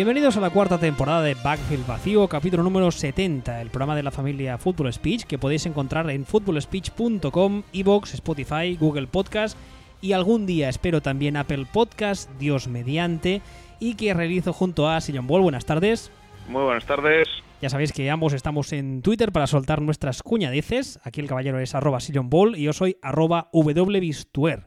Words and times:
Bienvenidos 0.00 0.38
a 0.38 0.40
la 0.40 0.48
cuarta 0.48 0.78
temporada 0.78 1.20
de 1.20 1.34
Backfield 1.34 1.86
Vacío, 1.86 2.26
capítulo 2.26 2.62
número 2.62 2.90
70, 2.90 3.60
el 3.60 3.68
programa 3.68 3.94
de 3.94 4.02
la 4.02 4.10
familia 4.10 4.56
Football 4.56 4.90
Speech 4.94 5.24
que 5.24 5.36
podéis 5.36 5.66
encontrar 5.66 6.08
en 6.08 6.24
footballspeech.com, 6.24 7.64
Evox, 7.74 8.14
Spotify, 8.14 8.78
Google 8.80 9.08
Podcast 9.08 9.58
y 10.00 10.12
algún 10.12 10.46
día 10.46 10.70
espero 10.70 11.02
también 11.02 11.36
Apple 11.36 11.66
Podcast, 11.70 12.30
Dios 12.38 12.66
mediante, 12.66 13.42
y 13.78 13.96
que 13.96 14.14
realizo 14.14 14.54
junto 14.54 14.88
a 14.88 15.02
Sillon 15.02 15.26
Ball. 15.26 15.42
Buenas 15.42 15.66
tardes. 15.66 16.10
Muy 16.48 16.62
buenas 16.62 16.86
tardes. 16.86 17.28
Ya 17.60 17.68
sabéis 17.68 17.92
que 17.92 18.08
ambos 18.08 18.32
estamos 18.32 18.72
en 18.72 19.02
Twitter 19.02 19.32
para 19.32 19.46
soltar 19.46 19.82
nuestras 19.82 20.22
cuñadeces. 20.22 20.98
Aquí 21.04 21.20
el 21.20 21.28
caballero 21.28 21.60
es 21.60 21.74
arroba 21.74 22.00
Sillon 22.00 22.30
Ball 22.30 22.56
y 22.56 22.62
yo 22.62 22.72
soy 22.72 22.96
arroba 23.02 23.50
wbistuer. 23.52 24.66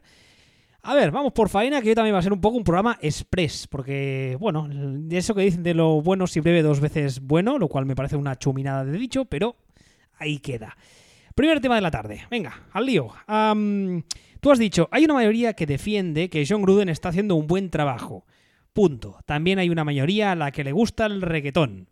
A 0.86 0.94
ver, 0.94 1.10
vamos 1.10 1.32
por 1.32 1.48
faena, 1.48 1.80
que 1.80 1.88
hoy 1.88 1.94
también 1.94 2.14
va 2.14 2.18
a 2.18 2.22
ser 2.22 2.34
un 2.34 2.42
poco 2.42 2.58
un 2.58 2.62
programa 2.62 2.98
express, 3.00 3.66
porque, 3.66 4.36
bueno, 4.38 4.68
eso 5.10 5.34
que 5.34 5.40
dicen 5.40 5.62
de 5.62 5.72
lo 5.72 6.02
bueno 6.02 6.26
si 6.26 6.40
breve 6.40 6.60
dos 6.60 6.78
veces 6.78 7.20
bueno, 7.20 7.58
lo 7.58 7.68
cual 7.68 7.86
me 7.86 7.96
parece 7.96 8.16
una 8.16 8.38
chuminada 8.38 8.84
de 8.84 8.98
dicho, 8.98 9.24
pero 9.24 9.56
ahí 10.18 10.40
queda. 10.40 10.76
Primer 11.34 11.60
tema 11.60 11.76
de 11.76 11.80
la 11.80 11.90
tarde, 11.90 12.26
venga, 12.30 12.66
al 12.70 12.84
lío. 12.84 13.08
tú 14.40 14.50
has 14.50 14.58
dicho, 14.58 14.90
hay 14.92 15.06
una 15.06 15.14
mayoría 15.14 15.54
que 15.54 15.64
defiende 15.64 16.28
que 16.28 16.44
John 16.46 16.60
Gruden 16.60 16.90
está 16.90 17.08
haciendo 17.08 17.34
un 17.34 17.46
buen 17.46 17.70
trabajo. 17.70 18.26
Punto. 18.74 19.16
También 19.24 19.58
hay 19.58 19.70
una 19.70 19.84
mayoría 19.84 20.32
a 20.32 20.36
la 20.36 20.50
que 20.50 20.64
le 20.64 20.72
gusta 20.72 21.06
el 21.06 21.22
reggaetón. 21.22 21.88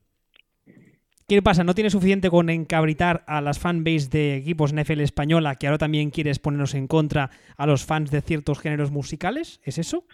¿Qué 1.33 1.41
pasa? 1.41 1.65
¿No 1.65 1.75
tiene 1.75 1.89
suficiente 1.89 2.29
con 2.29 2.51
encabritar 2.51 3.25
a 3.27 3.41
las 3.41 3.59
fanbase 3.59 4.11
de 4.11 4.37
equipos 4.37 4.75
NFL 4.75 5.01
española 5.01 5.55
que 5.55 5.67
ahora 5.67 5.79
también 5.79 6.11
quieres 6.11 6.39
ponernos 6.39 6.75
en 6.75 6.87
contra 6.87 7.31
a 7.57 7.65
los 7.65 7.87
fans 7.87 8.11
de 8.11 8.21
ciertos 8.21 8.61
géneros 8.61 8.91
musicales? 8.91 9.59
¿Es 9.65 9.79
eso? 9.79 10.05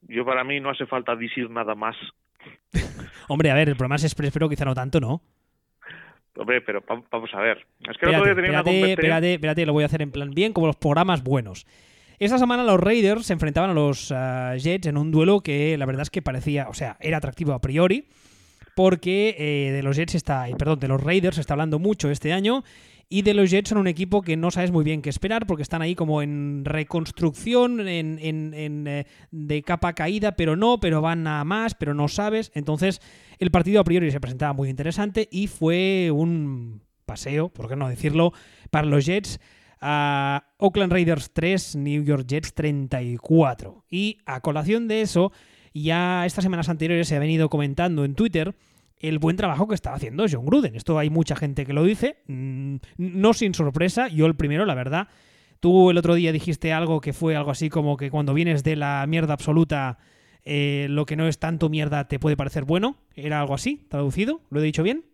Yo 0.00 0.24
para 0.24 0.42
mí 0.42 0.58
no 0.58 0.70
hace 0.70 0.84
falta 0.84 1.14
decir 1.14 1.48
nada 1.48 1.76
más. 1.76 1.94
Hombre, 3.28 3.52
a 3.52 3.54
ver, 3.54 3.68
el 3.68 3.76
programa 3.76 3.94
es 3.94 4.02
express, 4.02 4.32
pero 4.32 4.48
quizá 4.48 4.64
no 4.64 4.74
tanto, 4.74 4.98
¿no? 4.98 5.22
Hombre, 6.34 6.60
pero 6.60 6.82
vamos 6.88 7.30
a 7.34 7.40
ver. 7.40 7.64
Es 7.78 7.96
que 7.96 8.06
espérate, 8.06 8.34
no 8.34 8.40
espérate, 8.40 8.90
espérate, 8.90 9.34
espérate, 9.34 9.66
lo 9.66 9.74
voy 9.74 9.84
a 9.84 9.86
hacer 9.86 10.02
en 10.02 10.10
plan 10.10 10.32
bien, 10.32 10.52
como 10.52 10.66
los 10.66 10.74
programas 10.74 11.22
buenos. 11.22 11.68
Esta 12.18 12.38
semana 12.38 12.64
los 12.64 12.80
Raiders 12.80 13.26
se 13.26 13.32
enfrentaban 13.32 13.70
a 13.70 13.74
los 13.74 14.10
uh, 14.10 14.56
Jets 14.58 14.88
en 14.88 14.96
un 14.96 15.12
duelo 15.12 15.40
que 15.40 15.78
la 15.78 15.86
verdad 15.86 16.02
es 16.02 16.10
que 16.10 16.20
parecía, 16.20 16.68
o 16.68 16.74
sea, 16.74 16.96
era 16.98 17.18
atractivo 17.18 17.52
a 17.52 17.60
priori 17.60 18.08
porque 18.74 19.36
eh, 19.38 19.72
de 19.72 19.82
los 19.82 19.96
Jets 19.96 20.14
está, 20.14 20.46
perdón, 20.58 20.80
de 20.80 20.88
los 20.88 21.02
Raiders 21.02 21.38
está 21.38 21.54
hablando 21.54 21.78
mucho 21.78 22.10
este 22.10 22.32
año 22.32 22.64
y 23.12 23.20
de 23.20 23.34
los 23.34 23.50
Jets 23.50 23.68
son 23.68 23.76
un 23.76 23.88
equipo 23.88 24.22
que 24.22 24.38
no 24.38 24.50
sabes 24.50 24.70
muy 24.70 24.84
bien 24.84 25.02
qué 25.02 25.10
esperar 25.10 25.46
porque 25.46 25.62
están 25.62 25.82
ahí 25.82 25.94
como 25.94 26.22
en 26.22 26.64
reconstrucción, 26.64 27.86
en, 27.86 28.18
en, 28.18 28.86
eh, 28.88 29.06
de 29.30 29.62
capa 29.62 29.92
caída, 29.92 30.32
pero 30.32 30.56
no, 30.56 30.80
pero 30.80 31.02
van 31.02 31.26
a 31.26 31.44
más, 31.44 31.74
pero 31.74 31.92
no 31.92 32.08
sabes. 32.08 32.50
Entonces 32.54 33.02
el 33.38 33.50
partido 33.50 33.82
a 33.82 33.84
priori 33.84 34.10
se 34.10 34.18
presentaba 34.18 34.54
muy 34.54 34.70
interesante 34.70 35.28
y 35.30 35.46
fue 35.46 36.10
un 36.10 36.80
paseo, 37.04 37.50
por 37.50 37.68
qué 37.68 37.76
no 37.76 37.90
decirlo, 37.90 38.32
para 38.70 38.86
los 38.86 39.04
Jets. 39.04 39.40
a 39.82 40.46
Oakland 40.56 40.92
Raiders 40.92 41.32
3, 41.34 41.76
New 41.76 42.04
York 42.04 42.24
Jets 42.26 42.54
34. 42.54 43.84
Y 43.90 44.20
a 44.24 44.40
colación 44.40 44.88
de 44.88 45.02
eso, 45.02 45.32
ya 45.74 46.26
estas 46.26 46.44
semanas 46.44 46.68
anteriores 46.68 47.08
se 47.08 47.16
ha 47.16 47.20
venido 47.20 47.48
comentando 47.48 48.04
en 48.04 48.14
Twitter 48.14 48.54
el 48.98 49.18
buen 49.18 49.36
trabajo 49.36 49.66
que 49.66 49.74
estaba 49.74 49.96
haciendo 49.96 50.26
John 50.30 50.46
Gruden. 50.46 50.76
Esto 50.76 50.98
hay 50.98 51.10
mucha 51.10 51.36
gente 51.36 51.66
que 51.66 51.72
lo 51.72 51.84
dice, 51.84 52.18
mm, 52.28 52.76
no 52.96 53.32
sin 53.32 53.52
sorpresa, 53.52 54.08
yo 54.08 54.26
el 54.26 54.36
primero, 54.36 54.64
la 54.64 54.74
verdad. 54.74 55.08
Tú 55.60 55.90
el 55.90 55.98
otro 55.98 56.14
día 56.14 56.32
dijiste 56.32 56.72
algo 56.72 57.00
que 57.00 57.12
fue 57.12 57.36
algo 57.36 57.50
así 57.50 57.68
como 57.68 57.96
que 57.96 58.10
cuando 58.10 58.34
vienes 58.34 58.64
de 58.64 58.76
la 58.76 59.04
mierda 59.06 59.34
absoluta, 59.34 59.98
eh, 60.44 60.86
lo 60.88 61.06
que 61.06 61.16
no 61.16 61.28
es 61.28 61.38
tanto 61.38 61.68
mierda 61.68 62.08
te 62.08 62.18
puede 62.18 62.36
parecer 62.36 62.64
bueno. 62.64 62.96
¿Era 63.14 63.40
algo 63.40 63.54
así, 63.54 63.86
traducido? 63.88 64.40
¿Lo 64.50 64.60
he 64.60 64.64
dicho 64.64 64.82
bien? 64.82 65.04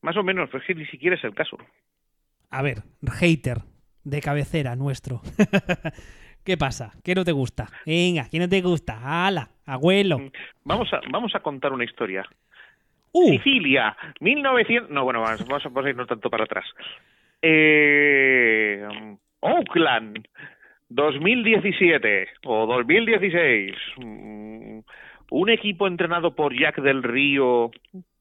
Más 0.00 0.16
o 0.16 0.22
menos, 0.22 0.48
pero 0.50 0.62
es 0.62 0.66
que 0.66 0.74
ni 0.74 0.86
siquiera 0.86 1.16
es 1.16 1.24
el 1.24 1.34
caso. 1.34 1.58
A 2.50 2.62
ver, 2.62 2.84
hater 3.18 3.62
de 4.04 4.20
cabecera 4.20 4.76
nuestro. 4.76 5.20
¿Qué 6.46 6.56
pasa? 6.56 6.92
¿Qué 7.02 7.16
no 7.16 7.24
te 7.24 7.32
gusta? 7.32 7.66
Venga, 7.84 8.28
¿qué 8.30 8.38
no 8.38 8.48
te 8.48 8.62
gusta? 8.62 9.00
¡Hala! 9.02 9.48
Abuelo. 9.66 10.20
Mm, 10.20 10.30
vamos 10.62 10.92
a, 10.92 11.00
vamos 11.10 11.34
a 11.34 11.40
contar 11.40 11.72
una 11.72 11.82
historia. 11.82 12.24
Uh. 13.10 13.30
Sicilia, 13.30 13.96
1900... 14.20 14.88
No, 14.88 15.02
bueno, 15.02 15.22
vamos, 15.22 15.44
vamos 15.48 15.84
a 15.84 15.90
irnos 15.90 16.06
tanto 16.06 16.30
para 16.30 16.44
atrás. 16.44 16.64
Eh, 17.42 18.86
Oakland, 19.40 20.24
2017 20.88 22.28
o 22.44 22.66
2016. 22.66 23.74
Mm, 23.96 24.78
un 25.30 25.50
equipo 25.50 25.88
entrenado 25.88 26.36
por 26.36 26.56
Jack 26.56 26.80
del 26.80 27.02
Río 27.02 27.72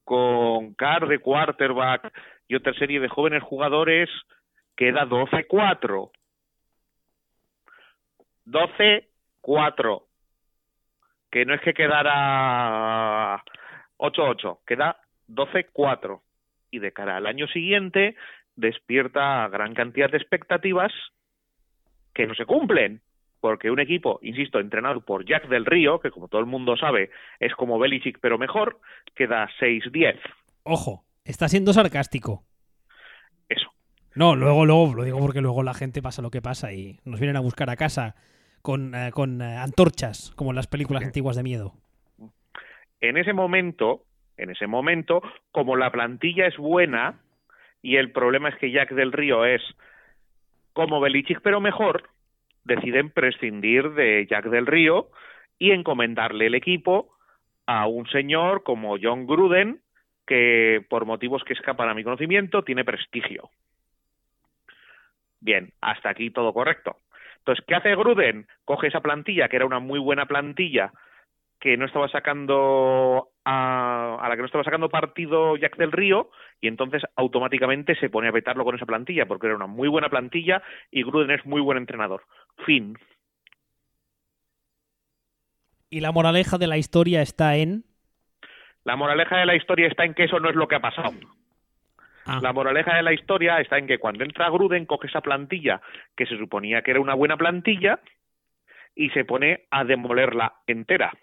con 0.03 0.73
Carr 0.73 1.07
de 1.07 1.19
quarterback 1.19 2.11
y 2.47 2.55
otra 2.55 2.73
serie 2.73 2.99
de 2.99 3.07
jóvenes 3.07 3.43
jugadores 3.43 4.09
queda 4.75 5.05
12-4. 5.05 6.09
12-4. 8.45 10.03
Que 11.31 11.45
no 11.45 11.53
es 11.53 11.61
que 11.61 11.73
quedara 11.73 13.43
8-8, 13.97 14.59
queda 14.65 14.97
12-4. 15.29 16.21
Y 16.71 16.79
de 16.79 16.91
cara 16.91 17.17
al 17.17 17.25
año 17.25 17.47
siguiente 17.47 18.15
despierta 18.55 19.47
gran 19.49 19.73
cantidad 19.73 20.09
de 20.09 20.17
expectativas 20.17 20.91
que 22.13 22.27
no 22.27 22.35
se 22.35 22.45
cumplen. 22.45 23.01
Porque 23.41 23.69
un 23.69 23.79
equipo, 23.79 24.19
insisto, 24.23 24.59
entrenado 24.59 25.01
por 25.01 25.23
Jack 25.25 25.47
del 25.49 25.65
Río, 25.65 25.99
que 25.99 26.09
como 26.09 26.27
todo 26.27 26.41
el 26.41 26.47
mundo 26.47 26.75
sabe 26.77 27.11
es 27.39 27.53
como 27.53 27.77
Belichick 27.77 28.17
pero 28.19 28.39
mejor, 28.39 28.79
queda 29.13 29.47
6-10. 29.59 30.19
Ojo, 30.63 31.05
está 31.23 31.47
siendo 31.47 31.71
sarcástico. 31.71 32.43
Eso. 33.47 33.69
No, 34.15 34.35
luego, 34.35 34.65
luego, 34.65 34.95
lo 34.95 35.03
digo 35.03 35.19
porque 35.19 35.41
luego 35.41 35.61
la 35.61 35.75
gente 35.75 36.01
pasa 36.01 36.23
lo 36.23 36.31
que 36.31 36.41
pasa 36.41 36.73
y 36.73 36.99
nos 37.05 37.19
vienen 37.19 37.35
a 37.35 37.41
buscar 37.41 37.69
a 37.69 37.75
casa 37.75 38.15
con, 38.65 38.95
eh, 38.95 39.11
con 39.13 39.43
eh, 39.43 39.57
antorchas, 39.57 40.33
como 40.35 40.49
en 40.49 40.55
las 40.55 40.65
películas 40.65 41.03
antiguas 41.03 41.35
de 41.35 41.43
miedo. 41.43 41.73
En 42.99 43.15
ese 43.15 43.31
momento, 43.31 44.01
en 44.37 44.49
ese 44.49 44.65
momento, 44.65 45.21
como 45.51 45.75
la 45.75 45.91
plantilla 45.91 46.47
es 46.47 46.57
buena 46.57 47.19
y 47.83 47.97
el 47.97 48.11
problema 48.11 48.49
es 48.49 48.55
que 48.55 48.71
Jack 48.71 48.89
del 48.93 49.11
Río 49.11 49.45
es 49.45 49.61
como 50.73 50.99
Belichick 50.99 51.41
pero 51.43 51.61
mejor, 51.61 52.09
deciden 52.63 53.11
prescindir 53.11 53.91
de 53.91 54.25
Jack 54.27 54.45
del 54.45 54.65
Río 54.65 55.09
y 55.59 55.69
encomendarle 55.69 56.47
el 56.47 56.55
equipo 56.55 57.15
a 57.67 57.85
un 57.85 58.07
señor 58.07 58.63
como 58.63 58.97
John 58.99 59.27
Gruden, 59.27 59.79
que 60.25 60.83
por 60.89 61.05
motivos 61.05 61.43
que 61.43 61.53
escapan 61.53 61.89
a 61.89 61.93
mi 61.93 62.03
conocimiento 62.03 62.63
tiene 62.63 62.83
prestigio. 62.83 63.51
Bien, 65.39 65.71
hasta 65.81 66.09
aquí 66.09 66.31
todo 66.31 66.51
correcto. 66.51 66.97
Entonces, 67.45 67.63
¿qué 67.67 67.75
hace 67.75 67.95
Gruden? 67.95 68.47
Coge 68.65 68.87
esa 68.87 69.01
plantilla, 69.01 69.47
que 69.47 69.57
era 69.57 69.67
una 69.67 69.77
muy 69.77 69.99
buena 69.99 70.25
plantilla, 70.25 70.91
que 71.59 71.77
no 71.77 71.85
estaba 71.85 72.09
sacando 72.09 73.29
a, 73.45 74.25
la 74.27 74.35
que 74.35 74.41
no 74.41 74.47
estaba 74.47 74.63
sacando 74.63 74.89
partido 74.89 75.55
Jack 75.55 75.77
del 75.77 75.91
Río 75.91 76.31
y 76.59 76.67
entonces 76.67 77.03
automáticamente 77.15 77.93
se 77.97 78.09
pone 78.09 78.29
a 78.29 78.31
vetarlo 78.31 78.65
con 78.65 78.75
esa 78.75 78.87
plantilla 78.87 79.27
porque 79.27 79.45
era 79.45 79.55
una 79.55 79.67
muy 79.67 79.87
buena 79.87 80.09
plantilla 80.09 80.63
y 80.89 81.03
Gruden 81.03 81.29
es 81.29 81.45
muy 81.45 81.61
buen 81.61 81.77
entrenador. 81.77 82.23
Fin. 82.65 82.97
¿Y 85.91 85.99
la 85.99 86.11
moraleja 86.11 86.57
de 86.57 86.65
la 86.65 86.79
historia 86.79 87.21
está 87.21 87.57
en? 87.57 87.83
La 88.85 88.95
moraleja 88.95 89.37
de 89.37 89.45
la 89.45 89.55
historia 89.55 89.87
está 89.87 90.03
en 90.03 90.15
que 90.15 90.23
eso 90.23 90.39
no 90.39 90.49
es 90.49 90.55
lo 90.55 90.67
que 90.67 90.75
ha 90.75 90.81
pasado. 90.81 91.13
Ah. 92.25 92.39
La 92.41 92.53
moraleja 92.53 92.95
de 92.95 93.03
la 93.03 93.13
historia 93.13 93.59
está 93.59 93.77
en 93.77 93.87
que 93.87 93.99
cuando 93.99 94.23
entra 94.23 94.49
Gruden 94.49 94.85
coge 94.85 95.07
esa 95.07 95.21
plantilla 95.21 95.81
que 96.17 96.25
se 96.25 96.37
suponía 96.37 96.81
que 96.81 96.91
era 96.91 96.99
una 96.99 97.13
buena 97.13 97.37
plantilla 97.37 97.99
y 98.95 99.09
se 99.11 99.25
pone 99.25 99.65
a 99.69 99.83
demolerla 99.83 100.55
entera. 100.65 101.13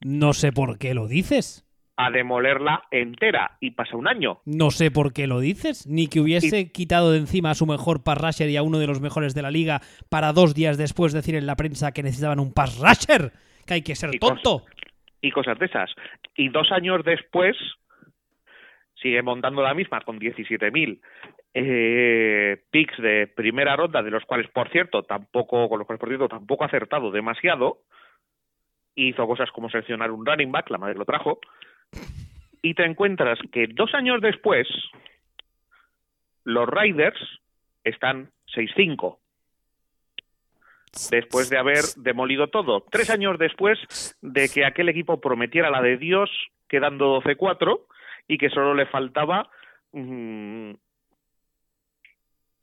No 0.00 0.32
sé 0.32 0.52
por 0.52 0.78
qué 0.78 0.94
lo 0.94 1.08
dices. 1.08 1.64
A 1.96 2.10
demolerla 2.10 2.82
entera 2.90 3.56
y 3.58 3.70
pasa 3.70 3.96
un 3.96 4.06
año. 4.06 4.40
No 4.44 4.70
sé 4.70 4.90
por 4.90 5.14
qué 5.14 5.26
lo 5.26 5.40
dices. 5.40 5.86
Ni 5.86 6.08
que 6.08 6.20
hubiese 6.20 6.70
quitado 6.70 7.10
de 7.12 7.18
encima 7.18 7.50
a 7.50 7.54
su 7.54 7.66
mejor 7.66 8.04
pass 8.04 8.18
rusher 8.18 8.50
y 8.50 8.56
a 8.58 8.62
uno 8.62 8.78
de 8.78 8.86
los 8.86 9.00
mejores 9.00 9.34
de 9.34 9.40
la 9.40 9.50
liga 9.50 9.80
para 10.10 10.34
dos 10.34 10.54
días 10.54 10.76
después 10.76 11.14
decir 11.14 11.34
en 11.34 11.46
la 11.46 11.56
prensa 11.56 11.92
que 11.92 12.02
necesitaban 12.02 12.38
un 12.38 12.52
pass 12.52 12.78
rusher. 12.78 13.32
Que 13.66 13.74
hay 13.74 13.82
que 13.82 13.96
ser 13.96 14.10
tonto. 14.20 14.64
y 15.22 15.30
cosas 15.30 15.58
de 15.58 15.66
esas. 15.66 15.90
Y 16.36 16.50
dos 16.50 16.70
años 16.70 17.02
después 17.02 17.56
sigue 19.06 19.22
montando 19.22 19.62
la 19.62 19.72
misma 19.72 20.00
con 20.00 20.18
17.000 20.18 21.00
eh, 21.54 22.60
picks 22.70 22.98
de 22.98 23.28
primera 23.28 23.76
ronda, 23.76 24.02
de 24.02 24.10
los 24.10 24.24
cuales, 24.24 24.50
por 24.50 24.68
cierto, 24.70 25.04
tampoco, 25.04 25.68
con 25.68 25.78
los 25.78 25.86
cuales, 25.86 26.00
por 26.00 26.08
cierto, 26.08 26.28
tampoco 26.28 26.64
ha 26.64 26.66
acertado 26.66 27.12
demasiado. 27.12 27.82
Hizo 28.96 29.26
cosas 29.28 29.50
como 29.52 29.70
seleccionar 29.70 30.10
un 30.10 30.26
running 30.26 30.50
back, 30.50 30.70
la 30.70 30.78
madre 30.78 30.98
lo 30.98 31.04
trajo. 31.04 31.38
Y 32.62 32.74
te 32.74 32.84
encuentras 32.84 33.38
que 33.52 33.68
dos 33.68 33.94
años 33.94 34.20
después, 34.20 34.66
los 36.42 36.68
Riders 36.68 37.20
están 37.84 38.30
6-5. 38.56 39.18
después 41.10 41.48
de 41.48 41.58
haber 41.58 41.84
demolido 41.96 42.48
todo. 42.48 42.84
Tres 42.90 43.10
años 43.10 43.38
después 43.38 43.78
de 44.20 44.48
que 44.48 44.64
aquel 44.64 44.88
equipo 44.88 45.20
prometiera 45.20 45.70
la 45.70 45.80
de 45.80 45.96
Dios, 45.96 46.30
quedando 46.68 47.20
12-4, 47.22 47.82
y 48.28 48.38
que 48.38 48.50
solo 48.50 48.74
le 48.74 48.86
faltaba 48.86 49.48
mm, 49.92 50.70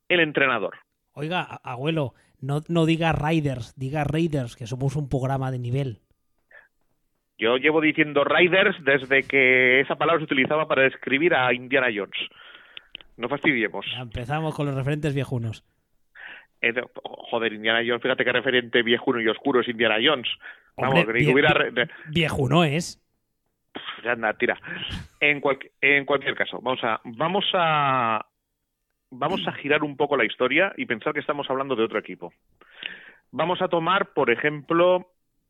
el 0.09 0.19
entrenador. 0.19 0.75
Oiga, 1.13 1.43
abuelo, 1.63 2.13
no, 2.41 2.61
no 2.67 2.85
diga 2.85 3.13
Riders, 3.13 3.73
diga 3.77 4.03
Raiders, 4.03 4.55
que 4.55 4.67
somos 4.67 4.95
un 4.95 5.09
programa 5.09 5.51
de 5.51 5.59
nivel. 5.59 5.99
Yo 7.37 7.57
llevo 7.57 7.81
diciendo 7.81 8.23
Riders 8.23 8.75
desde 8.83 9.23
que 9.23 9.81
esa 9.81 9.95
palabra 9.95 10.19
se 10.19 10.25
utilizaba 10.25 10.67
para 10.67 10.83
describir 10.83 11.33
a 11.33 11.53
Indiana 11.53 11.87
Jones. 11.93 12.17
No 13.17 13.29
fastidiemos. 13.29 13.85
empezamos 13.99 14.55
con 14.55 14.65
los 14.65 14.75
referentes 14.75 15.13
viejunos. 15.13 15.63
Eh, 16.61 16.73
joder, 16.93 17.53
Indiana 17.53 17.81
Jones, 17.85 18.01
fíjate 18.01 18.23
qué 18.23 18.31
referente 18.31 18.81
viejuno 18.81 19.19
y 19.19 19.27
oscuro 19.27 19.61
es 19.61 19.67
Indiana 19.67 19.97
Jones. 20.03 20.27
Vamos, 20.77 21.05
que 21.05 21.31
hubiera... 21.31 21.53
Viejuno 22.09 22.63
es. 22.63 23.03
Anda, 24.11 24.33
tira. 24.33 24.59
En, 25.19 25.41
en 25.81 26.05
cualquier 26.05 26.35
caso, 26.35 26.59
vamos 26.61 26.83
a, 26.83 27.01
vamos 27.03 27.45
a 27.53 28.25
vamos 29.15 29.47
a 29.47 29.51
girar 29.53 29.83
un 29.83 29.95
poco 29.95 30.17
la 30.17 30.25
historia 30.25 30.73
y 30.77 30.85
pensar 30.85 31.13
que 31.13 31.19
estamos 31.19 31.49
hablando 31.49 31.75
de 31.75 31.83
otro 31.83 31.99
equipo. 31.99 32.33
Vamos 33.31 33.61
a 33.61 33.67
tomar, 33.67 34.13
por 34.13 34.31
ejemplo, 34.31 35.07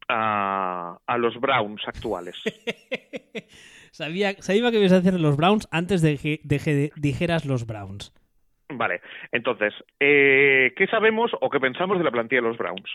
a, 0.07 0.97
los 1.17 1.39
Browns 1.39 1.81
actuales. 1.87 2.41
sabía, 3.91 4.33
sabía 4.41 4.71
que 4.71 4.79
ibas 4.79 4.91
a 4.91 5.01
decir 5.01 5.19
los 5.19 5.37
Browns 5.37 5.67
antes 5.71 6.01
de 6.01 6.17
que 6.17 6.39
dijeras 6.95 7.45
los 7.45 7.65
Browns. 7.65 8.13
Vale, 8.69 9.01
entonces, 9.31 9.73
eh, 9.99 10.73
¿qué 10.75 10.87
sabemos 10.87 11.31
o 11.41 11.49
qué 11.49 11.59
pensamos 11.59 11.97
de 11.97 12.03
la 12.03 12.11
plantilla 12.11 12.41
de 12.41 12.47
los 12.47 12.57
Browns? 12.57 12.89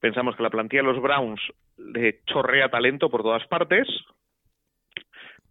Pensamos 0.00 0.36
que 0.36 0.42
la 0.42 0.50
plantilla 0.50 0.82
de 0.82 0.92
los 0.92 1.02
Browns 1.02 1.40
le 1.76 2.20
chorrea 2.24 2.68
talento 2.68 3.10
por 3.10 3.22
todas 3.22 3.46
partes, 3.48 3.86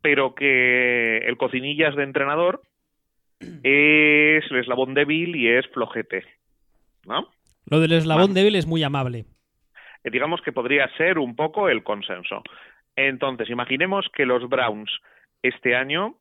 pero 0.01 0.35
que 0.35 1.17
el 1.17 1.37
cocinillas 1.37 1.95
de 1.95 2.03
entrenador 2.03 2.61
es 3.39 4.43
el 4.49 4.57
eslabón 4.57 4.93
débil 4.93 5.35
y 5.35 5.47
es 5.47 5.67
flojete. 5.67 6.23
¿no? 7.05 7.27
Lo 7.65 7.79
del 7.79 7.93
eslabón 7.93 8.33
débil 8.33 8.55
es 8.55 8.65
muy 8.67 8.83
amable. 8.83 9.25
Eh, 10.03 10.09
digamos 10.11 10.41
que 10.41 10.51
podría 10.51 10.87
ser 10.97 11.19
un 11.19 11.35
poco 11.35 11.69
el 11.69 11.83
consenso. 11.83 12.41
Entonces, 12.95 13.49
imaginemos 13.49 14.07
que 14.13 14.25
los 14.25 14.47
Browns 14.49 14.91
este 15.43 15.75
año 15.75 16.15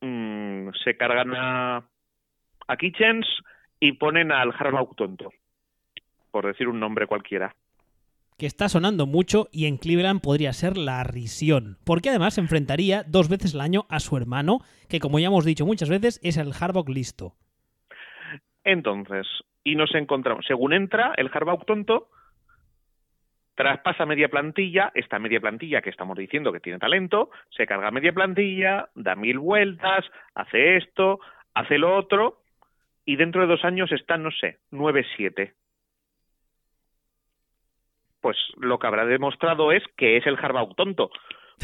mm, 0.00 0.70
se 0.82 0.96
cargan 0.96 1.34
a, 1.34 1.84
a 2.68 2.76
Kitchens 2.76 3.26
y 3.80 3.92
ponen 3.92 4.32
al 4.32 4.52
Harbaugh 4.58 4.94
tonto, 4.94 5.30
por 6.30 6.46
decir 6.46 6.68
un 6.68 6.80
nombre 6.80 7.06
cualquiera 7.06 7.54
que 8.38 8.46
está 8.46 8.68
sonando 8.68 9.06
mucho 9.06 9.48
y 9.50 9.66
en 9.66 9.78
Cleveland 9.78 10.20
podría 10.20 10.52
ser 10.52 10.76
la 10.76 11.02
risión, 11.04 11.78
porque 11.84 12.10
además 12.10 12.34
se 12.34 12.42
enfrentaría 12.42 13.02
dos 13.04 13.28
veces 13.28 13.54
al 13.54 13.62
año 13.62 13.86
a 13.88 14.00
su 14.00 14.16
hermano, 14.16 14.58
que 14.88 15.00
como 15.00 15.18
ya 15.18 15.28
hemos 15.28 15.44
dicho 15.44 15.64
muchas 15.64 15.88
veces 15.88 16.20
es 16.22 16.36
el 16.36 16.52
Harbaugh 16.58 16.88
listo. 16.88 17.34
Entonces, 18.64 19.26
y 19.64 19.76
nos 19.76 19.94
encontramos, 19.94 20.44
según 20.46 20.72
entra 20.72 21.14
el 21.16 21.30
Harbaugh 21.32 21.64
tonto, 21.64 22.08
traspasa 23.54 24.04
media 24.04 24.28
plantilla, 24.28 24.92
esta 24.94 25.18
media 25.18 25.40
plantilla 25.40 25.80
que 25.80 25.90
estamos 25.90 26.18
diciendo 26.18 26.52
que 26.52 26.60
tiene 26.60 26.78
talento, 26.78 27.30
se 27.50 27.66
carga 27.66 27.90
media 27.90 28.12
plantilla, 28.12 28.90
da 28.94 29.14
mil 29.14 29.38
vueltas, 29.38 30.04
hace 30.34 30.76
esto, 30.76 31.20
hace 31.54 31.78
lo 31.78 31.96
otro, 31.96 32.42
y 33.06 33.16
dentro 33.16 33.40
de 33.40 33.46
dos 33.46 33.64
años 33.64 33.90
está, 33.92 34.18
no 34.18 34.30
sé, 34.30 34.58
9-7 34.72 35.52
pues 38.26 38.38
lo 38.56 38.80
que 38.80 38.88
habrá 38.88 39.06
demostrado 39.06 39.70
es 39.70 39.84
que 39.96 40.16
es 40.16 40.26
el 40.26 40.34
Harbaugh 40.34 40.74
tonto. 40.74 41.10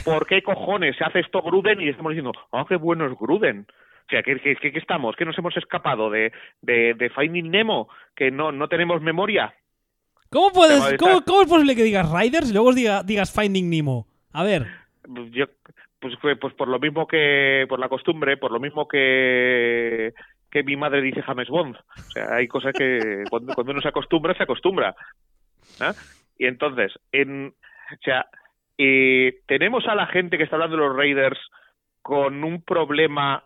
¿Por 0.04 0.28
qué 0.28 0.44
cojones 0.44 0.96
se 0.96 1.02
hace 1.02 1.18
esto 1.18 1.42
Gruden 1.42 1.80
y 1.80 1.88
estamos 1.88 2.10
diciendo, 2.10 2.30
ah, 2.52 2.64
qué 2.68 2.76
bueno 2.76 3.04
es 3.04 3.18
Gruden? 3.18 3.66
O 3.68 4.08
sea, 4.08 4.22
¿qué, 4.22 4.38
qué, 4.38 4.78
estamos? 4.78 5.16
¿Que 5.16 5.24
nos 5.24 5.36
hemos 5.36 5.56
escapado 5.56 6.08
de, 6.08 6.30
de, 6.60 7.10
Finding 7.16 7.50
Nemo? 7.50 7.88
¿Que 8.14 8.30
no, 8.30 8.52
no 8.52 8.68
tenemos 8.68 9.02
memoria? 9.02 9.52
¿Cómo, 10.30 10.52
puedes, 10.52 10.96
¿cómo, 11.00 11.18
es 11.18 11.48
posible 11.48 11.74
que 11.74 11.82
digas 11.82 12.08
Riders 12.08 12.50
y 12.50 12.54
luego 12.54 12.72
digas 12.72 13.34
Finding 13.34 13.68
Nemo? 13.68 14.06
A 14.32 14.44
ver. 14.44 14.68
Yo, 15.32 15.46
pues, 15.98 16.14
pues 16.40 16.54
por 16.54 16.68
lo 16.68 16.78
mismo 16.78 17.08
que, 17.08 17.66
por 17.68 17.80
la 17.80 17.88
costumbre, 17.88 18.36
por 18.36 18.52
lo 18.52 18.60
mismo 18.60 18.86
que 18.86 20.14
que 20.48 20.62
mi 20.62 20.76
madre 20.76 21.00
dice 21.00 21.22
James 21.22 21.48
Bond. 21.48 21.74
O 21.76 22.10
sea, 22.12 22.34
hay 22.34 22.46
cosas 22.46 22.72
que 22.72 23.24
cuando, 23.30 23.52
cuando 23.54 23.72
uno 23.72 23.80
se 23.80 23.88
acostumbra, 23.88 24.34
se 24.34 24.42
acostumbra. 24.42 24.94
¿Ah? 25.80 25.94
Y 26.38 26.46
entonces, 26.46 26.92
en, 27.12 27.48
o 27.48 28.02
sea, 28.02 28.26
eh, 28.78 29.40
tenemos 29.46 29.86
a 29.86 29.94
la 29.94 30.06
gente 30.06 30.36
que 30.36 30.44
está 30.44 30.56
hablando 30.56 30.76
de 30.76 30.82
los 30.84 30.96
Raiders 30.96 31.38
con 32.02 32.42
un 32.42 32.62
problema 32.62 33.44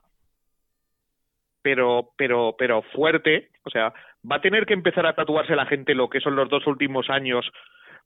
pero 1.66 2.10
pero 2.16 2.54
pero 2.56 2.82
fuerte, 2.94 3.48
o 3.64 3.70
sea, 3.70 3.92
va 4.30 4.36
a 4.36 4.40
tener 4.40 4.66
que 4.66 4.74
empezar 4.74 5.04
a 5.04 5.16
tatuarse 5.16 5.56
la 5.56 5.66
gente 5.66 5.96
lo 5.96 6.08
que 6.08 6.20
son 6.20 6.36
los 6.36 6.48
dos 6.48 6.64
últimos 6.68 7.10
años 7.10 7.44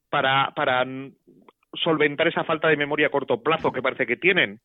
para 0.08 0.52
para 0.56 0.82
solventar 1.74 2.26
esa 2.28 2.42
falta 2.44 2.68
de 2.68 2.78
memoria 2.78 3.08
a 3.08 3.10
corto 3.10 3.42
plazo 3.42 3.70
que 3.70 3.82
parece 3.82 4.06
que 4.06 4.16
tienen. 4.16 4.60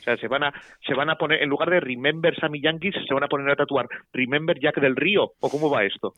O 0.00 0.02
sea, 0.02 0.18
se 0.18 0.28
van 0.28 0.44
a 0.44 0.52
se 0.86 0.92
van 0.92 1.08
a 1.08 1.16
poner 1.16 1.42
en 1.42 1.48
lugar 1.48 1.70
de 1.70 1.80
Remember 1.80 2.38
Sammy 2.38 2.60
Yankees 2.60 2.94
se 3.08 3.14
van 3.14 3.24
a 3.24 3.28
poner 3.28 3.50
a 3.50 3.56
tatuar 3.56 3.88
Remember 4.12 4.58
Jack 4.60 4.78
del 4.78 4.94
Río 4.94 5.32
o 5.40 5.48
cómo 5.48 5.70
va 5.70 5.84
esto. 5.84 6.12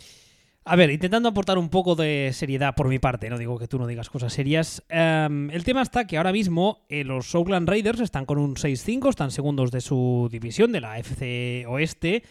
A 0.69 0.75
ver, 0.75 0.91
intentando 0.91 1.29
aportar 1.29 1.59
un 1.59 1.71
poco 1.71 1.95
de 1.95 2.31
seriedad 2.33 2.75
por 2.75 2.89
mi 2.89 2.99
parte, 2.99 3.31
no 3.31 3.39
digo 3.39 3.57
que 3.57 3.69
tú 3.69 3.79
no 3.79 3.87
digas 3.87 4.11
cosas 4.11 4.33
serias. 4.33 4.85
Em, 4.89 5.49
el 5.53 5.63
tema 5.63 5.81
está 5.81 6.09
que 6.09 6.17
ahora 6.17 6.33
mismo 6.33 6.85
eh, 6.89 7.05
los 7.05 7.33
Oakland 7.37 7.69
Raiders 7.69 8.01
están 8.01 8.27
con 8.27 8.39
un 8.39 8.57
6-5, 8.57 9.09
están 9.09 9.31
segundos 9.31 9.71
de 9.71 9.81
su 9.81 10.29
división, 10.29 10.73
de 10.73 10.81
la 10.81 10.99
FC 10.99 11.67
Oeste. 11.69 12.25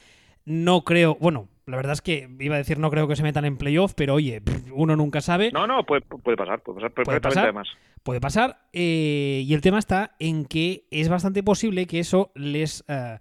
No 0.43 0.83
creo, 0.83 1.15
bueno, 1.15 1.47
la 1.65 1.77
verdad 1.77 1.93
es 1.93 2.01
que 2.01 2.27
iba 2.41 2.55
a 2.55 2.57
decir 2.57 2.77
no 2.77 2.91
creo 2.91 3.07
que 3.07 3.15
se 3.15 3.23
metan 3.23 3.45
en 3.45 3.55
playoff, 3.55 3.93
pero 3.95 4.15
oye, 4.15 4.41
uno 4.73 4.97
nunca 4.97 5.21
sabe. 5.21 5.49
No, 5.53 5.65
no, 5.65 5.85
puede, 5.85 6.01
pasar, 6.01 6.19
puede 6.19 6.35
pasar 6.35 6.91
puede 6.91 7.21
pasar, 7.21 7.43
además. 7.45 7.69
Puede 8.03 8.19
pasar, 8.19 8.67
eh, 8.73 9.43
y 9.45 9.53
el 9.53 9.61
tema 9.61 9.79
está 9.79 10.13
en 10.19 10.43
que 10.43 10.83
es 10.91 11.07
bastante 11.07 11.41
posible 11.41 11.87
que 11.87 11.99
eso 11.99 12.33
les... 12.35 12.83
Eh, 12.89 13.17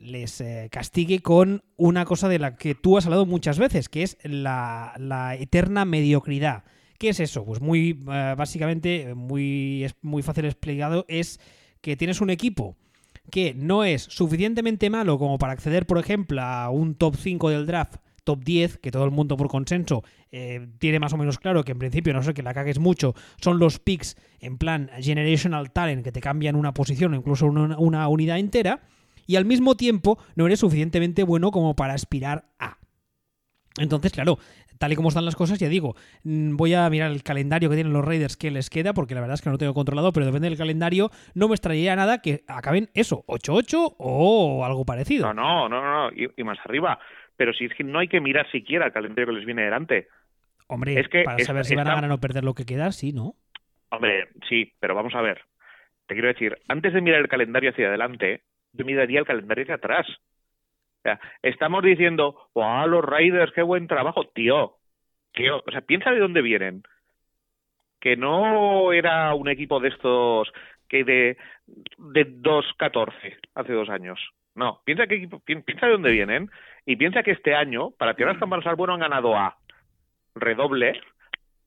les 0.00 0.40
eh, 0.40 0.68
castigue 0.70 1.20
con 1.20 1.62
una 1.76 2.04
cosa 2.04 2.28
de 2.28 2.38
la 2.38 2.56
que 2.56 2.74
tú 2.74 2.96
has 2.96 3.06
hablado 3.06 3.26
muchas 3.26 3.58
veces, 3.58 3.88
que 3.88 4.02
es 4.02 4.16
la, 4.22 5.36
eterna 5.38 5.84
mediocridad. 5.84 6.64
¿Qué 6.98 7.10
es 7.10 7.20
eso? 7.20 7.44
Pues 7.44 7.60
muy 7.60 8.02
eh, 8.10 8.34
básicamente, 8.36 9.14
muy, 9.14 9.86
muy 10.02 10.22
fácil 10.22 10.46
explicado, 10.46 11.04
es 11.08 11.40
que 11.80 11.96
tienes 11.96 12.20
un 12.20 12.30
equipo 12.30 12.76
que 13.30 13.54
no 13.54 13.84
es 13.84 14.02
suficientemente 14.02 14.90
malo 14.90 15.18
como 15.18 15.38
para 15.38 15.52
acceder, 15.52 15.86
por 15.86 15.98
ejemplo, 15.98 16.42
a 16.42 16.70
un 16.70 16.94
top 16.94 17.16
5 17.16 17.50
del 17.50 17.66
draft, 17.66 17.96
top 18.24 18.42
10, 18.42 18.78
que 18.78 18.90
todo 18.90 19.04
el 19.04 19.10
mundo 19.10 19.36
por 19.36 19.48
consenso 19.48 20.02
eh, 20.32 20.68
tiene 20.78 20.98
más 20.98 21.12
o 21.12 21.16
menos 21.16 21.38
claro 21.38 21.62
que 21.64 21.72
en 21.72 21.78
principio, 21.78 22.12
no 22.12 22.22
sé 22.22 22.34
que 22.34 22.42
la 22.42 22.54
cagues 22.54 22.78
mucho, 22.78 23.14
son 23.40 23.58
los 23.58 23.78
picks 23.78 24.16
en 24.40 24.58
plan 24.58 24.90
generational 25.00 25.70
talent 25.70 26.04
que 26.04 26.12
te 26.12 26.20
cambian 26.20 26.56
una 26.56 26.74
posición 26.74 27.14
o 27.14 27.16
incluso 27.16 27.46
una 27.46 28.08
unidad 28.08 28.38
entera 28.38 28.80
y 29.30 29.36
al 29.36 29.44
mismo 29.44 29.76
tiempo 29.76 30.18
no 30.34 30.46
eres 30.46 30.58
suficientemente 30.58 31.22
bueno 31.22 31.52
como 31.52 31.76
para 31.76 31.94
aspirar 31.94 32.46
a. 32.58 32.78
Entonces, 33.78 34.10
claro, 34.12 34.38
tal 34.76 34.90
y 34.90 34.96
como 34.96 35.10
están 35.10 35.24
las 35.24 35.36
cosas, 35.36 35.60
ya 35.60 35.68
digo, 35.68 35.94
mm, 36.24 36.56
voy 36.56 36.74
a 36.74 36.90
mirar 36.90 37.12
el 37.12 37.22
calendario 37.22 37.70
que 37.70 37.76
tienen 37.76 37.92
los 37.92 38.04
Raiders 38.04 38.36
que 38.36 38.50
les 38.50 38.70
queda, 38.70 38.92
porque 38.92 39.14
la 39.14 39.20
verdad 39.20 39.34
es 39.34 39.42
que 39.42 39.48
no 39.48 39.52
lo 39.52 39.58
tengo 39.58 39.72
controlado, 39.72 40.12
pero 40.12 40.26
depende 40.26 40.48
del 40.48 40.58
calendario, 40.58 41.10
no 41.36 41.46
me 41.46 41.54
extrañaría 41.54 41.94
nada 41.94 42.20
que 42.20 42.40
acaben 42.48 42.88
eso, 42.92 43.22
8-8 43.28 43.94
o 43.98 44.64
algo 44.64 44.84
parecido. 44.84 45.32
No, 45.32 45.68
no, 45.68 45.68
no, 45.68 45.80
no, 45.80 46.10
y, 46.12 46.42
más 46.42 46.58
arriba. 46.64 46.98
Pero 47.36 47.52
si 47.52 47.66
es 47.66 47.74
que 47.74 47.84
no 47.84 48.00
hay 48.00 48.08
que 48.08 48.20
mirar 48.20 48.50
siquiera 48.50 48.86
el 48.86 48.92
calendario 48.92 49.26
que 49.26 49.38
les 49.38 49.46
viene 49.46 49.62
delante. 49.62 50.08
Hombre, 50.66 50.98
es 50.98 51.06
que 51.06 51.22
para 51.22 51.38
saber 51.38 51.64
si 51.66 51.76
van 51.76 51.86
a 51.86 51.94
ganar 51.94 52.10
o 52.10 52.18
perder 52.18 52.42
lo 52.42 52.54
que 52.54 52.66
queda, 52.66 52.90
sí, 52.90 53.12
¿no? 53.12 53.36
Hombre, 53.90 54.26
sí, 54.48 54.72
pero 54.80 54.96
vamos 54.96 55.14
a 55.14 55.20
ver. 55.20 55.40
Te 56.08 56.14
quiero 56.14 56.26
decir, 56.26 56.58
antes 56.66 56.92
de 56.92 57.00
mirar 57.00 57.20
el 57.20 57.28
calendario 57.28 57.70
hacia 57.70 57.86
adelante, 57.86 58.42
yo 58.72 58.84
miraría 58.84 59.20
el 59.20 59.26
calendario 59.26 59.64
de 59.64 59.72
atrás. 59.74 60.06
O 60.08 61.02
sea, 61.02 61.20
estamos 61.42 61.82
diciendo, 61.82 62.48
¡wow, 62.54 62.86
los 62.86 63.04
Raiders, 63.04 63.52
qué 63.52 63.62
buen 63.62 63.86
trabajo! 63.86 64.28
Tío, 64.34 64.76
tío, 65.32 65.62
o 65.66 65.70
sea, 65.70 65.80
piensa 65.80 66.10
de 66.10 66.20
dónde 66.20 66.42
vienen. 66.42 66.82
Que 68.00 68.16
no 68.16 68.92
era 68.92 69.34
un 69.34 69.48
equipo 69.48 69.80
de 69.80 69.88
estos 69.88 70.50
que 70.88 71.04
de, 71.04 71.36
de 71.66 72.42
2-14 72.42 73.38
hace 73.54 73.72
dos 73.72 73.88
años. 73.88 74.18
No, 74.54 74.82
piensa, 74.84 75.06
que, 75.06 75.28
piensa 75.46 75.86
de 75.86 75.92
dónde 75.92 76.10
vienen 76.10 76.50
y 76.84 76.96
piensa 76.96 77.22
que 77.22 77.30
este 77.30 77.54
año, 77.54 77.92
para 77.92 78.14
tirar 78.14 78.32
las 78.32 78.40
campanas 78.40 78.66
al 78.66 78.76
bueno, 78.76 78.94
han 78.94 79.00
ganado 79.00 79.36
a 79.36 79.56
redoble 80.34 81.00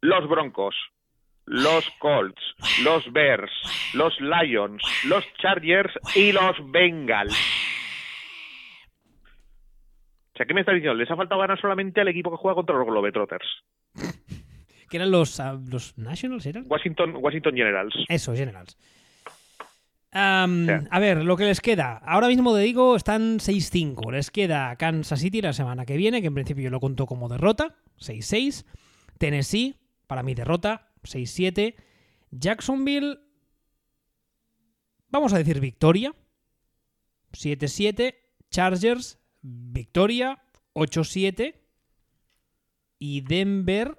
los 0.01 0.27
Broncos, 0.27 0.75
los 1.46 1.90
Colts, 2.00 2.42
los 2.84 3.12
Bears, 3.12 3.52
los 3.94 4.14
Lions, 4.20 4.82
los 5.06 5.24
Chargers 5.42 5.94
y 6.16 6.32
los 6.32 6.56
Bengals. 6.72 7.38
O 10.34 10.38
sea, 10.38 10.46
¿qué 10.46 10.54
me 10.54 10.62
está 10.62 10.72
diciendo? 10.72 10.96
Les 10.96 11.12
ha 11.12 11.16
faltado 11.16 11.42
ganar 11.42 11.60
solamente 11.60 12.02
al 12.02 12.08
equipo 12.08 12.32
que 12.32 12.38
juega 12.38 12.56
contra 12.56 12.76
los 12.76 12.88
Globetrotters. 12.88 13.48
Que 14.90 14.98
eran 14.98 15.10
los, 15.10 15.40
ah, 15.40 15.60
los 15.72 15.98
Nationals, 15.98 16.46
¿eran? 16.46 16.66
Washington, 16.68 17.16
Washington 17.16 17.56
Generals. 17.56 17.96
Eso, 18.10 18.36
Generals. 18.36 18.78
A 20.12 21.00
ver, 21.00 21.24
lo 21.24 21.36
que 21.36 21.46
les 21.46 21.62
queda. 21.62 21.98
Ahora 22.06 22.28
mismo 22.28 22.54
te 22.54 22.62
digo, 22.62 22.96
están 22.96 23.40
6-5. 23.40 24.12
Les 24.12 24.30
queda 24.30 24.76
Kansas 24.76 25.20
City 25.20 25.42
la 25.42 25.54
semana 25.54 25.88
que 25.88 25.98
viene, 25.98 26.22
que 26.22 26.28
en 26.28 26.36
principio 26.36 26.66
yo 26.66 26.70
lo 26.70 26.80
cuento 26.80 27.08
como 27.08 27.28
derrota, 27.28 27.76
6-6. 27.98 28.66
Tennessee, 29.18 29.78
para 30.06 30.22
mi 30.22 30.36
derrota, 30.36 30.93
6-7. 31.03 31.75
Jacksonville, 32.31 33.19
vamos 35.10 35.33
a 35.33 35.38
decir 35.38 35.60
victoria, 35.60 36.13
7-7. 37.33 38.15
Chargers, 38.50 39.19
victoria, 39.41 40.43
8-7. 40.74 41.55
Y 43.00 43.22
Denver, 43.22 43.98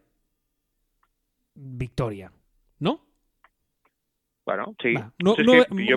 victoria. 1.54 2.32
¿No? 2.78 3.04
Bueno, 4.46 4.75
sí. 4.82 4.94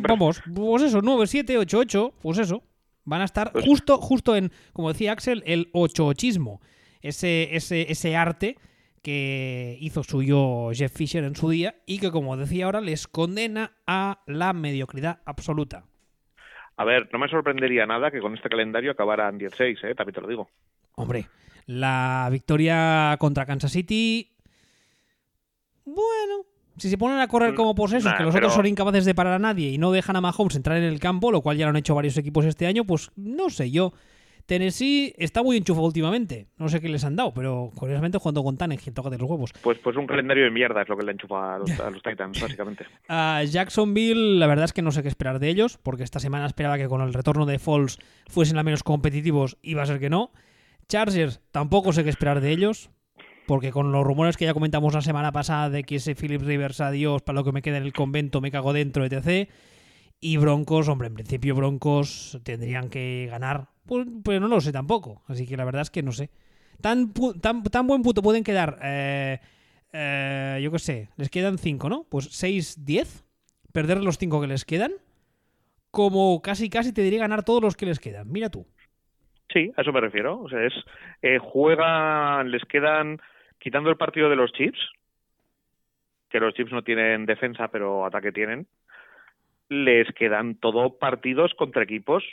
Vamos, 0.07 0.41
pues 0.53 0.83
eso, 0.83 1.01
9, 1.01 1.27
7, 1.27 1.57
8, 1.57 1.77
8, 1.79 2.13
pues 2.21 2.37
eso. 2.39 2.63
Van 3.03 3.21
a 3.21 3.25
estar 3.25 3.51
pues 3.51 3.65
justo, 3.65 3.97
justo 3.99 4.35
en, 4.35 4.51
como 4.73 4.91
decía 4.91 5.13
Axel, 5.13 5.43
el 5.45 5.69
ochoochismo. 5.73 6.61
Ese, 7.01 7.55
ese, 7.55 7.89
ese 7.89 8.15
arte 8.17 8.57
que 9.07 9.77
hizo 9.79 10.03
suyo 10.03 10.71
Jeff 10.73 10.91
Fisher 10.91 11.23
en 11.23 11.33
su 11.33 11.49
día 11.49 11.75
y 11.85 11.99
que, 11.99 12.11
como 12.11 12.35
decía 12.35 12.65
ahora, 12.65 12.81
les 12.81 13.07
condena 13.07 13.71
a 13.87 14.21
la 14.27 14.51
mediocridad 14.51 15.21
absoluta. 15.23 15.85
A 16.75 16.83
ver, 16.83 17.07
no 17.13 17.17
me 17.17 17.29
sorprendería 17.29 17.85
nada 17.85 18.11
que 18.11 18.19
con 18.19 18.35
este 18.35 18.49
calendario 18.49 18.91
acabaran 18.91 19.37
16, 19.37 19.79
¿eh? 19.81 19.95
también 19.95 20.13
te 20.13 20.19
lo 20.19 20.27
digo. 20.27 20.49
Hombre, 20.95 21.29
la 21.67 22.27
victoria 22.29 23.15
contra 23.17 23.45
Kansas 23.45 23.71
City. 23.71 24.29
Bueno, 25.85 26.43
si 26.75 26.89
se 26.89 26.97
ponen 26.97 27.19
a 27.19 27.29
correr 27.29 27.55
como 27.55 27.75
posesos, 27.75 28.13
que 28.13 28.23
los 28.23 28.35
otros 28.35 28.53
son 28.53 28.65
incapaces 28.65 29.05
de 29.05 29.15
parar 29.15 29.35
a 29.35 29.39
nadie 29.39 29.69
y 29.69 29.77
no 29.77 29.93
dejan 29.93 30.17
a 30.17 30.21
Mahomes 30.21 30.57
entrar 30.57 30.75
en 30.79 30.83
el 30.83 30.99
campo, 30.99 31.31
lo 31.31 31.39
cual 31.39 31.55
ya 31.55 31.65
lo 31.65 31.69
han 31.69 31.77
hecho 31.77 31.95
varios 31.95 32.17
equipos 32.17 32.43
este 32.43 32.67
año, 32.67 32.83
pues 32.83 33.09
no 33.15 33.49
sé 33.49 33.71
yo. 33.71 33.93
Tennessee 34.47 35.13
está 35.17 35.43
muy 35.43 35.57
enchufado 35.57 35.85
últimamente. 35.85 36.47
No 36.57 36.69
sé 36.69 36.79
qué 36.79 36.87
les 36.87 37.03
han 37.03 37.17
dado, 37.17 37.33
pero 37.33 37.69
curiosamente 37.75 38.17
jugando 38.17 38.43
con 38.43 38.57
Tannehill, 38.57 38.93
toca 38.93 39.09
de 39.09 39.17
los 39.17 39.29
huevos. 39.29 39.53
Pues, 39.61 39.77
pues 39.79 39.97
un 39.97 40.07
calendario 40.07 40.45
de 40.45 40.51
mierda 40.51 40.81
es 40.81 40.89
lo 40.89 40.97
que 40.97 41.05
le 41.05 41.11
enchufa 41.11 41.55
a 41.55 41.59
los, 41.59 42.01
Titans, 42.01 42.41
básicamente. 42.41 42.85
A 43.09 43.43
Jacksonville, 43.43 44.39
la 44.39 44.47
verdad 44.47 44.65
es 44.65 44.73
que 44.73 44.81
no 44.81 44.91
sé 44.91 45.03
qué 45.03 45.09
esperar 45.09 45.39
de 45.39 45.49
ellos, 45.49 45.77
porque 45.83 46.03
esta 46.03 46.19
semana 46.19 46.47
esperaba 46.47 46.77
que 46.77 46.87
con 46.87 47.01
el 47.01 47.13
retorno 47.13 47.45
de 47.45 47.59
Falls 47.59 47.99
fuesen 48.27 48.57
al 48.57 48.63
menos 48.63 48.83
competitivos 48.83 49.57
y 49.61 49.73
va 49.73 49.83
a 49.83 49.85
ser 49.85 49.99
que 49.99 50.09
no. 50.09 50.31
Chargers, 50.87 51.41
tampoco 51.51 51.91
sé 51.91 52.05
qué 52.05 52.09
esperar 52.09 52.39
de 52.39 52.51
ellos 52.51 52.89
porque 53.47 53.71
con 53.71 53.91
los 53.91 54.05
rumores 54.05 54.37
que 54.37 54.45
ya 54.45 54.53
comentamos 54.53 54.93
la 54.93 55.01
semana 55.01 55.31
pasada 55.31 55.69
de 55.69 55.83
que 55.83 55.95
ese 55.95 56.15
Philip 56.15 56.41
Rivers 56.41 56.81
adiós 56.81 57.21
para 57.21 57.37
lo 57.37 57.45
que 57.45 57.53
me 57.53 57.61
queda 57.61 57.77
en 57.77 57.83
el 57.83 57.93
convento 57.93 58.41
me 58.41 58.51
cago 58.51 58.73
dentro, 58.73 59.05
etc. 59.05 59.49
Y 60.19 60.37
Broncos, 60.37 60.87
hombre, 60.87 61.07
en 61.07 61.13
principio 61.13 61.55
Broncos 61.55 62.39
tendrían 62.43 62.89
que 62.89 63.27
ganar, 63.29 63.67
pues, 63.85 64.07
pero 64.23 64.39
no 64.39 64.47
lo 64.47 64.61
sé 64.61 64.71
tampoco. 64.71 65.21
Así 65.27 65.47
que 65.47 65.57
la 65.57 65.65
verdad 65.65 65.83
es 65.83 65.91
que 65.91 66.03
no 66.03 66.11
sé. 66.11 66.29
Tan, 66.81 67.13
tan, 67.41 67.63
tan 67.63 67.87
buen 67.87 68.01
puto 68.01 68.21
pueden 68.21 68.43
quedar, 68.43 68.79
eh, 68.83 69.39
eh, 69.93 70.59
yo 70.61 70.71
qué 70.71 70.79
sé, 70.79 71.09
les 71.17 71.29
quedan 71.29 71.57
5, 71.57 71.89
¿no? 71.89 72.05
Pues 72.09 72.25
6, 72.31 72.85
10, 72.85 73.25
perder 73.73 74.03
los 74.03 74.17
5 74.17 74.41
que 74.41 74.47
les 74.47 74.65
quedan, 74.65 74.93
como 75.91 76.41
casi 76.41 76.69
casi 76.69 76.93
te 76.93 77.01
diría 77.01 77.19
ganar 77.19 77.43
todos 77.43 77.61
los 77.61 77.75
que 77.75 77.85
les 77.85 77.99
quedan. 77.99 78.31
Mira 78.31 78.49
tú. 78.49 78.67
Sí, 79.53 79.71
a 79.75 79.81
eso 79.81 79.91
me 79.91 80.01
refiero. 80.01 80.39
O 80.41 80.49
sea, 80.49 80.63
es 80.65 80.73
eh, 81.21 81.39
juegan, 81.39 82.51
les 82.51 82.63
quedan 82.65 83.19
quitando 83.59 83.89
el 83.89 83.97
partido 83.97 84.29
de 84.29 84.35
los 84.35 84.51
Chips, 84.53 84.79
que 86.29 86.39
los 86.39 86.53
Chips 86.53 86.71
no 86.71 86.83
tienen 86.83 87.25
defensa, 87.25 87.69
pero 87.69 88.05
ataque 88.05 88.31
tienen, 88.31 88.67
les 89.69 90.07
quedan 90.13 90.55
todo 90.55 90.97
partidos 90.97 91.53
contra 91.57 91.83
equipos 91.83 92.23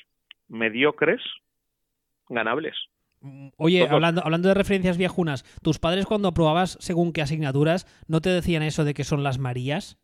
mediocres, 0.48 1.20
ganables. 2.28 2.76
Oye, 3.56 3.88
hablando, 3.88 4.22
hablando 4.22 4.48
de 4.48 4.54
referencias 4.54 4.98
viejunas, 4.98 5.44
¿tus 5.62 5.78
padres 5.78 6.04
cuando 6.04 6.28
aprobabas 6.28 6.76
según 6.80 7.12
qué 7.12 7.22
asignaturas 7.22 7.86
no 8.06 8.20
te 8.20 8.28
decían 8.28 8.62
eso 8.62 8.84
de 8.84 8.92
que 8.92 9.04
son 9.04 9.22
las 9.22 9.38
Marías? 9.38 9.98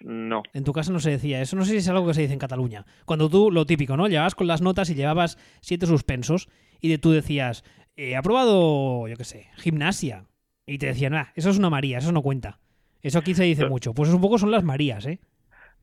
No. 0.00 0.42
En 0.52 0.64
tu 0.64 0.72
casa 0.72 0.92
no 0.92 0.98
se 0.98 1.10
decía 1.10 1.40
eso. 1.40 1.56
No 1.56 1.64
sé 1.64 1.72
si 1.72 1.76
es 1.78 1.88
algo 1.88 2.06
que 2.06 2.14
se 2.14 2.22
dice 2.22 2.32
en 2.32 2.38
Cataluña. 2.38 2.84
Cuando 3.04 3.28
tú, 3.28 3.50
lo 3.50 3.66
típico, 3.66 3.96
¿no? 3.96 4.08
Llevabas 4.08 4.34
con 4.34 4.46
las 4.46 4.62
notas 4.62 4.90
y 4.90 4.94
llevabas 4.94 5.38
siete 5.60 5.86
suspensos 5.86 6.48
y 6.80 6.88
de 6.88 6.98
tú 6.98 7.10
decías, 7.12 7.64
he 7.96 8.16
aprobado, 8.16 9.06
yo 9.06 9.16
qué 9.16 9.24
sé, 9.24 9.48
gimnasia. 9.56 10.26
Y 10.66 10.78
te 10.78 10.86
decían, 10.86 11.14
ah, 11.14 11.32
eso 11.36 11.50
es 11.50 11.58
una 11.58 11.70
María, 11.70 11.98
eso 11.98 12.12
no 12.12 12.22
cuenta. 12.22 12.58
Eso 13.02 13.18
aquí 13.18 13.34
se 13.34 13.44
dice 13.44 13.66
mucho. 13.66 13.92
Pues 13.94 14.10
un 14.10 14.20
poco 14.20 14.38
son 14.38 14.50
las 14.50 14.64
Marías, 14.64 15.06
¿eh? 15.06 15.20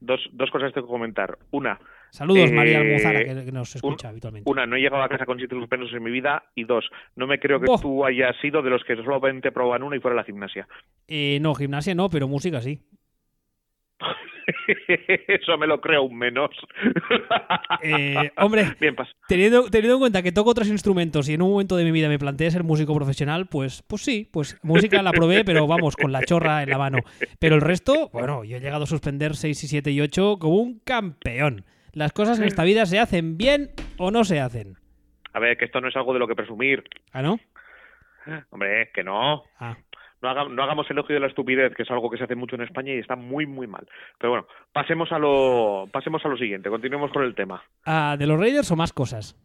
Dos, 0.01 0.20
dos 0.34 0.50
cosas 0.51 0.74
tengo 0.74 0.88
que 0.88 0.91
comentar. 0.91 1.38
Una. 1.51 1.79
Saludos, 2.10 2.51
María 2.51 2.79
eh, 2.79 2.88
Almuzara, 2.88 3.24
que, 3.24 3.51
nos 3.51 3.75
escucha 3.75 4.10
habitualmente. 4.10 4.50
Una, 4.50 4.65
no 4.65 4.75
he 4.75 4.81
llegado 4.81 5.01
a 5.01 5.08
casa 5.08 5.25
con 5.25 5.38
siete 5.38 5.55
suspensos 5.55 5.93
en 5.93 6.03
mi 6.03 6.12
vida. 6.12 6.43
Y 6.55 6.65
dos, 6.65 6.89
no 7.15 7.27
me 7.27 7.39
creo 7.39 7.62
que 7.62 7.67
tú 7.81 8.03
hayas 8.03 8.36
sido 8.41 8.62
de 8.62 8.70
los 8.72 8.84
que 8.84 8.96
solamente 8.96 9.51
proban 9.51 9.84
una 9.84 9.96
y 9.96 10.00
fuera 10.00 10.15
la 10.15 10.24
gimnasia. 10.24 10.67
Eh, 11.08 11.39
no, 11.41 11.55
gimnasia 11.55 11.96
no, 11.96 12.10
pero 12.10 12.27
música 12.27 12.60
sí. 12.62 12.81
Eso 15.28 15.58
me 15.58 15.68
lo 15.68 15.80
creo 15.80 16.04
un 16.04 16.18
menos. 16.18 16.52
Eh, 17.84 18.32
hombre, 18.38 18.76
teniendo, 19.28 19.64
teniendo 19.70 19.96
en 19.96 20.00
cuenta 20.00 20.22
que 20.22 20.32
toco 20.32 20.52
otros 20.52 20.68
instrumentos 20.68 21.28
y 21.30 21.34
en 21.34 21.42
un 21.42 21.50
momento 21.50 21.76
de 21.76 21.84
mi 21.84 21.92
vida 21.92 22.10
me 22.10 22.20
planteé 22.20 22.52
ser 22.52 22.64
músico 22.64 22.94
profesional, 22.94 23.48
pues, 23.48 23.82
pues 23.84 24.04
sí, 24.04 24.30
pues 24.32 24.60
música 24.62 25.02
la 25.02 25.12
probé, 25.12 25.44
pero 25.46 25.66
vamos, 25.66 25.96
con 25.96 26.12
la 26.12 26.22
chorra 26.22 26.62
en 26.62 26.70
la 26.70 26.78
mano. 26.78 27.00
Pero 27.40 27.56
el 27.56 27.62
resto, 27.62 28.10
bueno, 28.14 28.44
yo 28.44 28.58
he 28.58 28.60
llegado 28.60 28.84
a 28.84 28.88
suspender 28.88 29.36
6 29.36 29.64
y 29.64 29.68
7 29.68 29.92
y 29.92 30.02
8 30.02 30.38
como 30.40 30.56
un 30.58 30.80
campeón. 30.80 31.66
Las 31.94 32.14
cosas 32.14 32.40
en 32.40 32.46
esta 32.46 32.64
vida 32.64 32.86
se 32.86 33.00
hacen 33.00 33.38
bien 33.38 33.72
o 33.98 34.12
no 34.12 34.24
se 34.24 34.40
hacen. 34.40 34.76
A 35.34 35.40
ver, 35.40 35.58
que 35.58 35.66
esto 35.66 35.82
no 35.82 35.88
es 35.88 35.96
algo 35.96 36.14
de 36.14 36.20
lo 36.20 36.28
que 36.28 36.36
presumir. 36.36 36.84
¿Ah, 37.14 37.22
no? 37.24 37.40
Hombre, 38.52 38.92
que 38.94 39.04
no. 39.04 39.44
Ah 39.60 39.76
no, 40.22 40.30
hagamos, 40.30 40.54
no 40.54 40.63
hagamos 40.63 40.90
elogio 40.90 41.16
de 41.16 41.20
la 41.20 41.28
estupidez, 41.28 41.74
que 41.75 41.84
es 41.84 41.92
algo 41.92 42.10
que 42.10 42.18
se 42.18 42.24
hace 42.24 42.36
mucho 42.36 42.56
en 42.56 42.62
España 42.62 42.94
y 42.94 43.00
está 43.00 43.16
muy, 43.16 43.46
muy 43.46 43.68
mal. 43.68 43.88
Pero 44.18 44.32
bueno, 44.32 44.48
pasemos 44.72 45.12
a 45.12 45.20
lo, 45.20 45.88
pasemos 45.92 46.24
a 46.25 46.30
lo 46.30 46.38
siguiente, 46.38 46.70
continuemos 46.70 47.12
con 47.12 47.24
el 47.24 47.36
tema. 47.36 47.63
Ah, 47.86 48.16
¿De 48.18 48.28
los 48.28 48.40
Raiders 48.40 48.72
o 48.72 48.75
más 48.75 48.94
cosas? 48.94 49.36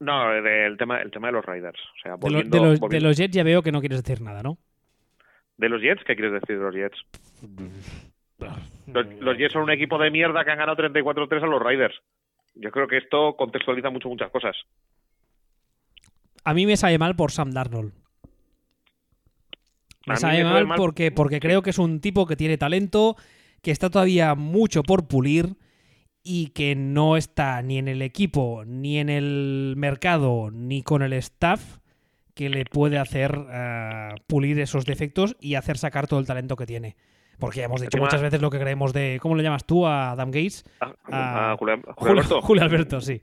No, 0.00 0.30
del 0.30 0.76
tema, 0.76 1.00
el 1.00 1.10
tema 1.10 1.28
de 1.28 1.32
los 1.34 1.44
Raiders. 1.44 1.80
O 1.80 2.00
sea, 2.02 2.16
de, 2.16 2.30
los, 2.30 2.80
de 2.80 3.00
los 3.00 3.16
Jets 3.16 3.34
ya 3.34 3.44
veo 3.44 3.62
que 3.62 3.72
no 3.72 3.80
quieres 3.80 4.02
decir 4.02 4.22
nada, 4.22 4.42
¿no? 4.42 4.58
¿De 5.56 5.68
los 5.68 5.80
Jets? 5.80 6.02
¿Qué 6.04 6.16
quieres 6.16 6.32
decir 6.32 6.58
de 6.58 6.64
los 6.64 6.74
Jets? 6.74 6.98
Los, 8.86 9.38
Jets 9.38 9.52
son 9.52 9.62
un 9.62 9.70
equipo 9.70 9.98
de 9.98 10.10
mierda 10.10 10.44
que 10.44 10.50
han 10.50 10.58
ganado 10.58 10.76
34-3 10.76 11.42
a 11.42 11.46
los 11.46 11.62
Raiders. 11.62 11.94
Yo 12.54 12.70
creo 12.70 12.86
que 12.86 12.98
esto 12.98 13.36
contextualiza 13.36 13.90
mucho 13.90 14.08
muchas 14.08 14.30
cosas. 14.30 14.56
A 16.44 16.54
mí 16.54 16.66
me 16.66 16.76
sale 16.76 16.98
mal 16.98 17.16
por 17.16 17.30
Sam 17.30 17.52
Darnold. 17.52 18.03
Me 20.06 20.16
sabe 20.16 20.44
mal, 20.44 20.66
Porque, 20.76 21.10
porque 21.10 21.40
creo 21.40 21.62
que 21.62 21.70
es 21.70 21.78
un 21.78 22.00
tipo 22.00 22.26
que 22.26 22.36
tiene 22.36 22.58
talento, 22.58 23.16
que 23.62 23.70
está 23.70 23.90
todavía 23.90 24.34
mucho 24.34 24.82
por 24.82 25.08
pulir 25.08 25.56
y 26.22 26.48
que 26.48 26.74
no 26.74 27.16
está 27.16 27.60
ni 27.62 27.78
en 27.78 27.88
el 27.88 28.02
equipo, 28.02 28.64
ni 28.66 28.98
en 28.98 29.08
el 29.08 29.74
mercado, 29.76 30.50
ni 30.50 30.82
con 30.82 31.02
el 31.02 31.12
staff 31.14 31.78
que 32.34 32.48
le 32.48 32.64
puede 32.64 32.98
hacer 32.98 33.38
eh, 33.50 34.08
pulir 34.26 34.58
esos 34.58 34.84
defectos 34.84 35.36
y 35.40 35.54
hacer 35.54 35.78
sacar 35.78 36.06
todo 36.06 36.20
el 36.20 36.26
talento 36.26 36.56
que 36.56 36.66
tiene. 36.66 36.96
Porque 37.38 37.60
ya 37.60 37.66
hemos 37.66 37.80
dicho 37.80 37.98
muchas 37.98 38.22
veces 38.22 38.40
lo 38.40 38.50
que 38.50 38.58
creemos 38.58 38.92
de. 38.92 39.18
¿Cómo 39.20 39.34
le 39.34 39.42
llamas 39.42 39.64
tú 39.64 39.86
a 39.86 40.12
Adam 40.12 40.30
Gates? 40.30 40.64
A, 40.80 41.56
Julio, 41.58 41.74
Alberto. 41.74 42.40
Julio 42.42 42.62
Alberto, 42.62 43.00
sí. 43.00 43.20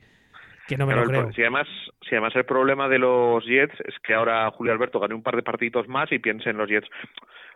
Que 0.68 0.78
no 0.78 0.86
me 0.86 0.96
lo 0.96 1.04
creo. 1.04 1.32
Si 1.34 1.42
además, 1.42 1.68
si 2.02 2.16
además 2.16 2.36
el 2.36 2.46
problema 2.46 2.88
de 2.88 3.00
los 3.00 3.44
Jets 3.46 3.80
es 3.82 3.96
que 4.00 4.14
ahora 4.14 4.50
Julio 4.52 4.74
Alberto 4.74 5.00
gane 5.00 5.16
un 5.16 5.24
par 5.24 5.36
de 5.36 5.44
partiditos 5.44 5.88
más 5.88 6.12
y 6.12 6.20
piense 6.20 6.50
en 6.50 6.58
los 6.58 6.70
Jets. 6.70 6.88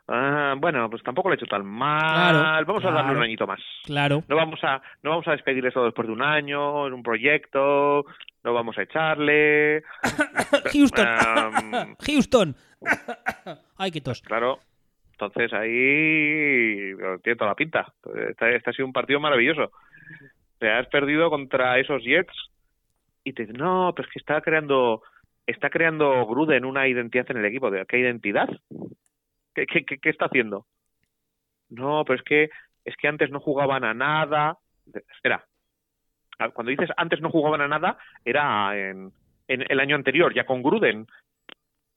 Ah, 0.08 0.54
bueno, 0.58 0.88
pues 0.90 1.02
tampoco 1.02 1.30
le 1.30 1.36
he 1.36 1.38
hecho 1.38 1.48
tan 1.48 1.66
mal. 1.66 2.66
vamos 2.66 2.86
a 2.86 2.92
darle 2.92 3.16
un 3.18 3.24
añito 3.24 3.48
más. 3.48 3.60
Claro. 3.86 4.24
No 4.28 4.36
vamos 4.36 4.60
a, 4.64 4.82
no 5.02 5.12
vamos 5.12 5.28
a 5.28 5.32
despedir 5.32 5.66
esto 5.66 5.84
después 5.84 6.08
de 6.08 6.14
un 6.14 6.22
año, 6.22 6.86
en 6.88 6.94
un 6.94 7.02
proyecto. 7.02 8.06
No 8.44 8.54
vamos 8.54 8.78
a 8.78 8.84
echarle. 8.84 9.84
Houston. 10.74 11.08
Houston. 12.06 12.56
Ay, 13.78 13.92
qué 13.92 14.02
tos. 14.02 14.22
Claro. 14.22 14.60
Entonces 15.14 15.54
ahí 15.54 16.94
tiene 17.24 17.38
toda 17.38 17.52
la 17.52 17.56
pinta. 17.56 17.94
Este, 18.30 18.58
este 18.58 18.70
ha 18.70 18.74
sido 18.74 18.86
un 18.86 18.94
partido 18.94 19.20
maravilloso. 19.20 19.72
Te 20.60 20.72
has 20.72 20.88
perdido 20.88 21.30
contra 21.30 21.80
esos 21.80 22.04
Jets 22.04 22.34
y 23.26 23.34
te 23.34 23.42
dicen, 23.42 23.58
no, 23.58 23.92
pero 23.94 24.08
es 24.08 24.14
que 24.14 24.20
está 24.20 24.40
creando, 24.40 25.02
está 25.46 25.70
creando 25.70 26.26
Gruden 26.28 26.64
una 26.64 26.88
identidad 26.88 27.30
en 27.32 27.38
el 27.38 27.46
equipo. 27.46 27.70
¿Qué 27.88 28.00
identidad? 28.00 28.48
¿Qué, 29.54 29.66
qué, 29.66 29.84
qué, 29.84 30.10
está 30.10 30.26
haciendo? 30.26 30.68
No, 31.70 32.06
pero 32.06 32.20
es 32.20 32.24
que, 32.24 32.50
es 32.86 32.96
que 32.96 33.08
antes 33.08 33.32
no 33.32 33.40
jugaban 33.40 33.84
a 33.84 33.96
nada. 33.96 34.60
Espera, 35.16 35.44
cuando 36.54 36.70
dices 36.70 36.90
antes 36.96 37.20
no 37.20 37.32
jugaban 37.32 37.62
a 37.62 37.68
nada, 37.68 37.98
era 38.24 38.78
en, 38.78 39.12
en 39.48 39.66
el 39.68 39.80
año 39.80 39.96
anterior, 39.96 40.34
ya 40.34 40.46
con 40.46 40.62
Gruden. 40.62 41.08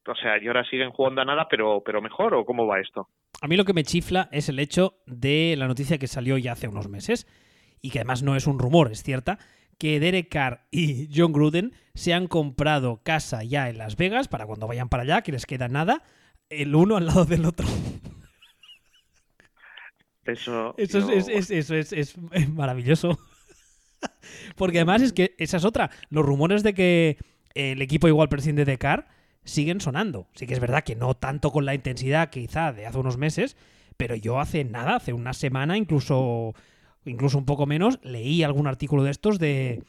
O 0.07 0.15
sea, 0.15 0.43
¿y 0.43 0.47
ahora 0.47 0.65
siguen 0.65 0.91
jugando 0.91 1.21
a 1.21 1.27
nada, 1.27 1.47
pero, 1.51 1.83
pero 1.85 2.01
mejor 2.01 2.33
o 2.33 2.47
cómo 2.47 2.67
va 2.67 2.81
esto? 2.81 3.09
A 3.43 3.49
mí 3.49 3.59
lo 3.59 3.67
que 3.67 3.75
me 3.75 3.85
chifla 3.85 4.31
es 4.33 4.49
el 4.49 4.59
hecho 4.59 4.95
de 5.05 5.55
la 5.59 5.69
noticia 5.69 5.99
que 5.99 6.07
salió 6.07 6.39
ya 6.39 6.53
hace 6.53 6.69
unos 6.69 6.89
meses, 6.89 7.27
y 7.83 7.91
que 7.91 7.99
además 7.99 8.23
no 8.23 8.35
es 8.35 8.47
un 8.47 8.59
rumor, 8.59 8.91
es 8.91 9.03
cierta, 9.03 9.39
que 9.79 10.01
Derek 10.01 10.29
Carr 10.29 10.67
y 10.71 11.09
John 11.15 11.33
Gruden 11.33 11.73
se 11.95 12.13
han 12.15 12.27
comprado 12.27 13.01
casa 13.03 13.45
ya 13.45 13.69
en 13.71 13.79
Las 13.79 13.97
Vegas 13.97 14.29
para 14.29 14.47
cuando 14.47 14.67
vayan 14.67 14.89
para 14.89 15.05
allá, 15.05 15.23
que 15.23 15.33
les 15.33 15.47
queda 15.47 15.69
nada, 15.69 16.03
el 16.51 16.75
uno 16.75 16.97
al 16.97 17.07
lado 17.07 17.25
del 17.25 17.45
otro. 17.45 17.67
Eso, 20.25 20.75
Eso, 20.77 20.99
yo- 21.01 21.11
es, 21.11 21.29
es- 21.29 21.51
eso 21.51 21.75
es, 21.75 21.93
es- 21.93 22.15
es 22.33 22.49
maravilloso. 22.51 23.19
Porque 24.57 24.79
además 24.79 25.03
es 25.03 25.13
que 25.13 25.35
esa 25.39 25.57
es 25.57 25.65
otra. 25.65 25.91
Los 26.11 26.25
rumores 26.25 26.63
de 26.63 26.75
que 26.75 27.17
el 27.55 27.81
equipo 27.81 28.09
igual 28.09 28.29
prescinde 28.29 28.65
de 28.65 28.79
Carr 28.79 29.09
siguen 29.45 29.81
sonando. 29.81 30.29
Sí 30.35 30.47
que 30.47 30.55
es 30.55 30.61
verdad 30.61 30.85
que 30.85 30.97
no 30.97 31.15
tanto 31.15 31.51
con 31.51 31.65
la 31.65 31.75
intensidad 31.75 32.31
quizá 32.31 32.73
de 32.73 32.87
hace 32.87 32.99
unos 32.99 33.17
meses, 33.17 33.57
pero 33.97 34.15
yo 34.15 34.39
hace 34.39 34.65
nada, 34.65 34.97
hace 34.97 35.13
una 35.15 35.33
semana, 35.33 35.77
incluso 35.79 36.55
incluso 37.09 37.39
un 37.39 37.47
poco 37.47 37.67
menos, 37.67 37.99
leí 38.03 38.43
algún 38.43 38.67
artículo 38.67 39.03
de 39.03 39.11
estos 39.11 39.39
de 39.39 39.83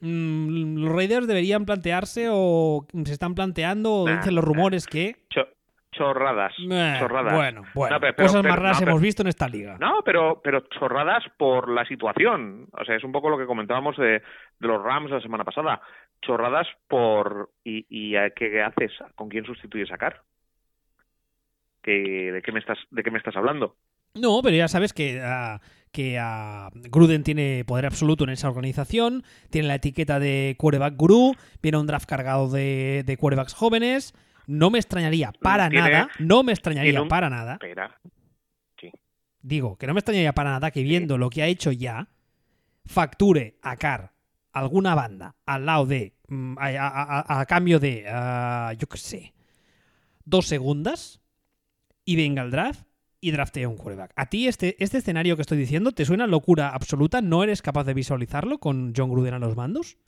mm, 0.00 0.76
los 0.78 0.92
Raiders 0.94 1.26
deberían 1.26 1.64
plantearse 1.64 2.28
o 2.30 2.86
se 3.04 3.12
están 3.12 3.34
planteando 3.34 3.92
o 3.92 4.06
Nah, 4.08 4.18
dicen 4.18 4.34
los 4.34 4.44
nah. 4.44 4.48
rumores 4.52 4.86
que 4.86 5.16
cho- 5.30 5.48
chorradas, 5.92 6.52
Eh, 6.58 6.96
chorradas. 6.98 7.32
bueno, 7.34 7.62
bueno, 7.74 7.94
No, 7.96 8.00
pero- 8.00 8.14
pero- 8.16 8.28
cosas 8.28 8.44
más 8.44 8.56
raras 8.56 8.82
no, 8.82 8.88
hemos 8.88 9.00
visto 9.00 9.22
en 9.22 9.28
esta 9.28 9.48
liga. 9.48 9.78
No, 9.80 10.00
pero, 10.04 10.40
pero 10.44 10.60
chorradas 10.78 11.24
por 11.38 11.70
la 11.70 11.84
situación. 11.86 12.68
O 12.72 12.84
sea, 12.84 12.96
es 12.96 13.02
un 13.04 13.12
poco 13.12 13.30
lo 13.30 13.38
que 13.38 13.46
comentábamos 13.46 13.96
de, 13.96 14.04
de 14.10 14.22
los 14.60 14.82
Rams 14.82 15.10
la 15.10 15.20
semana 15.22 15.44
pasada. 15.44 15.80
Chorradas 16.22 16.66
por... 16.88 17.50
¿Y, 17.64 17.86
y 17.88 18.16
a 18.16 18.28
qué 18.30 18.60
haces? 18.62 18.92
¿Con 19.14 19.28
quién 19.30 19.44
sustituyes 19.46 19.90
a 19.90 19.96
Carr? 19.98 20.20
¿Qué- 21.82 22.30
¿De 22.32 22.42
qué 22.42 22.52
me 22.52 22.58
estás, 22.60 22.78
de 22.90 23.02
qué 23.02 23.10
me 23.10 23.18
estás 23.18 23.36
hablando? 23.36 23.76
No, 24.14 24.40
pero 24.42 24.56
ya 24.56 24.68
sabes 24.68 24.92
que, 24.92 25.20
ah, 25.22 25.60
que 25.92 26.18
ah, 26.18 26.70
Gruden 26.74 27.22
tiene 27.22 27.64
poder 27.66 27.86
absoluto 27.86 28.24
en 28.24 28.30
esa 28.30 28.48
organización, 28.48 29.24
tiene 29.50 29.68
la 29.68 29.76
etiqueta 29.76 30.18
de 30.18 30.54
quarterback 30.58 30.94
gurú, 30.96 31.34
viene 31.62 31.78
un 31.78 31.86
draft 31.86 32.06
cargado 32.08 32.48
de, 32.50 33.02
de 33.06 33.16
quarterbacks 33.16 33.54
jóvenes. 33.54 34.12
No 34.46 34.70
me 34.70 34.78
extrañaría 34.78 35.32
para 35.40 35.68
Tiene- 35.68 35.90
nada, 35.90 36.08
no 36.18 36.42
me 36.42 36.52
extrañaría 36.52 37.02
un- 37.02 37.08
para 37.08 37.28
nada, 37.30 37.54
Espera. 37.54 37.98
digo, 39.42 39.76
que 39.76 39.86
no 39.86 39.94
me 39.94 40.00
extrañaría 40.00 40.32
para 40.34 40.50
nada 40.50 40.70
que 40.70 40.82
viendo 40.82 41.18
lo 41.18 41.30
que 41.30 41.42
ha 41.42 41.46
hecho 41.46 41.72
ya, 41.72 42.08
facture 42.84 43.58
a 43.62 43.76
Carr 43.76 44.12
alguna 44.52 44.94
banda 44.94 45.34
al 45.46 45.66
lado 45.66 45.86
de, 45.86 46.14
mm, 46.28 46.56
a, 46.58 46.66
a- 46.66 47.24
a- 47.26 47.40
a 47.40 47.46
cambio 47.46 47.78
de, 47.80 48.04
ah, 48.08 48.72
yo 48.78 48.88
qué 48.88 48.98
sé, 48.98 49.34
dos 50.24 50.46
segundas 50.46 51.20
y 52.04 52.16
venga 52.16 52.42
el 52.42 52.50
draft 52.50 52.86
y 53.20 53.30
draftee 53.30 53.66
un 53.66 53.76
quarterback. 53.76 54.12
¿A 54.16 54.26
ti 54.26 54.46
este, 54.46 54.76
este 54.78 54.98
escenario 54.98 55.36
que 55.36 55.42
estoy 55.42 55.58
diciendo 55.58 55.92
te 55.92 56.04
suena 56.04 56.26
locura 56.26 56.70
absoluta? 56.70 57.20
¿No 57.20 57.42
eres 57.42 57.62
capaz 57.62 57.84
de 57.84 57.94
visualizarlo 57.94 58.58
con 58.58 58.92
John 58.96 59.10
Gruden 59.10 59.34
a 59.34 59.38
los 59.38 59.56
mandos? 59.56 59.98